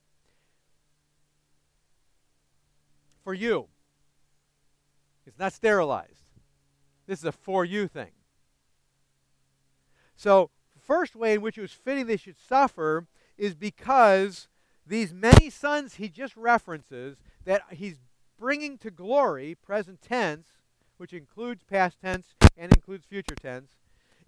for 3.25 3.33
you. 3.33 3.69
It's 5.25 5.39
not 5.39 5.55
sterilized. 5.55 6.27
This 7.07 7.21
is 7.21 7.25
a 7.25 7.33
for 7.33 7.65
you 7.65 7.89
thing. 7.89 8.13
So, 10.15 10.51
first 10.79 11.17
way 11.17 11.33
in 11.33 11.41
which 11.41 11.57
it 11.57 11.63
was 11.63 11.73
fitting 11.73 12.07
they 12.07 12.19
should 12.19 12.37
suffer 12.37 13.07
is 13.39 13.55
because 13.55 14.49
these 14.87 15.13
many 15.13 15.51
sons 15.51 15.95
he 15.95 16.09
just 16.09 16.37
references 16.37 17.17
that 17.45 17.63
he's 17.71 17.99
bringing 18.39 18.79
to 18.79 18.91
glory, 18.91 19.55
present 19.55 20.01
tense, 20.01 20.49
which 20.97 21.13
includes 21.13 21.63
past 21.65 21.99
tense 22.01 22.35
and 22.57 22.73
includes 22.73 23.05
future 23.05 23.35
tense, 23.35 23.77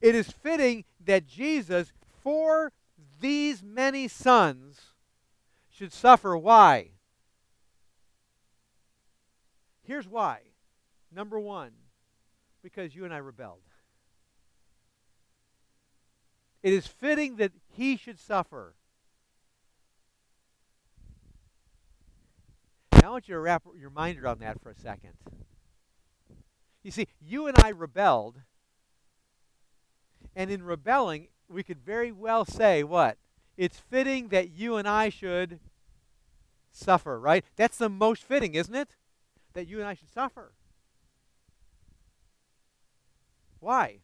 it 0.00 0.14
is 0.14 0.30
fitting 0.30 0.84
that 1.04 1.26
Jesus, 1.26 1.92
for 2.22 2.72
these 3.20 3.62
many 3.62 4.08
sons, 4.08 4.80
should 5.70 5.92
suffer. 5.92 6.36
Why? 6.36 6.90
Here's 9.82 10.08
why. 10.08 10.40
Number 11.14 11.38
one, 11.38 11.72
because 12.62 12.94
you 12.94 13.04
and 13.04 13.12
I 13.12 13.18
rebelled. 13.18 13.60
It 16.62 16.72
is 16.72 16.86
fitting 16.86 17.36
that 17.36 17.52
he 17.76 17.96
should 17.96 18.18
suffer. 18.18 18.74
Now 23.02 23.08
I 23.08 23.10
want 23.14 23.26
you 23.26 23.34
to 23.34 23.40
wrap 23.40 23.64
your 23.76 23.90
mind 23.90 24.20
around 24.20 24.38
that 24.42 24.62
for 24.62 24.70
a 24.70 24.76
second. 24.76 25.14
You 26.84 26.92
see, 26.92 27.08
you 27.20 27.48
and 27.48 27.58
I 27.58 27.70
rebelled, 27.70 28.42
and 30.36 30.52
in 30.52 30.62
rebelling, 30.62 31.26
we 31.48 31.64
could 31.64 31.80
very 31.84 32.12
well 32.12 32.44
say 32.44 32.84
what? 32.84 33.18
It's 33.56 33.76
fitting 33.76 34.28
that 34.28 34.52
you 34.52 34.76
and 34.76 34.86
I 34.86 35.08
should 35.08 35.58
suffer, 36.70 37.18
right? 37.18 37.44
That's 37.56 37.76
the 37.76 37.88
most 37.88 38.22
fitting, 38.22 38.54
isn't 38.54 38.74
it? 38.74 38.94
That 39.54 39.66
you 39.66 39.80
and 39.80 39.88
I 39.88 39.94
should 39.94 40.12
suffer. 40.14 40.52
Why? 43.58 43.98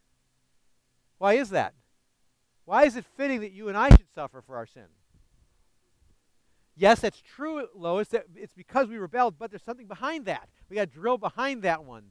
Why 1.19 1.35
is 1.35 1.51
that? 1.51 1.75
Why 2.65 2.83
is 2.83 2.97
it 2.97 3.05
fitting 3.17 3.43
that 3.43 3.53
you 3.53 3.69
and 3.69 3.79
I 3.79 3.91
should 3.91 4.13
suffer 4.13 4.43
for 4.43 4.57
our 4.57 4.67
sin? 4.67 4.89
Yes, 6.79 7.01
that's 7.01 7.21
true, 7.21 7.67
Lois. 7.75 8.09
That 8.09 8.27
it's 8.37 8.55
because 8.55 8.87
we 8.87 8.99
rebelled, 8.99 9.37
but 9.37 9.51
there's 9.51 9.65
something 9.65 9.89
behind 9.89 10.27
that. 10.27 10.49
We 10.71 10.77
got 10.77 10.93
to 10.93 10.95
drill 10.95 11.19
behind 11.19 11.63
that 11.63 11.85
one. 11.85 12.05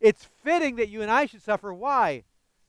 It's 0.00 0.26
fitting 0.44 0.76
that 0.76 0.90
you 0.90 1.00
and 1.00 1.10
I 1.10 1.24
should 1.24 1.42
suffer. 1.42 1.72
Why? 1.72 2.24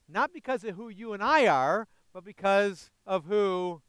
Not 0.08 0.32
because 0.32 0.64
of 0.64 0.74
who 0.74 0.88
you 0.88 1.12
and 1.12 1.22
I 1.22 1.46
are, 1.46 1.86
but 2.14 2.24
because 2.24 2.90
of 3.06 3.26
who 3.26 3.82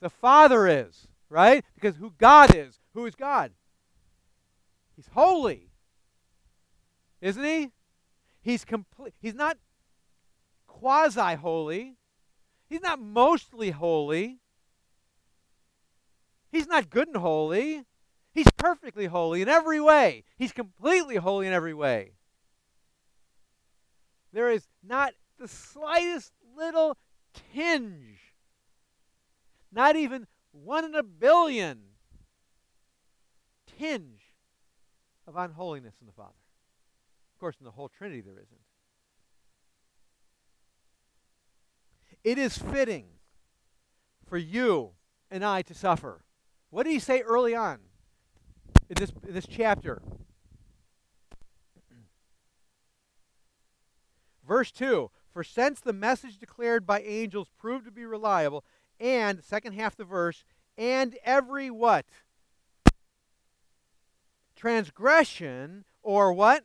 the 0.00 0.10
Father 0.10 0.68
is, 0.68 1.08
right? 1.28 1.64
Because 1.74 1.96
who 1.96 2.12
God 2.18 2.54
is. 2.54 2.78
Who 2.94 3.04
is 3.06 3.16
God? 3.16 3.50
He's 4.94 5.08
holy. 5.12 5.70
Isn't 7.20 7.44
he? 7.44 7.72
He's 8.40 8.64
complete. 8.64 9.14
He's 9.20 9.34
not 9.34 9.58
quasi 10.68 11.34
holy. 11.34 11.96
He's 12.68 12.80
not 12.80 13.00
mostly 13.00 13.70
holy. 13.72 14.38
He's 16.50 16.66
not 16.66 16.90
good 16.90 17.08
and 17.08 17.16
holy. 17.16 17.84
He's 18.32 18.50
perfectly 18.56 19.06
holy 19.06 19.42
in 19.42 19.48
every 19.48 19.80
way. 19.80 20.24
He's 20.36 20.52
completely 20.52 21.16
holy 21.16 21.46
in 21.46 21.52
every 21.52 21.74
way. 21.74 22.12
There 24.32 24.50
is 24.50 24.66
not 24.82 25.14
the 25.38 25.48
slightest 25.48 26.32
little 26.56 26.96
tinge, 27.54 28.18
not 29.72 29.96
even 29.96 30.26
one 30.52 30.84
in 30.84 30.94
a 30.94 31.02
billion 31.02 31.78
tinge 33.78 34.20
of 35.26 35.36
unholiness 35.36 35.94
in 36.00 36.06
the 36.06 36.12
Father. 36.12 36.30
Of 37.34 37.40
course, 37.40 37.56
in 37.58 37.64
the 37.64 37.70
whole 37.70 37.88
Trinity, 37.88 38.20
there 38.20 38.34
isn't. 38.34 38.60
It 42.24 42.38
is 42.38 42.58
fitting 42.58 43.06
for 44.26 44.36
you 44.36 44.90
and 45.30 45.44
I 45.44 45.62
to 45.62 45.74
suffer. 45.74 46.24
What 46.70 46.84
did 46.84 46.92
he 46.92 46.98
say 46.98 47.20
early 47.20 47.54
on 47.54 47.78
in 48.88 48.94
this, 48.96 49.12
in 49.26 49.34
this 49.34 49.46
chapter? 49.46 50.02
Verse 54.46 54.72
2 54.72 55.10
For 55.32 55.44
since 55.44 55.80
the 55.80 55.92
message 55.92 56.38
declared 56.38 56.86
by 56.86 57.00
angels 57.00 57.48
proved 57.58 57.84
to 57.84 57.90
be 57.90 58.04
reliable, 58.04 58.64
and, 58.98 59.44
second 59.44 59.74
half 59.74 59.94
the 59.94 60.04
verse, 60.04 60.44
and 60.76 61.16
every 61.24 61.70
what? 61.70 62.06
Transgression 64.56 65.84
or 66.02 66.32
what? 66.32 66.64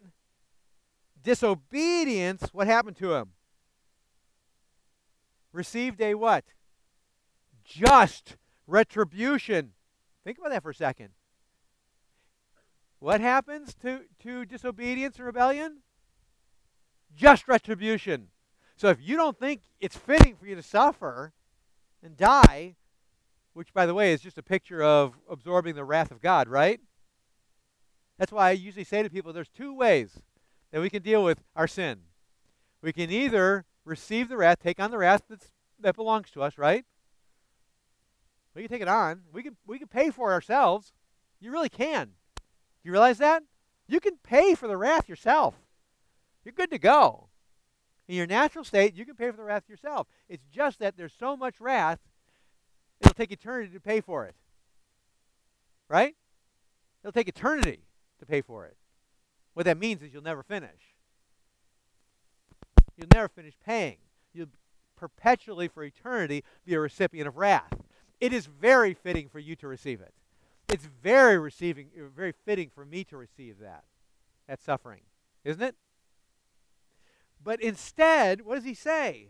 Disobedience, 1.22 2.50
what 2.52 2.68
happened 2.68 2.98
to 2.98 3.14
him? 3.14 3.32
Received 5.52 6.02
a 6.02 6.16
what? 6.16 6.46
Just 7.64 8.38
retribution. 8.66 9.74
Think 10.24 10.38
about 10.38 10.52
that 10.52 10.64
for 10.64 10.70
a 10.70 10.76
second. 10.76 11.10
What 13.00 13.20
happens 13.20 13.74
to, 13.82 14.02
to 14.22 14.46
disobedience 14.46 15.18
and 15.18 15.26
rebellion? 15.26 15.80
Just 17.16 17.48
retribution. 17.48 18.30
So 18.78 18.88
if 18.88 18.98
you 19.02 19.18
don't 19.18 19.38
think 19.38 19.62
it's 19.80 19.98
fitting 19.98 20.36
for 20.36 20.46
you 20.46 20.56
to 20.56 20.64
suffer 20.64 21.34
and 22.02 22.16
die, 22.16 22.76
which, 23.54 23.74
by 23.74 23.86
the 23.86 23.94
way, 23.94 24.14
is 24.14 24.22
just 24.22 24.38
a 24.38 24.44
picture 24.44 24.82
of 24.82 25.14
absorbing 25.30 25.76
the 25.76 25.84
wrath 25.86 26.12
of 26.12 26.22
God, 26.22 26.48
right? 26.48 26.80
That's 28.18 28.32
why 28.32 28.50
I 28.50 28.52
usually 28.52 28.84
say 28.84 29.04
to 29.04 29.10
people 29.10 29.34
there's 29.34 29.50
two 29.50 29.74
ways 29.74 30.22
that 30.72 30.82
we 30.82 30.90
can 30.90 31.04
deal 31.04 31.24
with 31.24 31.44
our 31.56 31.68
sin. 31.68 32.00
We 32.82 32.94
can 32.94 33.12
either 33.12 33.66
receive 33.86 34.30
the 34.30 34.38
wrath, 34.38 34.60
take 34.64 34.80
on 34.80 34.92
the 34.92 34.98
wrath 34.98 35.24
that 35.80 35.96
belongs 35.96 36.32
to 36.32 36.42
us, 36.42 36.58
right? 36.58 36.86
We 38.56 38.62
can 38.62 38.70
take 38.70 38.82
it 38.82 38.88
on. 38.88 39.22
We 39.32 39.44
can 39.44 39.56
we 39.66 39.80
can 39.80 39.88
pay 39.88 40.10
for 40.10 40.32
ourselves. 40.32 40.94
You 41.40 41.52
really 41.52 41.70
can. 41.70 42.06
Do 42.36 42.44
you 42.84 42.92
realize 42.92 43.18
that? 43.18 43.44
You 43.88 44.00
can 44.00 44.18
pay 44.24 44.56
for 44.56 44.68
the 44.68 44.78
wrath 44.78 45.10
yourself. 45.10 45.56
You're 46.44 46.54
good 46.54 46.72
to 46.72 46.78
go. 46.78 47.28
In 48.08 48.16
your 48.16 48.28
natural 48.28 48.66
state, 48.66 48.96
you 48.96 49.06
can 49.06 49.16
pay 49.16 49.32
for 49.32 49.38
the 49.38 49.44
wrath 49.44 49.70
yourself. 49.70 50.08
It's 50.28 50.46
just 50.52 50.80
that 50.80 50.98
there's 50.98 51.14
so 51.18 51.38
much 51.38 51.60
wrath, 51.60 52.00
it'll 53.02 53.14
take 53.14 53.32
eternity 53.32 53.74
to 53.74 53.80
pay 53.80 54.02
for 54.02 54.26
it. 54.26 54.36
Right? 55.88 56.16
It'll 57.02 57.14
take 57.14 57.30
eternity 57.30 57.84
to 58.20 58.26
pay 58.26 58.42
for 58.42 58.66
it. 58.66 58.76
What 59.54 59.66
that 59.66 59.78
means 59.78 60.02
is 60.02 60.14
you'll 60.14 60.24
never 60.24 60.44
finish. 60.44 60.96
You'll 62.98 63.08
never 63.14 63.30
finish 63.30 63.54
paying. 63.66 63.98
You'll 64.34 64.48
perpetually, 64.96 65.68
for 65.68 65.84
eternity, 65.84 66.44
be 66.66 66.74
a 66.74 66.80
recipient 66.80 67.28
of 67.28 67.38
wrath 67.38 67.74
it 68.24 68.32
is 68.32 68.46
very 68.46 68.94
fitting 68.94 69.28
for 69.28 69.40
you 69.40 69.54
to 69.54 69.68
receive 69.68 70.00
it. 70.00 70.14
It's 70.70 70.88
very 71.04 71.38
receiving, 71.38 71.90
uh, 72.00 72.06
very 72.16 72.32
fitting 72.46 72.72
for 72.74 72.86
me 72.86 73.04
to 73.04 73.18
receive 73.18 73.60
that, 73.60 73.84
that 74.48 74.62
suffering, 74.62 75.02
isn't 75.44 75.62
it? 75.62 75.76
But 77.44 77.62
instead, 77.62 78.46
what 78.46 78.56
does 78.56 78.64
he 78.64 78.76
say? 78.76 79.28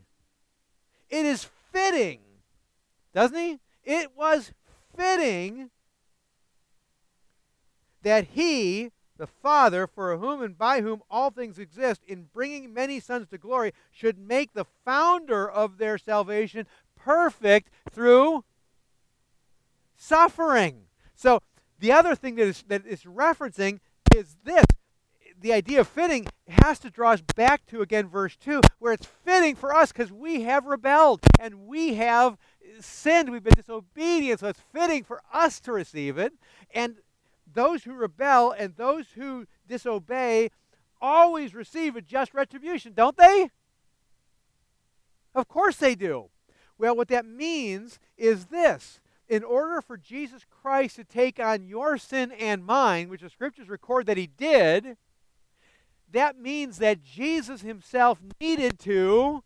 It 1.09 1.25
is 1.25 1.47
fitting, 1.71 2.19
doesn't 3.15 3.35
he? 3.35 3.59
It 3.83 4.11
was 4.15 4.51
fitting 4.95 5.71
that 8.03 8.27
he, 8.35 8.91
the 9.17 9.25
Father, 9.25 9.87
for 9.87 10.15
whom 10.17 10.43
and 10.43 10.55
by 10.55 10.81
whom 10.81 11.01
all 11.09 11.31
things 11.31 11.57
exist, 11.57 12.03
in 12.07 12.27
bringing 12.31 12.71
many 12.71 12.99
sons 12.99 13.27
to 13.29 13.39
glory, 13.39 13.73
should 13.89 14.19
make 14.19 14.53
the 14.53 14.67
founder 14.85 15.49
of 15.49 15.79
their 15.79 15.97
salvation 15.97 16.67
perfect 16.95 17.71
through 17.91 18.43
suffering. 20.03 20.83
So 21.15 21.39
the 21.79 21.91
other 21.91 22.15
thing 22.15 22.35
that 22.35 22.47
is 22.47 22.63
that 22.67 22.85
is 22.85 23.03
referencing 23.03 23.79
is 24.13 24.37
this. 24.43 24.65
The 25.39 25.53
idea 25.53 25.81
of 25.81 25.87
fitting 25.87 26.27
has 26.47 26.79
to 26.79 26.89
draw 26.89 27.11
us 27.11 27.21
back 27.35 27.65
to 27.67 27.81
again 27.81 28.07
verse 28.07 28.37
2 28.37 28.61
where 28.79 28.93
it's 28.93 29.07
fitting 29.25 29.55
for 29.55 29.73
us 29.73 29.91
because 29.91 30.11
we 30.11 30.41
have 30.43 30.65
rebelled 30.65 31.21
and 31.39 31.67
we 31.67 31.95
have 31.95 32.37
sinned, 32.79 33.29
we've 33.29 33.43
been 33.43 33.53
disobedient, 33.55 34.39
so 34.39 34.47
it's 34.47 34.61
fitting 34.73 35.03
for 35.03 35.21
us 35.33 35.59
to 35.61 35.71
receive 35.71 36.17
it. 36.17 36.33
And 36.73 36.97
those 37.51 37.83
who 37.83 37.93
rebel 37.93 38.51
and 38.51 38.75
those 38.75 39.07
who 39.15 39.45
disobey 39.67 40.49
always 41.01 41.53
receive 41.53 41.95
a 41.95 42.01
just 42.01 42.33
retribution, 42.33 42.93
don't 42.93 43.17
they? 43.17 43.49
Of 45.35 45.47
course 45.47 45.77
they 45.77 45.95
do. 45.95 46.29
Well, 46.77 46.95
what 46.95 47.09
that 47.09 47.25
means 47.25 47.99
is 48.17 48.45
this 48.45 48.99
in 49.28 49.43
order 49.43 49.82
for 49.82 49.97
Jesus 49.97 50.45
Christ 50.49 50.97
to 50.97 51.03
take 51.03 51.39
on 51.39 51.65
your 51.65 51.97
sin 51.97 52.32
and 52.32 52.65
mine, 52.65 53.09
which 53.09 53.21
the 53.21 53.30
scriptures 53.30 53.69
record 53.69 54.05
that 54.05 54.17
he 54.17 54.28
did, 54.28 54.97
that 56.11 56.39
means 56.39 56.78
that 56.78 57.03
Jesus 57.03 57.61
himself 57.61 58.19
needed 58.39 58.80
to 58.80 59.43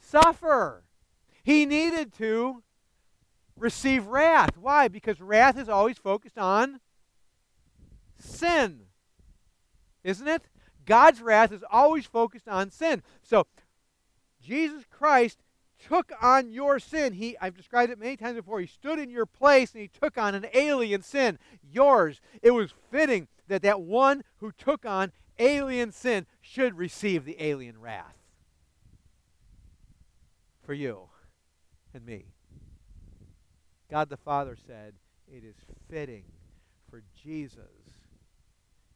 suffer. 0.00 0.84
He 1.44 1.66
needed 1.66 2.12
to 2.14 2.62
receive 3.56 4.06
wrath. 4.06 4.56
Why? 4.56 4.88
Because 4.88 5.20
wrath 5.20 5.56
is 5.58 5.68
always 5.68 5.98
focused 5.98 6.38
on 6.38 6.80
sin. 8.18 8.80
Isn't 10.02 10.28
it? 10.28 10.42
God's 10.84 11.20
wrath 11.20 11.52
is 11.52 11.64
always 11.70 12.06
focused 12.06 12.48
on 12.48 12.70
sin. 12.70 13.02
So, 13.22 13.46
Jesus 14.42 14.84
Christ 14.90 15.38
took 15.88 16.12
on 16.20 16.50
your 16.50 16.78
sin. 16.78 17.12
He 17.12 17.36
I've 17.40 17.56
described 17.56 17.92
it 17.92 17.98
many 17.98 18.16
times 18.16 18.36
before. 18.36 18.60
He 18.60 18.66
stood 18.66 18.98
in 18.98 19.10
your 19.10 19.26
place 19.26 19.72
and 19.72 19.82
he 19.82 19.88
took 19.88 20.18
on 20.18 20.34
an 20.34 20.46
alien 20.54 21.02
sin, 21.02 21.38
yours. 21.62 22.20
It 22.42 22.50
was 22.50 22.72
fitting 22.90 23.28
that 23.48 23.62
that 23.62 23.80
one 23.80 24.24
who 24.38 24.52
took 24.52 24.84
on 24.84 25.12
alien 25.38 25.92
sin 25.92 26.26
should 26.40 26.76
receive 26.76 27.24
the 27.24 27.36
alien 27.42 27.80
wrath 27.80 28.16
for 30.62 30.74
you 30.74 31.08
and 31.94 32.04
me. 32.04 32.26
God 33.90 34.08
the 34.08 34.16
Father 34.16 34.56
said, 34.66 34.94
"It 35.28 35.44
is 35.44 35.56
fitting 35.88 36.24
for 36.90 37.02
Jesus 37.14 37.70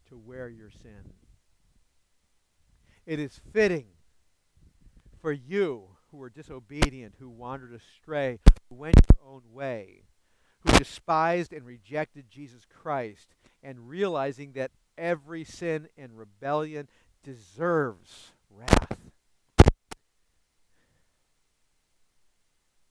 to 0.08 0.18
wear 0.18 0.48
your 0.48 0.70
sin." 0.70 1.14
It 3.06 3.18
is 3.18 3.40
fitting 3.52 3.86
For 5.20 5.32
you 5.32 5.96
who 6.10 6.18
were 6.18 6.30
disobedient, 6.30 7.14
who 7.18 7.28
wandered 7.28 7.72
astray, 7.72 8.38
who 8.68 8.74
went 8.76 8.96
your 9.12 9.28
own 9.28 9.42
way, 9.52 10.02
who 10.60 10.78
despised 10.78 11.52
and 11.52 11.64
rejected 11.64 12.30
Jesus 12.30 12.66
Christ, 12.68 13.34
and 13.62 13.88
realizing 13.88 14.52
that 14.52 14.72
every 14.98 15.44
sin 15.44 15.88
and 15.96 16.18
rebellion 16.18 16.88
deserves 17.22 18.32
wrath. 18.50 18.98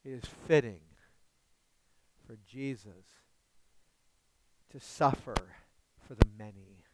It 0.05 0.11
is 0.11 0.23
fitting 0.47 0.79
for 2.25 2.37
Jesus 2.47 3.05
to 4.71 4.79
suffer 4.79 5.35
for 6.07 6.15
the 6.15 6.27
many. 6.37 6.85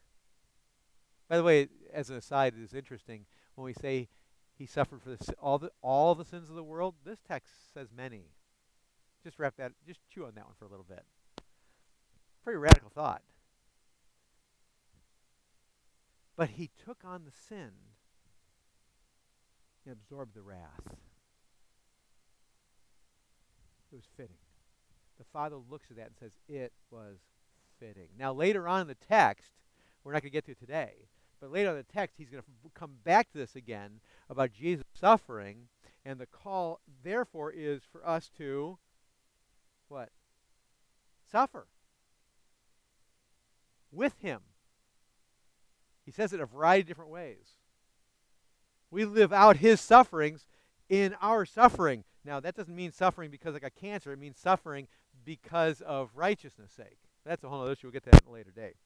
By 1.30 1.38
the 1.38 1.44
way, 1.44 1.68
as 1.94 2.10
an 2.10 2.18
aside, 2.18 2.54
it 2.58 2.64
is 2.64 2.74
interesting 2.74 3.26
when 3.56 3.66
we 3.66 3.74
say 3.74 4.10
he 4.58 4.66
suffered 4.66 5.02
for 5.02 5.10
the, 5.10 5.34
all 5.42 5.58
the 5.58 5.72
all 5.82 6.16
the 6.16 6.26
sins 6.26 6.50
of 6.50 6.56
the 6.56 6.64
world. 6.64 6.96
This 7.04 7.20
text 7.28 7.74
says 7.74 7.90
many. 7.96 8.30
Just 9.24 9.40
wrap 9.40 9.56
that. 9.58 9.74
Just 9.88 10.00
chew 10.14 10.26
on 10.26 10.36
that 10.36 10.46
one 10.46 10.54
for 10.58 10.66
a 10.66 10.70
little 10.70 10.86
bit. 10.88 11.04
Pretty 12.44 12.58
radical 12.58 12.90
thought. 12.90 13.22
But 16.36 16.50
he 16.50 16.70
took 16.86 16.98
on 17.04 17.24
the 17.26 17.32
sin 17.32 17.72
and 19.86 19.94
absorbed 19.94 20.36
the 20.36 20.42
wrath. 20.42 20.82
It 23.92 23.96
was 23.96 24.06
fitting. 24.18 24.36
The 25.18 25.24
Father 25.32 25.56
looks 25.70 25.88
at 25.90 25.98
that 25.98 26.08
and 26.08 26.16
says, 26.20 26.34
It 26.48 26.74
was 26.92 27.18
fitting. 27.80 28.10
Now, 28.18 28.34
later 28.34 28.68
on 28.68 28.82
in 28.82 28.88
the 28.88 28.96
text, 28.96 29.52
we're 30.04 30.12
not 30.12 30.22
going 30.22 30.32
to 30.32 30.42
get 30.42 30.46
to 30.46 30.56
today, 30.56 30.94
but 31.46 31.54
later 31.54 31.70
in 31.70 31.76
the 31.76 31.84
text, 31.84 32.16
he's 32.18 32.32
going 32.32 32.42
to 32.42 32.70
come 32.74 32.94
back 33.04 33.32
to 33.32 33.38
this 33.38 33.56
again 33.56 34.00
about 34.32 34.52
Jesus 34.52 34.84
suffering, 35.00 35.68
and 36.04 36.20
the 36.20 36.26
call, 36.26 36.80
therefore, 37.04 37.52
is 37.52 37.84
for 37.92 38.04
us 38.04 38.32
to 38.40 38.80
what? 39.88 40.10
Suffer 41.32 41.68
with 43.92 44.16
him. 44.24 44.40
He 46.04 46.12
says 46.12 46.34
it 46.34 46.40
a 46.40 46.48
variety 46.48 46.82
of 46.82 46.88
different 46.88 47.12
ways. 47.12 47.60
We 48.90 49.06
live 49.06 49.32
out 49.32 49.58
his 49.58 49.80
sufferings 49.80 50.48
in 50.90 51.16
our 51.22 51.46
suffering. 51.46 52.06
Now, 52.24 52.40
that 52.40 52.56
doesn't 52.56 52.76
mean 52.76 52.92
suffering 52.92 53.30
because 53.30 53.54
I 53.54 53.60
got 53.60 53.76
cancer. 53.76 54.12
It 54.12 54.18
means 54.18 54.40
suffering 54.40 54.88
because 55.24 55.82
of 55.82 56.10
righteousness' 56.16 56.72
sake. 56.72 56.98
That's 57.24 57.44
a 57.44 57.50
whole 57.50 57.62
other 57.62 57.74
issue. 57.74 57.86
We'll 57.86 57.92
get 57.92 58.06
to 58.06 58.10
that 58.10 58.24
in 58.24 58.30
a 58.30 58.34
later 58.34 58.50
date. 58.50 58.78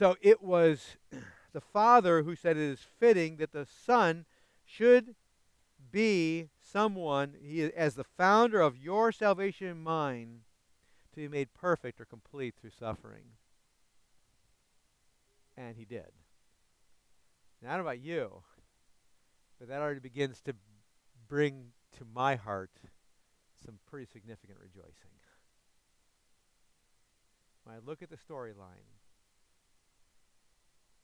So 0.00 0.16
it 0.22 0.42
was 0.42 0.96
the 1.52 1.60
Father 1.60 2.22
who 2.22 2.34
said 2.34 2.56
it 2.56 2.62
is 2.62 2.80
fitting 2.98 3.36
that 3.36 3.52
the 3.52 3.66
Son 3.66 4.24
should 4.64 5.14
be 5.92 6.48
someone, 6.58 7.34
he, 7.42 7.64
as 7.64 7.96
the 7.96 8.04
founder 8.04 8.62
of 8.62 8.78
your 8.78 9.12
salvation 9.12 9.66
and 9.66 9.84
mine, 9.84 10.40
to 11.12 11.16
be 11.16 11.28
made 11.28 11.52
perfect 11.52 12.00
or 12.00 12.06
complete 12.06 12.54
through 12.58 12.70
suffering. 12.70 13.24
And 15.54 15.76
he 15.76 15.84
did. 15.84 16.12
Now, 17.60 17.68
I 17.68 17.72
don't 17.72 17.84
know 17.84 17.90
about 17.90 18.00
you, 18.00 18.42
but 19.58 19.68
that 19.68 19.82
already 19.82 20.00
begins 20.00 20.40
to 20.46 20.54
bring 21.28 21.72
to 21.98 22.06
my 22.14 22.36
heart 22.36 22.70
some 23.62 23.78
pretty 23.90 24.06
significant 24.10 24.60
rejoicing. 24.62 25.10
When 27.64 27.76
I 27.76 27.80
look 27.84 28.00
at 28.00 28.08
the 28.08 28.16
storyline, 28.16 28.99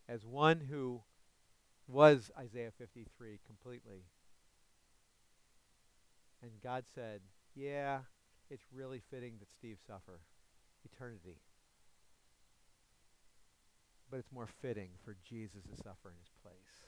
as 0.09 0.25
one 0.25 0.61
who 0.61 1.03
was 1.89 2.31
Isaiah 2.39 2.73
53 2.79 3.41
completely, 3.47 4.05
and 6.43 6.51
God 6.63 6.85
said, 6.95 7.21
Yeah, 7.55 8.01
it's 8.51 8.65
really 8.73 9.01
fitting 9.11 9.35
that 9.39 9.53
Steve 9.53 9.79
suffer 9.87 10.21
eternity. 10.85 11.41
But 14.11 14.19
it's 14.19 14.33
more 14.33 14.49
fitting 14.63 14.91
for 15.05 15.17
Jesus 15.29 15.65
to 15.65 15.77
suffer 15.77 16.11
in 16.11 16.17
his 16.19 16.31
place. 16.43 16.87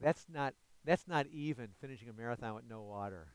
That's 0.00 0.26
not 0.32 0.54
that's 0.84 1.06
not 1.06 1.26
even 1.26 1.68
finishing 1.80 2.08
a 2.08 2.12
marathon 2.12 2.54
with 2.54 2.64
no 2.68 2.80
water 2.80 3.28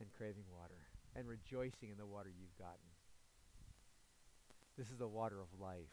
and 0.00 0.12
craving 0.12 0.44
water 0.50 0.88
and 1.14 1.28
rejoicing 1.28 1.90
in 1.90 1.96
the 1.96 2.06
water 2.06 2.28
you've 2.28 2.58
gotten. 2.58 2.89
This 4.80 4.88
is 4.88 4.96
the 4.96 5.06
water 5.06 5.38
of 5.38 5.48
life. 5.60 5.92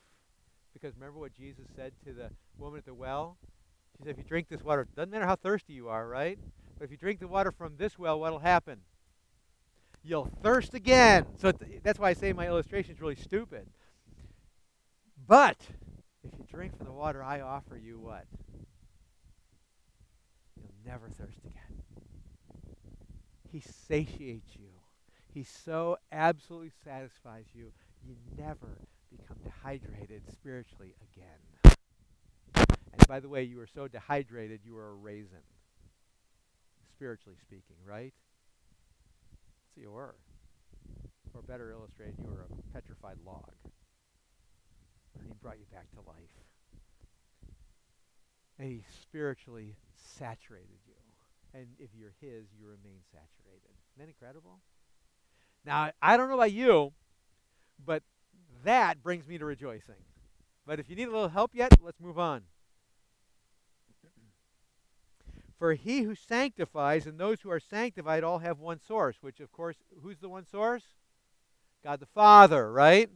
Because 0.74 0.96
remember 0.96 1.20
what 1.20 1.34
Jesus 1.34 1.66
said 1.76 1.92
to 2.06 2.14
the 2.14 2.30
woman 2.58 2.78
at 2.78 2.86
the 2.86 2.94
well? 2.94 3.36
She 3.98 4.04
said, 4.04 4.12
if 4.12 4.18
you 4.18 4.24
drink 4.24 4.48
this 4.48 4.64
water, 4.64 4.88
doesn't 4.96 5.10
matter 5.10 5.26
how 5.26 5.36
thirsty 5.36 5.74
you 5.74 5.90
are, 5.90 6.08
right? 6.08 6.40
But 6.80 6.86
if 6.86 6.92
you 6.92 6.96
drink 6.96 7.20
the 7.20 7.28
water 7.28 7.52
from 7.52 7.76
this 7.76 8.00
well, 8.00 8.18
what'll 8.18 8.40
happen? 8.40 8.80
You'll 10.06 10.32
thirst 10.42 10.74
again. 10.74 11.26
So 11.38 11.52
th- 11.52 11.82
that's 11.84 12.00
why 12.00 12.12
I 12.12 12.14
say 12.14 12.32
my 12.32 12.48
illustration 12.48 12.94
is 12.94 13.02
really 13.02 13.18
stupid. 13.18 13.68
But 15.28 15.58
if 16.24 16.32
you 16.40 16.46
drink 16.50 16.78
from 16.78 16.86
the 16.86 16.94
water 16.94 17.22
I 17.22 17.42
offer 17.42 17.76
you, 17.76 18.00
what? 18.00 18.24
You'll 20.56 20.72
never 20.86 21.10
thirst 21.10 21.40
again. 21.40 21.84
He 23.52 23.60
satiates 23.60 24.56
you. 24.56 24.70
He 25.34 25.44
so 25.44 25.98
absolutely 26.10 26.72
satisfies 26.86 27.48
you, 27.54 27.74
you 28.08 28.16
never 28.38 28.80
become 29.12 29.38
dehydrated 29.44 30.22
spiritually 30.32 30.96
again. 31.14 31.76
And 32.56 33.08
by 33.08 33.20
the 33.20 33.30
way, 33.30 33.44
you 33.44 33.60
are 33.60 33.68
so 33.68 33.88
dehydrated, 33.88 34.62
you 34.64 34.78
are 34.78 34.92
a 34.92 34.96
raisin, 34.96 35.44
spiritually 36.96 37.38
speaking, 37.42 37.76
right? 37.86 38.14
So 39.76 39.82
you 39.82 39.92
were. 39.92 40.16
Or 41.34 41.42
better 41.42 41.72
illustrated, 41.72 42.16
you 42.20 42.30
were 42.30 42.48
a 42.50 42.74
petrified 42.74 43.18
log. 43.26 43.52
And 45.18 45.28
he 45.28 45.34
brought 45.42 45.60
you 45.60 45.66
back 45.72 45.92
to 45.92 45.98
life. 46.08 46.16
And 48.58 48.68
he 48.68 48.84
spiritually 49.02 49.76
saturated 49.96 50.80
you. 50.88 50.94
And 51.54 51.68
if 51.80 51.90
you're 51.98 52.14
His, 52.22 52.46
you 52.60 52.66
remain 52.66 53.02
saturated. 53.12 53.74
Isn't 53.96 54.00
that 54.00 54.08
incredible? 54.08 54.60
Now, 55.66 55.92
I 56.02 56.18
don't 56.18 56.30
know 56.30 56.36
about 56.36 56.52
you, 56.52 56.94
but 57.84 58.04
that 58.64 59.04
brings 59.04 59.28
me 59.28 59.38
to 59.38 59.46
rejoicing. 59.46 59.96
But 60.66 60.80
if 60.80 60.90
you 60.90 60.96
need 60.96 61.08
a 61.08 61.12
little 61.12 61.30
help 61.30 61.52
yet, 61.54 61.74
let's 61.82 62.00
move 62.00 62.20
on. 62.20 62.44
For 65.58 65.74
he 65.74 66.02
who 66.02 66.14
sanctifies 66.14 67.08
and 67.08 67.18
those 67.18 67.42
who 67.42 67.50
are 67.50 67.60
sanctified 67.60 68.24
all 68.24 68.40
have 68.40 68.60
one 68.60 68.80
source, 68.80 69.18
which, 69.22 69.40
of 69.40 69.52
course, 69.52 69.78
who's 70.04 70.20
the 70.20 70.30
one 70.30 70.46
source? 70.46 70.84
God 71.84 72.00
the 72.00 72.06
Father, 72.06 72.72
right? 72.72 73.10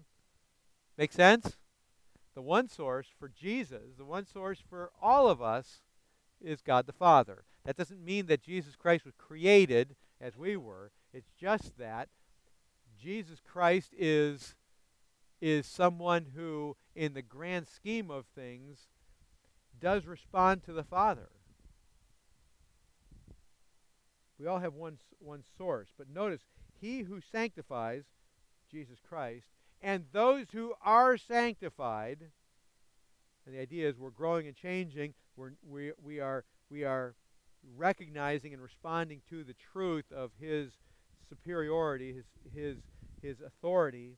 Make 0.97 1.11
sense? 1.11 1.57
The 2.33 2.41
one 2.41 2.69
source 2.69 3.07
for 3.19 3.27
Jesus, 3.29 3.95
the 3.97 4.05
one 4.05 4.25
source 4.25 4.63
for 4.67 4.91
all 5.01 5.29
of 5.29 5.41
us, 5.41 5.81
is 6.39 6.61
God 6.61 6.87
the 6.87 6.93
Father. 6.93 7.43
That 7.65 7.77
doesn't 7.77 8.03
mean 8.03 8.25
that 8.27 8.41
Jesus 8.41 8.75
Christ 8.75 9.05
was 9.05 9.13
created 9.17 9.95
as 10.19 10.37
we 10.37 10.55
were. 10.57 10.91
It's 11.13 11.31
just 11.39 11.77
that 11.77 12.09
Jesus 13.01 13.39
Christ 13.45 13.93
is 13.97 14.55
is 15.41 15.65
someone 15.65 16.27
who 16.35 16.77
in 16.95 17.13
the 17.13 17.21
grand 17.23 17.67
scheme 17.67 18.11
of 18.11 18.25
things 18.35 18.89
does 19.79 20.05
respond 20.05 20.63
to 20.63 20.71
the 20.71 20.83
Father. 20.83 21.29
We 24.39 24.45
all 24.45 24.59
have 24.59 24.73
one 24.73 24.97
one 25.19 25.43
source, 25.57 25.89
but 25.97 26.09
notice 26.09 26.41
he 26.79 27.01
who 27.01 27.19
sanctifies 27.31 28.03
Jesus 28.69 28.99
Christ 29.07 29.47
and 29.81 30.05
those 30.11 30.47
who 30.51 30.73
are 30.83 31.17
sanctified 31.17 32.19
and 33.45 33.55
the 33.55 33.59
idea 33.59 33.89
is 33.89 33.97
we're 33.97 34.11
growing 34.11 34.47
and 34.47 34.55
changing 34.55 35.13
we're, 35.35 35.51
we, 35.67 35.91
we, 36.03 36.19
are, 36.19 36.43
we 36.69 36.83
are 36.83 37.15
recognizing 37.77 38.53
and 38.53 38.61
responding 38.61 39.21
to 39.29 39.43
the 39.43 39.55
truth 39.71 40.11
of 40.11 40.31
his 40.39 40.73
superiority, 41.31 42.13
his, 42.13 42.25
his, 42.53 42.77
his 43.21 43.41
authority, 43.41 44.17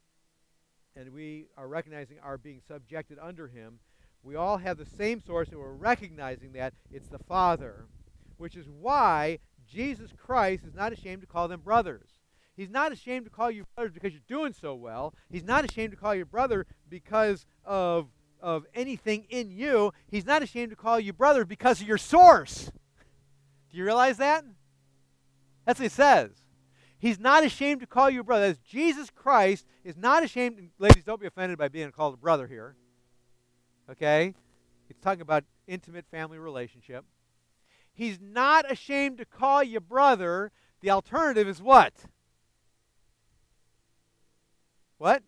and 0.96 1.14
we 1.14 1.46
are 1.58 1.68
recognizing 1.68 2.18
our 2.24 2.38
being 2.38 2.62
subjected 2.68 3.18
under 3.22 3.48
him. 3.48 3.80
We 4.24 4.36
all 4.36 4.58
have 4.58 4.78
the 4.78 4.86
same 4.86 5.22
source, 5.22 5.50
and 5.50 5.60
we're 5.60 5.74
recognizing 5.74 6.54
that 6.54 6.74
it's 6.92 7.08
the 7.08 7.20
Father, 7.20 7.86
which 8.38 8.56
is 8.56 8.68
why 8.68 9.40
Jesus 9.68 10.12
Christ 10.18 10.64
is 10.66 10.74
not 10.74 10.94
ashamed 10.94 11.22
to 11.22 11.28
call 11.28 11.48
them 11.48 11.62
brothers. 11.62 12.10
He's 12.56 12.70
not 12.70 12.92
ashamed 12.92 13.26
to 13.26 13.32
call 13.32 13.52
you 13.52 13.66
brothers 13.76 13.94
because 13.94 14.14
you're 14.14 14.22
doing 14.28 14.54
so 14.54 14.76
well. 14.76 15.14
He's 15.30 15.44
not 15.44 15.66
ashamed 15.66 15.92
to 15.92 15.98
call 15.98 16.14
you 16.14 16.26
brother 16.26 16.66
because 16.90 17.46
of 17.66 18.08
of 18.44 18.66
anything 18.76 19.26
in 19.30 19.50
you, 19.50 19.94
he's 20.12 20.26
not 20.26 20.44
ashamed 20.44 20.70
to 20.70 20.76
call 20.76 21.00
you 21.00 21.14
brother 21.14 21.46
because 21.46 21.80
of 21.80 21.88
your 21.88 21.98
source. 21.98 22.70
Do 23.72 23.78
you 23.78 23.86
realize 23.86 24.18
that? 24.18 24.44
That's 25.66 25.80
what 25.80 25.86
he 25.86 25.90
says. 25.90 26.43
He's 27.04 27.20
not 27.20 27.44
ashamed 27.44 27.82
to 27.82 27.86
call 27.86 28.10
you 28.10 28.22
a 28.22 28.24
brother. 28.24 28.46
As 28.46 28.58
Jesus 28.60 29.10
Christ 29.10 29.66
is 29.84 29.98
not 29.98 30.24
ashamed. 30.24 30.70
Ladies, 30.80 31.04
don't 31.04 31.20
be 31.20 31.28
offended 31.28 31.58
by 31.58 31.68
being 31.68 31.92
called 31.92 32.14
a 32.14 32.18
brother 32.18 32.48
here. 32.48 32.78
Okay? 33.92 34.34
It's 34.90 35.02
talking 35.02 35.20
about 35.20 35.44
intimate 35.68 36.06
family 36.10 36.38
relationship. 36.38 37.04
He's 37.94 38.20
not 38.22 38.72
ashamed 38.72 39.18
to 39.18 39.26
call 39.26 39.62
you 39.62 39.82
brother. 39.82 40.54
The 40.80 40.92
alternative 40.92 41.46
is 41.46 41.62
what? 41.62 41.92
What? 44.98 45.24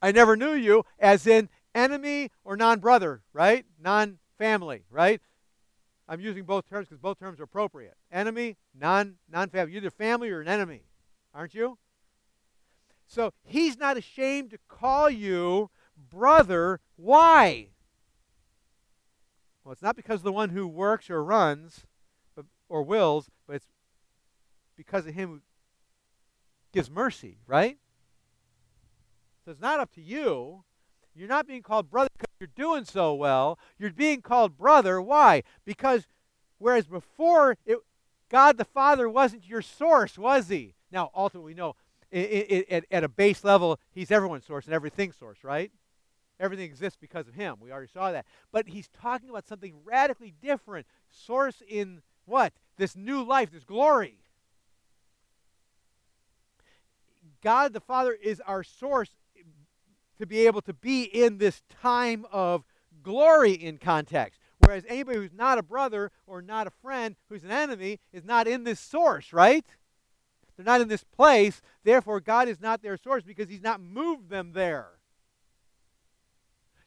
I 0.00 0.12
never 0.12 0.34
knew 0.34 0.54
you, 0.54 0.86
as 0.98 1.26
in 1.26 1.50
enemy 1.74 2.30
or 2.42 2.56
non 2.56 2.78
brother, 2.78 3.20
right? 3.34 3.66
Non 3.78 4.18
family, 4.38 4.84
right? 4.90 5.20
I'm 6.10 6.20
using 6.20 6.42
both 6.42 6.68
terms 6.68 6.88
because 6.88 7.00
both 7.00 7.20
terms 7.20 7.38
are 7.38 7.44
appropriate. 7.44 7.94
Enemy, 8.10 8.56
non 8.74 9.14
non 9.30 9.48
family. 9.48 9.72
You're 9.72 9.82
either 9.82 9.92
family 9.92 10.28
or 10.30 10.40
an 10.40 10.48
enemy, 10.48 10.82
aren't 11.32 11.54
you? 11.54 11.78
So 13.06 13.32
he's 13.44 13.78
not 13.78 13.96
ashamed 13.96 14.50
to 14.50 14.58
call 14.68 15.08
you 15.08 15.70
brother. 16.10 16.80
Why? 16.96 17.68
Well, 19.62 19.72
it's 19.72 19.82
not 19.82 19.94
because 19.94 20.20
of 20.20 20.24
the 20.24 20.32
one 20.32 20.50
who 20.50 20.66
works 20.66 21.08
or 21.10 21.22
runs 21.22 21.86
but, 22.34 22.44
or 22.68 22.82
wills, 22.82 23.30
but 23.46 23.56
it's 23.56 23.68
because 24.76 25.06
of 25.06 25.14
him 25.14 25.28
who 25.28 25.40
gives 26.72 26.90
mercy, 26.90 27.38
right? 27.46 27.78
So 29.44 29.52
it's 29.52 29.60
not 29.60 29.78
up 29.78 29.92
to 29.94 30.00
you. 30.00 30.64
You're 31.14 31.28
not 31.28 31.46
being 31.46 31.62
called 31.62 31.88
brother 31.88 32.08
because 32.18 32.29
you're 32.40 32.48
doing 32.56 32.84
so 32.84 33.14
well. 33.14 33.58
You're 33.78 33.92
being 33.92 34.22
called 34.22 34.56
brother. 34.56 35.00
Why? 35.00 35.42
Because 35.64 36.08
whereas 36.58 36.86
before 36.86 37.58
it, 37.66 37.78
God 38.30 38.56
the 38.56 38.64
Father 38.64 39.08
wasn't 39.08 39.46
your 39.46 39.62
source, 39.62 40.16
was 40.16 40.48
he? 40.48 40.74
Now, 40.90 41.10
ultimately, 41.14 41.54
no. 41.54 41.76
It, 42.10 42.86
at 42.90 43.04
a 43.04 43.08
base 43.08 43.44
level, 43.44 43.78
he's 43.92 44.10
everyone's 44.10 44.44
source 44.44 44.64
and 44.64 44.74
everything's 44.74 45.14
source, 45.14 45.44
right? 45.44 45.70
Everything 46.40 46.64
exists 46.64 46.98
because 47.00 47.28
of 47.28 47.34
him. 47.34 47.56
We 47.60 47.70
already 47.70 47.90
saw 47.92 48.10
that. 48.10 48.26
But 48.50 48.66
he's 48.66 48.88
talking 48.88 49.30
about 49.30 49.46
something 49.46 49.74
radically 49.84 50.34
different. 50.42 50.86
Source 51.08 51.62
in 51.68 52.02
what? 52.24 52.52
This 52.78 52.96
new 52.96 53.22
life, 53.22 53.52
this 53.52 53.62
glory. 53.62 54.16
God 57.42 57.72
the 57.72 57.80
Father 57.80 58.12
is 58.12 58.40
our 58.40 58.64
source 58.64 59.10
to 60.20 60.26
be 60.26 60.46
able 60.46 60.60
to 60.62 60.72
be 60.72 61.02
in 61.02 61.38
this 61.38 61.62
time 61.68 62.26
of 62.30 62.64
glory 63.02 63.52
in 63.52 63.78
context. 63.78 64.38
Whereas 64.58 64.84
anybody 64.86 65.18
who's 65.18 65.32
not 65.32 65.58
a 65.58 65.62
brother 65.62 66.12
or 66.26 66.42
not 66.42 66.66
a 66.66 66.70
friend, 66.70 67.16
who's 67.28 67.42
an 67.42 67.50
enemy, 67.50 67.98
is 68.12 68.24
not 68.24 68.46
in 68.46 68.64
this 68.64 68.78
source, 68.78 69.32
right? 69.32 69.64
They're 70.56 70.64
not 70.64 70.82
in 70.82 70.88
this 70.88 71.04
place. 71.04 71.62
Therefore, 71.84 72.20
God 72.20 72.46
is 72.46 72.60
not 72.60 72.82
their 72.82 72.98
source 72.98 73.24
because 73.24 73.48
He's 73.48 73.62
not 73.62 73.80
moved 73.80 74.28
them 74.28 74.52
there. 74.52 74.90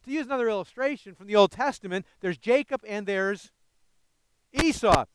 To 0.05 0.11
use 0.11 0.27
another 0.27 0.49
illustration 0.49 1.15
from 1.15 1.27
the 1.27 1.35
Old 1.35 1.51
Testament, 1.51 2.05
there's 2.21 2.37
Jacob 2.37 2.81
and 2.87 3.07
there's 3.07 3.51
Esau. 4.51 5.05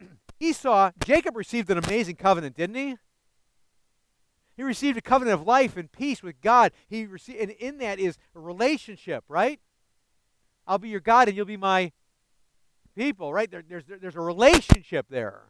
Esau, 0.40 0.92
Jacob 1.04 1.36
received 1.36 1.70
an 1.70 1.76
amazing 1.76 2.16
covenant, 2.16 2.56
didn't 2.56 2.76
he? 2.76 2.96
He 4.58 4.64
received 4.64 4.98
a 4.98 5.00
covenant 5.00 5.40
of 5.40 5.46
life 5.46 5.76
and 5.76 5.90
peace 5.90 6.20
with 6.20 6.40
God. 6.40 6.72
He 6.88 7.06
received, 7.06 7.38
and 7.40 7.50
in 7.52 7.78
that 7.78 8.00
is 8.00 8.18
a 8.34 8.40
relationship, 8.40 9.22
right? 9.28 9.60
I'll 10.66 10.78
be 10.78 10.88
your 10.88 10.98
God 10.98 11.28
and 11.28 11.36
you'll 11.36 11.46
be 11.46 11.56
my 11.56 11.92
people, 12.96 13.32
right? 13.32 13.48
There, 13.48 13.62
there's, 13.66 13.84
there, 13.84 13.98
there's 13.98 14.16
a 14.16 14.20
relationship 14.20 15.06
there. 15.08 15.42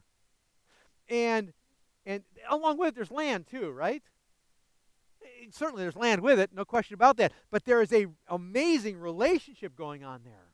And, 1.09 1.54
and 2.04 2.22
along 2.50 2.76
with 2.76 2.90
it, 2.90 2.96
there's 2.96 3.11
land 3.11 3.46
too, 3.46 3.70
right? 3.70 4.02
Eh, 5.22 5.46
certainly 5.52 5.84
there's 5.84 5.96
land 5.96 6.20
with 6.20 6.38
it, 6.38 6.50
no 6.52 6.66
question 6.66 6.92
about 6.92 7.16
that. 7.16 7.32
But 7.50 7.64
there 7.64 7.80
is 7.80 7.94
a 7.94 8.09
amazing 8.28 9.00
relationship 9.00 9.74
going 9.74 10.04
on 10.04 10.20
there. 10.22 10.50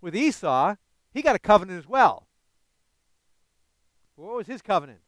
With 0.00 0.16
Esau, 0.16 0.74
he 1.14 1.22
got 1.22 1.36
a 1.36 1.38
covenant 1.38 1.78
as 1.78 1.88
well. 1.88 2.26
What 4.16 4.34
was 4.34 4.48
his 4.48 4.62
covenant? 4.62 4.98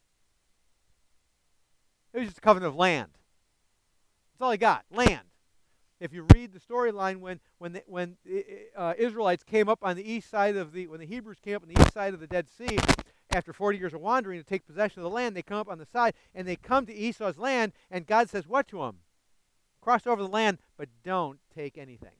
It 2.15 2.19
was 2.19 2.27
just 2.29 2.37
a 2.37 2.41
covenant 2.41 2.69
of 2.69 2.77
land. 2.77 3.09
That's 4.33 4.45
all 4.45 4.51
he 4.51 4.57
got, 4.57 4.85
land. 4.89 5.27
If 5.99 6.13
you 6.13 6.25
read 6.33 6.53
the 6.53 6.59
storyline 6.59 7.17
when 7.17 7.41
when 7.57 7.73
the, 7.73 7.83
when 7.87 8.15
uh, 8.75 8.93
Israelites 8.97 9.43
came 9.43 9.67
up 9.67 9.79
on 9.81 9.97
the 9.97 10.09
east 10.09 10.29
side 10.29 10.55
of 10.55 10.71
the 10.71 10.87
when 10.87 11.01
the 11.01 11.05
Hebrews 11.05 11.39
came 11.43 11.57
up 11.57 11.63
on 11.63 11.73
the 11.73 11.81
east 11.81 11.93
side 11.93 12.13
of 12.13 12.21
the 12.21 12.27
Dead 12.27 12.47
Sea 12.49 12.77
after 13.31 13.51
40 13.51 13.77
years 13.77 13.93
of 13.93 13.99
wandering 13.99 14.39
to 14.39 14.45
take 14.45 14.65
possession 14.65 14.99
of 14.99 15.03
the 15.03 15.09
land, 15.09 15.35
they 15.35 15.41
come 15.41 15.57
up 15.57 15.67
on 15.67 15.77
the 15.77 15.85
side 15.85 16.13
and 16.33 16.47
they 16.47 16.55
come 16.55 16.85
to 16.85 16.93
Esau's 16.95 17.37
land, 17.37 17.73
and 17.91 18.07
God 18.07 18.29
says 18.29 18.47
what 18.47 18.67
to 18.69 18.79
them? 18.79 18.99
Cross 19.81 20.07
over 20.07 20.21
the 20.21 20.29
land, 20.29 20.57
but 20.77 20.87
don't 21.03 21.39
take 21.53 21.77
anything. 21.77 22.17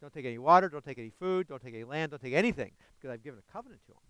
Don't 0.00 0.12
take 0.12 0.26
any 0.26 0.38
water, 0.38 0.68
don't 0.68 0.84
take 0.84 0.98
any 0.98 1.10
food, 1.10 1.48
don't 1.48 1.60
take 1.60 1.74
any 1.74 1.82
land, 1.82 2.12
don't 2.12 2.22
take 2.22 2.34
anything, 2.34 2.70
because 2.96 3.12
I've 3.12 3.24
given 3.24 3.40
a 3.40 3.52
covenant 3.52 3.80
to 3.86 3.92
them. 3.92 4.00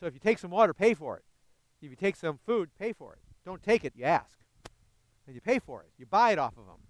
So 0.00 0.06
if 0.06 0.14
you 0.14 0.20
take 0.20 0.38
some 0.38 0.50
water, 0.50 0.74
pay 0.74 0.94
for 0.94 1.16
it. 1.16 1.24
If 1.80 1.90
you 1.90 1.96
take 1.96 2.16
some 2.16 2.38
food, 2.44 2.70
pay 2.78 2.92
for 2.92 3.12
it. 3.12 3.20
Don't 3.44 3.62
take 3.62 3.84
it, 3.84 3.92
you 3.96 4.04
ask. 4.04 4.38
And 5.26 5.34
you 5.34 5.40
pay 5.40 5.58
for 5.58 5.82
it. 5.82 5.90
You 5.98 6.06
buy 6.06 6.32
it 6.32 6.38
off 6.38 6.56
of 6.56 6.64
him. 6.64 6.82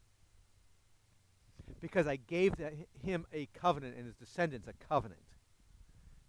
Because 1.81 2.07
I 2.07 2.17
gave 2.17 2.55
him 3.03 3.27
a 3.33 3.47
covenant 3.55 3.97
and 3.97 4.07
his 4.07 4.15
descendants 4.17 4.67
a 4.67 4.73
covenant. 4.89 5.21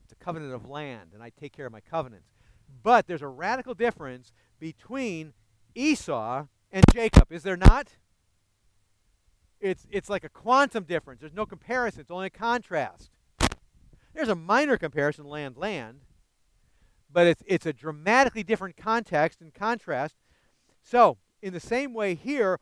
It's 0.03 0.11
a 0.11 0.23
covenant 0.23 0.53
of 0.53 0.67
land, 0.67 1.11
and 1.13 1.23
I 1.23 1.29
take 1.29 1.53
care 1.53 1.65
of 1.65 1.71
my 1.71 1.79
covenants. 1.79 2.29
But 2.83 3.07
there's 3.07 3.21
a 3.21 3.27
radical 3.27 3.73
difference 3.73 4.31
between 4.59 5.33
Esau 5.75 6.45
and 6.71 6.83
Jacob, 6.91 7.31
is 7.31 7.43
there 7.43 7.57
not? 7.57 7.89
It's, 9.59 9.87
it's 9.91 10.09
like 10.09 10.23
a 10.23 10.29
quantum 10.29 10.83
difference. 10.83 11.21
There's 11.21 11.33
no 11.33 11.45
comparison, 11.45 12.01
it's 12.01 12.11
only 12.11 12.27
a 12.27 12.31
contrast. 12.31 13.11
There's 14.13 14.29
a 14.29 14.35
minor 14.35 14.77
comparison 14.77 15.25
land 15.25 15.57
land, 15.57 16.01
but 17.11 17.27
it's, 17.27 17.43
it's 17.45 17.65
a 17.65 17.73
dramatically 17.73 18.43
different 18.43 18.77
context 18.77 19.41
and 19.41 19.53
contrast. 19.53 20.15
So, 20.83 21.17
in 21.41 21.53
the 21.53 21.59
same 21.59 21.93
way 21.93 22.15
here, 22.15 22.59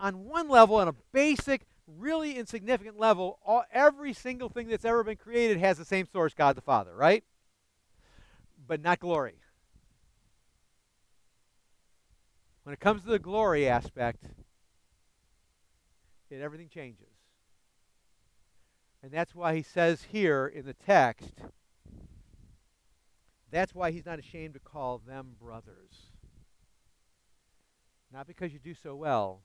on 0.00 0.24
one 0.24 0.48
level, 0.48 0.76
on 0.76 0.88
a 0.88 0.94
basic, 1.12 1.62
really 1.86 2.36
insignificant 2.36 2.98
level, 2.98 3.38
all, 3.44 3.64
every 3.72 4.12
single 4.12 4.48
thing 4.48 4.68
that's 4.68 4.84
ever 4.84 5.04
been 5.04 5.16
created 5.16 5.58
has 5.58 5.78
the 5.78 5.84
same 5.84 6.06
source, 6.06 6.34
God 6.34 6.56
the 6.56 6.62
Father, 6.62 6.94
right? 6.94 7.24
But 8.66 8.80
not 8.80 8.98
glory. 8.98 9.36
When 12.64 12.72
it 12.72 12.80
comes 12.80 13.02
to 13.02 13.08
the 13.08 13.18
glory 13.20 13.68
aspect, 13.68 14.24
it 16.30 16.40
everything 16.40 16.68
changes. 16.68 17.06
And 19.02 19.12
that's 19.12 19.36
why 19.36 19.54
he 19.54 19.62
says 19.62 20.06
here 20.10 20.48
in 20.48 20.66
the 20.66 20.74
text, 20.74 21.34
that's 23.56 23.74
why 23.74 23.90
he's 23.90 24.04
not 24.04 24.18
ashamed 24.18 24.54
to 24.54 24.60
call 24.60 25.00
them 25.06 25.28
brothers. 25.40 26.10
Not 28.12 28.26
because 28.26 28.52
you 28.52 28.58
do 28.58 28.74
so 28.74 28.94
well, 28.94 29.40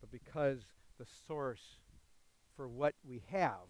but 0.00 0.10
because 0.10 0.60
the 0.98 1.06
source 1.26 1.78
for 2.56 2.68
what 2.68 2.94
we 3.08 3.22
have, 3.30 3.68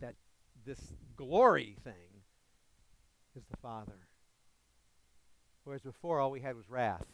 that 0.00 0.16
this 0.64 0.80
glory 1.16 1.76
thing, 1.84 2.22
is 3.36 3.44
the 3.50 3.56
Father. 3.58 4.08
Whereas 5.64 5.82
before 5.82 6.20
all 6.20 6.30
we 6.30 6.40
had 6.40 6.56
was 6.56 6.68
wrath. 6.68 7.06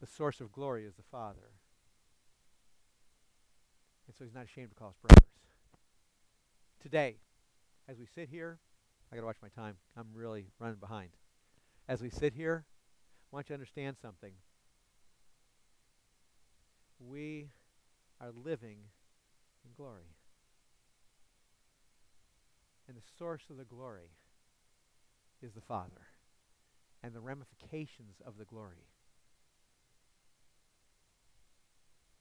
The 0.00 0.06
source 0.06 0.40
of 0.40 0.52
glory 0.52 0.84
is 0.84 0.94
the 0.94 1.02
Father. 1.10 1.50
And 4.06 4.14
so 4.16 4.24
he's 4.24 4.34
not 4.34 4.44
ashamed 4.44 4.70
to 4.70 4.76
call 4.76 4.90
us 4.90 4.96
brothers. 5.00 5.28
Today, 6.82 7.16
as 7.92 7.98
we 7.98 8.06
sit 8.06 8.30
here, 8.30 8.58
I 9.10 9.16
got 9.16 9.20
to 9.20 9.26
watch 9.26 9.36
my 9.42 9.50
time. 9.50 9.76
I'm 9.98 10.06
really 10.14 10.46
running 10.58 10.78
behind. 10.80 11.10
As 11.88 12.00
we 12.00 12.08
sit 12.08 12.32
here, 12.32 12.64
I 13.30 13.36
want 13.36 13.46
you 13.46 13.48
to 13.48 13.54
understand 13.54 13.96
something. 14.00 14.32
We 16.98 17.50
are 18.18 18.30
living 18.32 18.78
in 19.66 19.72
glory. 19.76 20.14
And 22.88 22.96
the 22.96 23.02
source 23.18 23.42
of 23.50 23.58
the 23.58 23.64
glory 23.64 24.16
is 25.42 25.52
the 25.52 25.60
Father 25.60 26.06
and 27.02 27.14
the 27.14 27.20
ramifications 27.20 28.22
of 28.26 28.38
the 28.38 28.44
glory 28.46 28.88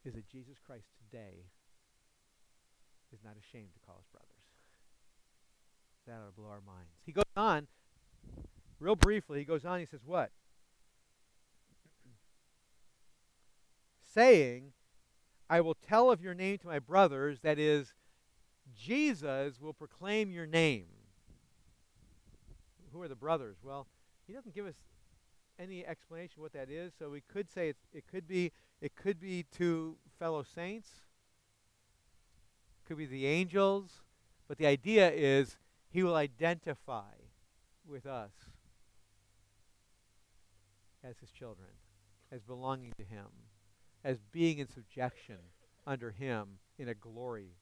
is 0.03 0.15
that 0.15 0.27
Jesus 0.27 0.57
Christ 0.65 0.87
today 0.97 1.45
is 3.13 3.19
not 3.23 3.35
ashamed 3.37 3.69
to 3.73 3.79
call 3.85 3.95
us 3.99 4.07
brothers. 4.11 4.40
That 6.11 6.17
ought 6.17 6.35
to 6.35 6.41
blow 6.41 6.49
our 6.49 6.61
minds. 6.67 6.91
He 7.05 7.13
goes 7.13 7.23
on, 7.37 7.67
real 8.81 8.97
briefly, 8.97 9.39
he 9.39 9.45
goes 9.45 9.63
on, 9.63 9.79
he 9.79 9.85
says, 9.85 10.01
What? 10.05 10.29
Saying, 14.13 14.73
I 15.49 15.61
will 15.61 15.73
tell 15.73 16.11
of 16.11 16.21
your 16.21 16.33
name 16.33 16.57
to 16.57 16.67
my 16.67 16.79
brothers, 16.79 17.39
that 17.43 17.57
is, 17.57 17.93
Jesus 18.77 19.61
will 19.61 19.71
proclaim 19.71 20.31
your 20.31 20.45
name. 20.45 20.87
Who 22.91 23.01
are 23.01 23.07
the 23.07 23.15
brothers? 23.15 23.55
Well, 23.63 23.87
he 24.27 24.33
doesn't 24.33 24.53
give 24.53 24.65
us 24.65 24.75
any 25.57 25.85
explanation 25.85 26.41
what 26.41 26.51
that 26.51 26.69
is, 26.69 26.91
so 26.99 27.09
we 27.09 27.21
could 27.21 27.49
say 27.49 27.69
it, 27.69 27.77
it 27.93 28.03
could 28.05 28.27
be 28.27 28.51
it 28.81 28.97
could 28.97 29.21
be 29.21 29.45
to 29.57 29.95
fellow 30.19 30.43
saints, 30.43 30.89
could 32.85 32.97
be 32.97 33.05
the 33.05 33.27
angels, 33.27 34.01
but 34.49 34.57
the 34.57 34.65
idea 34.65 35.09
is 35.09 35.55
he 35.91 36.03
will 36.03 36.15
identify 36.15 37.13
with 37.85 38.05
us 38.05 38.31
as 41.03 41.17
his 41.19 41.31
children, 41.31 41.69
as 42.31 42.41
belonging 42.41 42.93
to 42.97 43.03
him, 43.03 43.27
as 44.03 44.17
being 44.31 44.59
in 44.59 44.67
subjection 44.67 45.37
under 45.85 46.11
him 46.11 46.59
in 46.79 46.87
a 46.87 46.93
glory 46.93 47.57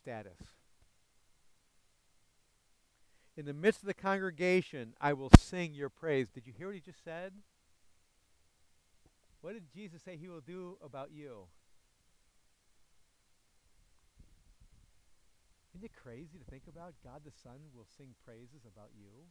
status. 0.00 0.38
In 3.36 3.46
the 3.46 3.54
midst 3.54 3.80
of 3.80 3.86
the 3.86 3.94
congregation, 3.94 4.94
I 5.00 5.12
will 5.14 5.30
sing 5.38 5.74
your 5.74 5.88
praise. 5.88 6.28
Did 6.28 6.46
you 6.46 6.52
hear 6.56 6.68
what 6.68 6.74
he 6.74 6.80
just 6.80 7.02
said? 7.02 7.32
What 9.40 9.54
did 9.54 9.72
Jesus 9.74 10.02
say 10.02 10.16
he 10.16 10.28
will 10.28 10.42
do 10.42 10.76
about 10.84 11.10
you? 11.10 11.46
Isn't 15.74 15.84
it 15.84 15.92
crazy 16.02 16.38
to 16.38 16.50
think 16.50 16.64
about? 16.68 16.94
God 17.04 17.20
the 17.24 17.30
Son 17.42 17.58
will 17.74 17.86
sing 17.96 18.14
praises 18.24 18.66
about 18.66 18.90
you. 18.98 19.26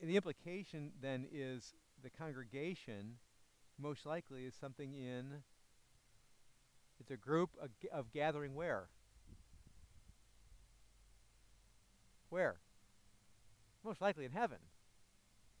And 0.00 0.08
the 0.08 0.16
implication 0.16 0.92
then 1.00 1.26
is 1.32 1.74
the 2.02 2.10
congregation 2.10 3.16
most 3.80 4.06
likely 4.06 4.44
is 4.44 4.54
something 4.54 4.94
in 4.94 5.42
it's 7.00 7.10
a 7.10 7.16
group 7.16 7.50
of, 7.60 7.70
gathering 8.12 8.54
where? 8.54 8.88
Where? 12.28 12.56
Most 13.84 14.00
likely 14.00 14.24
in 14.24 14.32
heaven. 14.32 14.58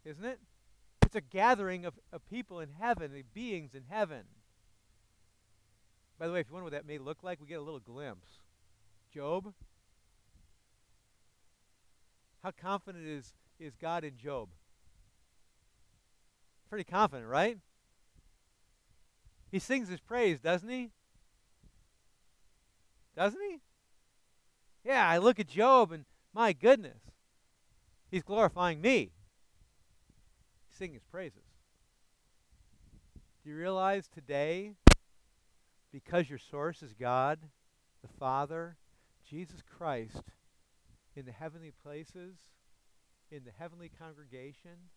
Isn't 0.04 0.24
it? 0.24 0.40
It's 1.04 1.14
a 1.14 1.20
gathering 1.20 1.86
of, 1.86 1.94
of 2.12 2.28
people 2.28 2.60
in 2.60 2.70
heaven, 2.78 3.16
of 3.16 3.34
beings 3.34 3.74
in 3.74 3.84
heaven. 3.88 4.24
By 6.18 6.26
the 6.26 6.32
way, 6.32 6.40
if 6.40 6.48
you 6.48 6.54
wonder 6.54 6.64
what 6.64 6.72
that 6.72 6.86
may 6.86 6.98
look 6.98 7.22
like, 7.22 7.40
we 7.40 7.46
get 7.46 7.58
a 7.58 7.62
little 7.62 7.80
glimpse. 7.80 8.40
Job. 9.12 9.52
How 12.42 12.50
confident 12.50 13.06
is, 13.06 13.34
is 13.60 13.76
God 13.76 14.04
in 14.04 14.16
Job? 14.16 14.48
Pretty 16.68 16.84
confident, 16.84 17.28
right? 17.28 17.58
He 19.50 19.58
sings 19.58 19.88
his 19.88 20.00
praise, 20.00 20.40
doesn't 20.40 20.68
he? 20.68 20.90
Doesn't 23.16 23.40
he? 23.40 23.60
Yeah, 24.84 25.08
I 25.08 25.18
look 25.18 25.40
at 25.40 25.48
Job 25.48 25.92
and 25.92 26.04
my 26.34 26.52
goodness, 26.52 27.00
he's 28.10 28.22
glorifying 28.22 28.80
me. 28.80 29.12
Sing 30.70 30.92
his 30.92 31.02
praises. 31.04 31.42
Do 33.42 33.50
you 33.50 33.56
realize 33.56 34.08
today, 34.08 34.74
because 35.92 36.28
your 36.28 36.38
source 36.38 36.82
is 36.82 36.92
God, 36.92 37.38
the 38.02 38.08
Father, 38.18 38.76
Jesus 39.28 39.62
Christ, 39.76 40.22
in 41.16 41.24
the 41.24 41.32
heavenly 41.32 41.72
places, 41.82 42.36
in 43.30 43.44
the 43.44 43.50
heavenly 43.58 43.90
congregation, 43.98 44.90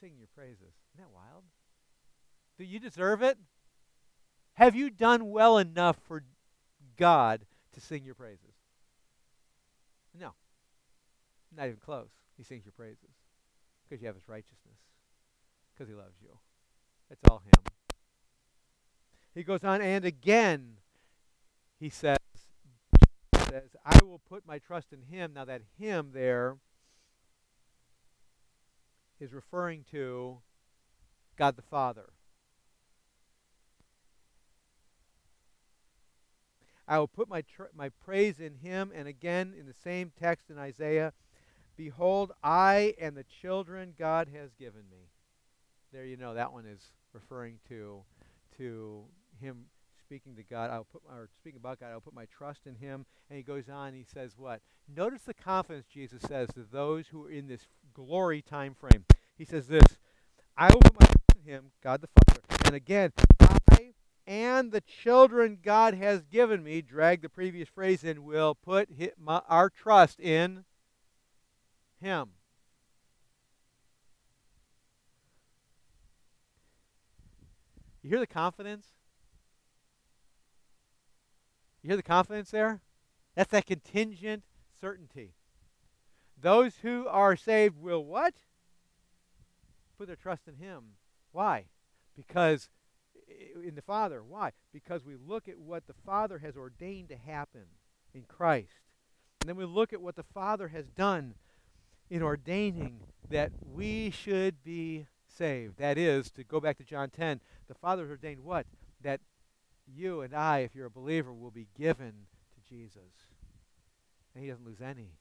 sing 0.00 0.12
your 0.18 0.28
praises. 0.34 0.74
Isn't 0.94 0.98
that 0.98 1.14
wild? 1.14 1.44
Do 2.58 2.64
you 2.64 2.78
deserve 2.78 3.22
it? 3.22 3.38
Have 4.54 4.74
you 4.74 4.90
done 4.90 5.30
well 5.30 5.58
enough 5.58 5.98
for 6.08 6.22
God 6.96 7.44
to 7.72 7.80
sing 7.80 8.04
your 8.04 8.14
praises? 8.14 8.54
No. 10.18 10.32
Not 11.54 11.66
even 11.66 11.76
close. 11.76 12.10
He 12.36 12.42
sings 12.42 12.64
your 12.64 12.72
praises 12.72 13.10
because 13.84 14.00
you 14.00 14.06
have 14.06 14.16
his 14.16 14.28
righteousness, 14.28 14.78
because 15.74 15.88
he 15.88 15.94
loves 15.94 16.16
you. 16.22 16.30
It's 17.10 17.20
all 17.28 17.42
him. 17.44 17.75
He 19.36 19.42
goes 19.42 19.62
on, 19.62 19.82
and 19.82 20.06
again, 20.06 20.78
he 21.78 21.90
says, 21.90 22.16
says, 23.50 23.76
I 23.84 24.02
will 24.02 24.18
put 24.18 24.46
my 24.46 24.58
trust 24.58 24.94
in 24.94 25.02
him. 25.02 25.34
Now 25.34 25.44
that 25.44 25.60
him 25.78 26.10
there 26.14 26.56
is 29.20 29.34
referring 29.34 29.84
to 29.90 30.38
God 31.36 31.56
the 31.56 31.62
Father. 31.62 32.06
I 36.88 36.98
will 36.98 37.08
put 37.08 37.28
my, 37.28 37.42
tr- 37.42 37.64
my 37.74 37.90
praise 37.90 38.40
in 38.40 38.54
him. 38.54 38.90
And 38.94 39.06
again, 39.06 39.52
in 39.58 39.66
the 39.66 39.74
same 39.74 40.12
text 40.18 40.48
in 40.48 40.58
Isaiah, 40.58 41.12
Behold, 41.76 42.32
I 42.42 42.94
and 42.98 43.14
the 43.14 43.24
children 43.42 43.92
God 43.98 44.28
has 44.34 44.54
given 44.54 44.84
me. 44.90 45.10
There 45.92 46.06
you 46.06 46.16
know, 46.16 46.32
that 46.32 46.52
one 46.52 46.64
is 46.64 46.80
referring 47.12 47.58
to, 47.68 48.02
to 48.56 49.04
him 49.40 49.66
speaking 50.04 50.36
to 50.36 50.42
God. 50.42 50.70
I'll 50.70 50.84
put, 50.84 51.02
or 51.08 51.28
speaking 51.40 51.58
about 51.58 51.80
God, 51.80 51.92
I'll 51.92 52.00
put 52.00 52.14
my 52.14 52.26
trust 52.26 52.66
in 52.66 52.74
him. 52.74 53.06
And 53.28 53.36
he 53.36 53.42
goes 53.42 53.68
on, 53.68 53.92
he 53.94 54.04
says 54.12 54.32
what? 54.36 54.60
Notice 54.94 55.22
the 55.22 55.34
confidence 55.34 55.86
Jesus 55.92 56.22
says 56.22 56.48
to 56.54 56.62
those 56.70 57.08
who 57.08 57.24
are 57.24 57.30
in 57.30 57.48
this 57.48 57.66
glory 57.94 58.42
time 58.42 58.74
frame. 58.74 59.04
He 59.36 59.44
says 59.44 59.66
this, 59.66 59.98
I 60.56 60.72
will 60.72 60.80
put 60.80 61.00
my 61.00 61.06
trust 61.06 61.44
in 61.44 61.52
him, 61.52 61.64
God 61.82 62.00
the 62.00 62.08
Father. 62.08 62.40
And 62.66 62.74
again, 62.74 63.12
I 63.40 63.92
and 64.26 64.72
the 64.72 64.80
children 64.80 65.58
God 65.62 65.94
has 65.94 66.24
given 66.24 66.64
me, 66.64 66.82
drag 66.82 67.22
the 67.22 67.28
previous 67.28 67.68
phrase 67.68 68.02
in, 68.02 68.24
will 68.24 68.56
put 68.56 68.88
my, 69.18 69.40
our 69.48 69.70
trust 69.70 70.18
in 70.18 70.64
Him. 72.00 72.30
You 78.02 78.10
hear 78.10 78.18
the 78.18 78.26
confidence? 78.26 78.86
You 81.86 81.90
hear 81.90 81.96
the 81.98 82.02
confidence 82.02 82.50
there? 82.50 82.80
That's 83.36 83.52
that 83.52 83.66
contingent 83.66 84.42
certainty. 84.80 85.34
Those 86.36 86.78
who 86.82 87.06
are 87.06 87.36
saved 87.36 87.80
will 87.80 88.04
what? 88.04 88.34
Put 89.96 90.08
their 90.08 90.16
trust 90.16 90.48
in 90.48 90.56
Him. 90.56 90.96
Why? 91.30 91.66
Because 92.16 92.70
in 93.64 93.76
the 93.76 93.82
Father. 93.82 94.24
Why? 94.24 94.50
Because 94.72 95.04
we 95.04 95.14
look 95.14 95.46
at 95.46 95.60
what 95.60 95.86
the 95.86 95.94
Father 96.04 96.38
has 96.40 96.56
ordained 96.56 97.10
to 97.10 97.16
happen 97.16 97.66
in 98.12 98.24
Christ. 98.24 98.80
And 99.40 99.48
then 99.48 99.56
we 99.56 99.64
look 99.64 99.92
at 99.92 100.02
what 100.02 100.16
the 100.16 100.24
Father 100.24 100.66
has 100.66 100.88
done 100.88 101.34
in 102.10 102.20
ordaining 102.20 102.98
that 103.30 103.52
we 103.62 104.10
should 104.10 104.64
be 104.64 105.06
saved. 105.28 105.78
That 105.78 105.98
is, 105.98 106.32
to 106.32 106.42
go 106.42 106.58
back 106.58 106.78
to 106.78 106.84
John 106.84 107.10
10, 107.10 107.40
the 107.68 107.74
Father 107.74 108.10
ordained 108.10 108.42
what? 108.42 108.66
That 109.02 109.20
you 109.94 110.22
and 110.22 110.34
I, 110.34 110.58
if 110.58 110.74
you're 110.74 110.86
a 110.86 110.90
believer, 110.90 111.32
will 111.32 111.50
be 111.50 111.68
given 111.78 112.12
to 112.54 112.68
Jesus. 112.68 113.02
And 114.34 114.42
He 114.42 114.50
doesn't 114.50 114.66
lose 114.66 114.80
any. 114.80 115.12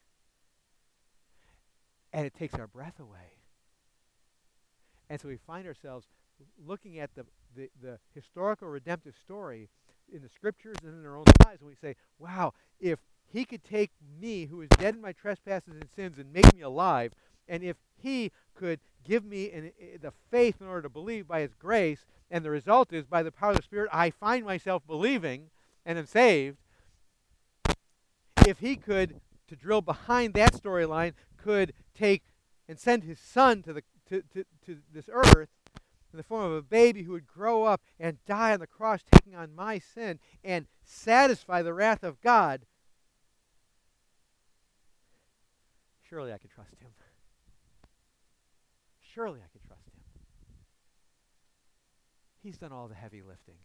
And 2.13 2.25
it 2.25 2.33
takes 2.33 2.55
our 2.55 2.67
breath 2.67 2.99
away. 2.99 3.33
And 5.09 5.19
so 5.19 5.27
we 5.27 5.37
find 5.37 5.67
ourselves 5.67 6.07
looking 6.65 6.99
at 6.99 7.13
the, 7.15 7.25
the, 7.55 7.69
the 7.81 7.99
historical 8.13 8.67
redemptive 8.67 9.13
story 9.23 9.69
in 10.11 10.21
the 10.21 10.29
scriptures 10.29 10.75
and 10.83 10.99
in 10.99 11.05
our 11.05 11.17
own 11.17 11.25
lives, 11.45 11.61
and 11.61 11.69
we 11.69 11.75
say, 11.75 11.95
wow, 12.19 12.53
if 12.79 12.99
he 13.27 13.45
could 13.45 13.63
take 13.63 13.91
me 14.19 14.45
who 14.45 14.61
is 14.61 14.69
dead 14.77 14.95
in 14.95 15.01
my 15.01 15.11
trespasses 15.11 15.73
and 15.73 15.87
sins 15.95 16.17
and 16.17 16.31
make 16.31 16.53
me 16.53 16.61
alive, 16.61 17.13
and 17.47 17.63
if 17.63 17.77
he 18.01 18.31
could 18.55 18.79
give 19.03 19.23
me 19.23 19.51
an, 19.51 19.71
the 20.01 20.11
faith 20.31 20.55
in 20.59 20.67
order 20.67 20.83
to 20.83 20.89
believe 20.89 21.27
by 21.27 21.41
his 21.41 21.53
grace, 21.53 22.05
and 22.31 22.43
the 22.43 22.49
result 22.49 22.91
is 22.91 23.05
by 23.05 23.23
the 23.23 23.31
power 23.31 23.51
of 23.51 23.57
the 23.57 23.63
Spirit, 23.63 23.89
I 23.93 24.09
find 24.09 24.45
myself 24.45 24.83
believing 24.87 25.49
and 25.85 25.97
am 25.97 26.05
saved. 26.05 26.57
If 28.45 28.59
he 28.59 28.75
could, 28.75 29.21
to 29.47 29.55
drill 29.55 29.81
behind 29.81 30.33
that 30.33 30.53
storyline, 30.53 31.13
could 31.37 31.73
take 31.93 32.23
and 32.67 32.79
send 32.79 33.03
his 33.03 33.19
son 33.19 33.61
to, 33.63 33.73
the, 33.73 33.83
to, 34.09 34.23
to, 34.33 34.45
to 34.65 34.77
this 34.91 35.05
earth 35.11 35.49
in 36.11 36.17
the 36.17 36.23
form 36.23 36.45
of 36.45 36.53
a 36.53 36.61
baby 36.61 37.03
who 37.03 37.11
would 37.11 37.27
grow 37.27 37.63
up 37.63 37.81
and 37.99 38.23
die 38.25 38.53
on 38.53 38.59
the 38.59 38.67
cross, 38.67 39.01
taking 39.11 39.35
on 39.35 39.53
my 39.53 39.79
sin 39.79 40.19
and 40.43 40.65
satisfy 40.83 41.61
the 41.61 41.73
wrath 41.73 42.03
of 42.03 42.21
God, 42.21 42.61
surely 46.07 46.31
I 46.31 46.37
could 46.37 46.51
trust 46.51 46.79
him. 46.79 46.89
Surely 49.15 49.39
I 49.39 49.47
could 49.53 49.65
trust 49.65 49.87
him. 49.87 49.93
He's 52.43 52.57
done 52.57 52.73
all 52.73 52.89
the 52.89 52.95
heavy 52.95 53.21
lifting. 53.21 53.55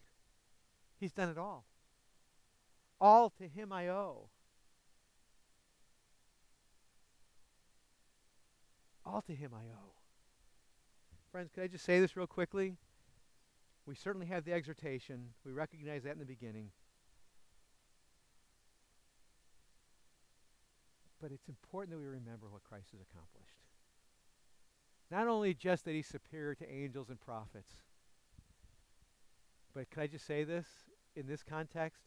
He's 1.01 1.12
done 1.12 1.28
it 1.28 1.36
all. 1.36 1.64
All 3.01 3.30
to 3.30 3.48
him 3.48 3.72
I 3.72 3.88
owe. 3.88 4.28
All 9.05 9.22
to 9.22 9.34
him 9.34 9.51
I 9.53 9.64
owe. 9.64 9.94
Friends, 11.32 11.51
could 11.53 11.64
I 11.64 11.66
just 11.66 11.84
say 11.84 11.98
this 11.98 12.16
real 12.16 12.28
quickly? 12.28 12.76
We 13.86 13.96
certainly 13.96 14.26
have 14.26 14.44
the 14.44 14.53
exhortation. 14.53 15.30
We 15.44 15.51
recognize 15.51 16.05
that 16.05 16.12
in 16.12 16.20
the 16.20 16.24
beginning. 16.24 16.70
But 21.20 21.32
it's 21.32 21.48
important 21.48 21.90
that 21.90 21.98
we 21.98 22.07
remember 22.07 22.46
what 22.48 22.62
Christ 22.62 22.88
has 22.92 23.01
accomplished. 23.01 23.60
Not 25.11 25.27
only 25.27 25.55
just 25.55 25.85
that 25.85 25.95
he's 25.95 26.07
superior 26.07 26.55
to 26.55 26.73
angels 26.73 27.09
and 27.09 27.21
prophets, 27.21 27.73
but 29.75 29.91
can 29.91 30.03
I 30.03 30.07
just 30.07 30.27
say 30.27 30.45
this 30.45 30.67
in 31.17 31.27
this 31.27 31.43
context? 31.43 32.03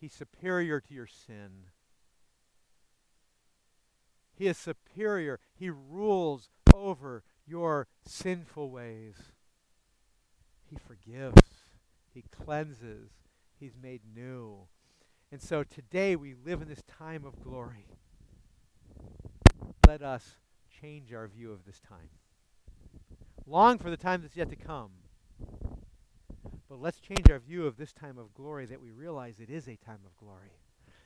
He's 0.00 0.12
superior 0.12 0.80
to 0.80 0.94
your 0.94 1.06
sin. 1.06 1.66
He 4.34 4.46
is 4.48 4.58
superior. 4.58 5.38
He 5.54 5.70
rules 5.70 6.48
over 6.74 7.22
your 7.46 7.86
sinful 8.04 8.70
ways. 8.70 9.14
He 10.68 10.76
forgives. 10.76 11.42
He 12.12 12.24
cleanses. 12.30 13.10
He's 13.60 13.76
made 13.80 14.00
new. 14.14 14.66
And 15.30 15.40
so 15.40 15.62
today 15.62 16.16
we 16.16 16.34
live 16.34 16.60
in 16.60 16.68
this 16.68 16.82
time 16.88 17.24
of 17.24 17.42
glory. 17.42 17.86
Let 19.86 20.02
us 20.02 20.36
change 20.80 21.12
our 21.12 21.28
view 21.28 21.52
of 21.52 21.64
this 21.64 21.80
time. 21.80 22.08
Long 23.52 23.76
for 23.76 23.90
the 23.90 23.98
time 23.98 24.22
that's 24.22 24.34
yet 24.34 24.48
to 24.48 24.56
come. 24.56 24.92
But 26.70 26.80
let's 26.80 26.98
change 27.00 27.28
our 27.28 27.38
view 27.38 27.66
of 27.66 27.76
this 27.76 27.92
time 27.92 28.16
of 28.16 28.32
glory 28.32 28.64
that 28.64 28.80
we 28.80 28.92
realize 28.92 29.34
it 29.38 29.50
is 29.50 29.68
a 29.68 29.76
time 29.76 29.98
of 30.06 30.16
glory. 30.16 30.52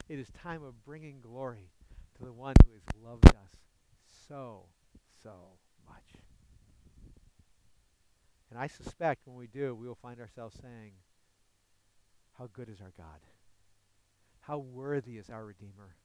It 0.08 0.20
is 0.20 0.30
time 0.30 0.62
of 0.62 0.84
bringing 0.84 1.18
glory 1.20 1.72
to 2.16 2.24
the 2.24 2.32
one 2.32 2.54
who 2.64 2.72
has 2.74 3.02
loved 3.02 3.26
us 3.26 3.56
so, 4.28 4.66
so 5.24 5.32
much. 5.88 6.22
And 8.52 8.60
I 8.60 8.68
suspect 8.68 9.26
when 9.26 9.34
we 9.34 9.48
do, 9.48 9.74
we 9.74 9.88
will 9.88 9.98
find 10.00 10.20
ourselves 10.20 10.56
saying, 10.62 10.92
How 12.38 12.48
good 12.52 12.68
is 12.68 12.80
our 12.80 12.92
God? 12.96 13.18
How 14.42 14.58
worthy 14.58 15.18
is 15.18 15.30
our 15.30 15.44
Redeemer? 15.44 15.96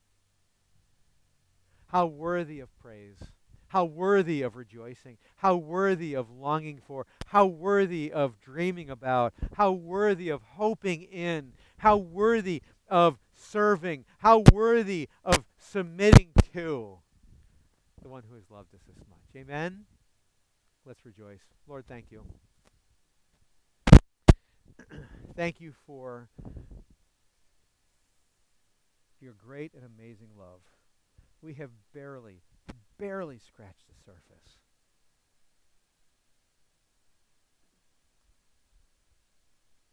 How 1.85 2.07
worthy 2.07 2.61
of 2.61 2.75
praise? 2.79 3.31
How 3.71 3.85
worthy 3.85 4.41
of 4.41 4.57
rejoicing? 4.57 5.17
How 5.37 5.55
worthy 5.55 6.13
of 6.13 6.29
longing 6.29 6.81
for? 6.85 7.07
How 7.27 7.45
worthy 7.45 8.11
of 8.11 8.37
dreaming 8.41 8.89
about? 8.89 9.33
How 9.53 9.71
worthy 9.71 10.27
of 10.27 10.41
hoping 10.43 11.03
in? 11.03 11.53
How 11.77 11.95
worthy 11.95 12.63
of 12.89 13.17
serving? 13.33 14.03
How 14.17 14.43
worthy 14.51 15.07
of 15.23 15.45
submitting 15.57 16.31
to 16.51 16.99
the 18.01 18.09
one 18.09 18.23
who 18.27 18.35
has 18.35 18.43
loved 18.49 18.75
us 18.75 18.81
this 18.85 18.97
much? 19.09 19.41
Amen? 19.41 19.85
Let's 20.85 21.05
rejoice. 21.05 21.39
Lord, 21.65 21.85
thank 21.87 22.07
you. 22.11 22.25
thank 25.37 25.61
you 25.61 25.71
for 25.87 26.27
your 29.21 29.33
great 29.33 29.71
and 29.73 29.85
amazing 29.85 30.31
love. 30.37 30.59
We 31.41 31.53
have 31.53 31.69
barely, 31.93 32.41
barely 33.01 33.39
scratched 33.39 33.87
the 33.87 33.95
surface. 34.05 34.57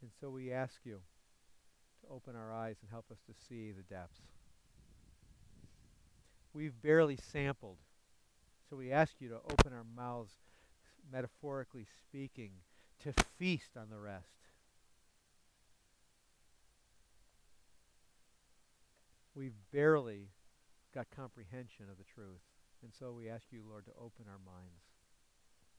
And 0.02 0.10
so 0.20 0.28
we 0.28 0.52
ask 0.52 0.74
you 0.84 1.00
to 2.02 2.12
open 2.12 2.36
our 2.36 2.52
eyes 2.52 2.76
and 2.82 2.90
help 2.90 3.06
us 3.10 3.16
to 3.26 3.32
see 3.48 3.72
the 3.72 3.82
depths. 3.82 4.20
We've 6.52 6.80
barely 6.82 7.16
sampled. 7.32 7.78
So 8.68 8.76
we 8.76 8.92
ask 8.92 9.14
you 9.20 9.30
to 9.30 9.36
open 9.36 9.72
our 9.72 9.86
mouths, 9.96 10.34
metaphorically 11.10 11.86
speaking, 12.02 12.50
to 13.04 13.14
feast 13.38 13.70
on 13.74 13.88
the 13.90 13.98
rest. 13.98 14.26
We've 19.34 19.56
barely 19.72 20.28
got 20.94 21.06
comprehension 21.16 21.86
of 21.90 21.96
the 21.96 22.04
truth. 22.04 22.42
And 22.82 22.92
so 22.94 23.12
we 23.12 23.28
ask 23.28 23.46
you, 23.50 23.62
Lord, 23.66 23.86
to 23.86 23.92
open 23.98 24.26
our 24.30 24.38
minds 24.38 24.86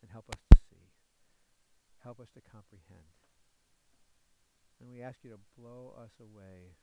and 0.02 0.12
help 0.12 0.30
us 0.30 0.40
to 0.52 0.58
see. 0.70 0.92
Help 2.04 2.20
us 2.20 2.30
to 2.36 2.42
comprehend. 2.42 3.16
And 4.80 4.90
we 4.90 5.02
ask 5.02 5.20
you 5.24 5.32
to 5.32 5.40
blow 5.58 5.94
us 6.00 6.12
away 6.20 6.76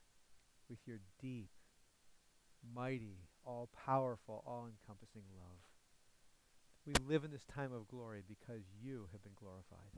with 0.69 0.79
your 0.85 0.99
deep, 1.21 1.49
mighty, 2.61 3.29
all 3.45 3.69
powerful, 3.85 4.43
all 4.45 4.67
encompassing 4.67 5.25
love. 5.33 5.61
We 6.85 6.93
live 7.07 7.23
in 7.23 7.31
this 7.31 7.45
time 7.45 7.73
of 7.73 7.87
glory 7.87 8.21
because 8.27 8.63
you 8.79 9.09
have 9.11 9.23
been 9.23 9.35
glorified, 9.35 9.97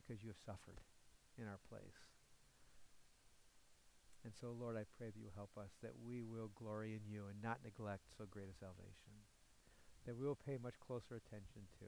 because 0.00 0.22
you 0.22 0.30
have 0.30 0.40
suffered 0.46 0.80
in 1.36 1.44
our 1.44 1.60
place. 1.68 2.08
And 4.24 4.32
so, 4.34 4.52
Lord, 4.52 4.76
I 4.76 4.84
pray 4.96 5.10
that 5.10 5.20
you 5.20 5.30
help 5.34 5.56
us, 5.58 5.70
that 5.82 5.94
we 6.00 6.22
will 6.22 6.50
glory 6.54 6.94
in 6.94 7.04
you 7.06 7.26
and 7.30 7.42
not 7.42 7.60
neglect 7.62 8.08
so 8.16 8.24
great 8.30 8.48
a 8.50 8.56
salvation, 8.58 9.14
that 10.08 10.16
we 10.16 10.24
will 10.24 10.40
pay 10.40 10.56
much 10.56 10.72
closer 10.80 11.20
attention 11.20 11.68
to, 11.78 11.84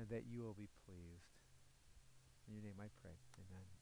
and 0.00 0.08
that 0.08 0.24
you 0.24 0.40
will 0.40 0.54
be 0.54 0.66
pleased. 0.88 1.28
In 2.48 2.54
your 2.54 2.64
name 2.64 2.80
I 2.80 2.88
pray. 3.02 3.12
Amen. 3.36 3.73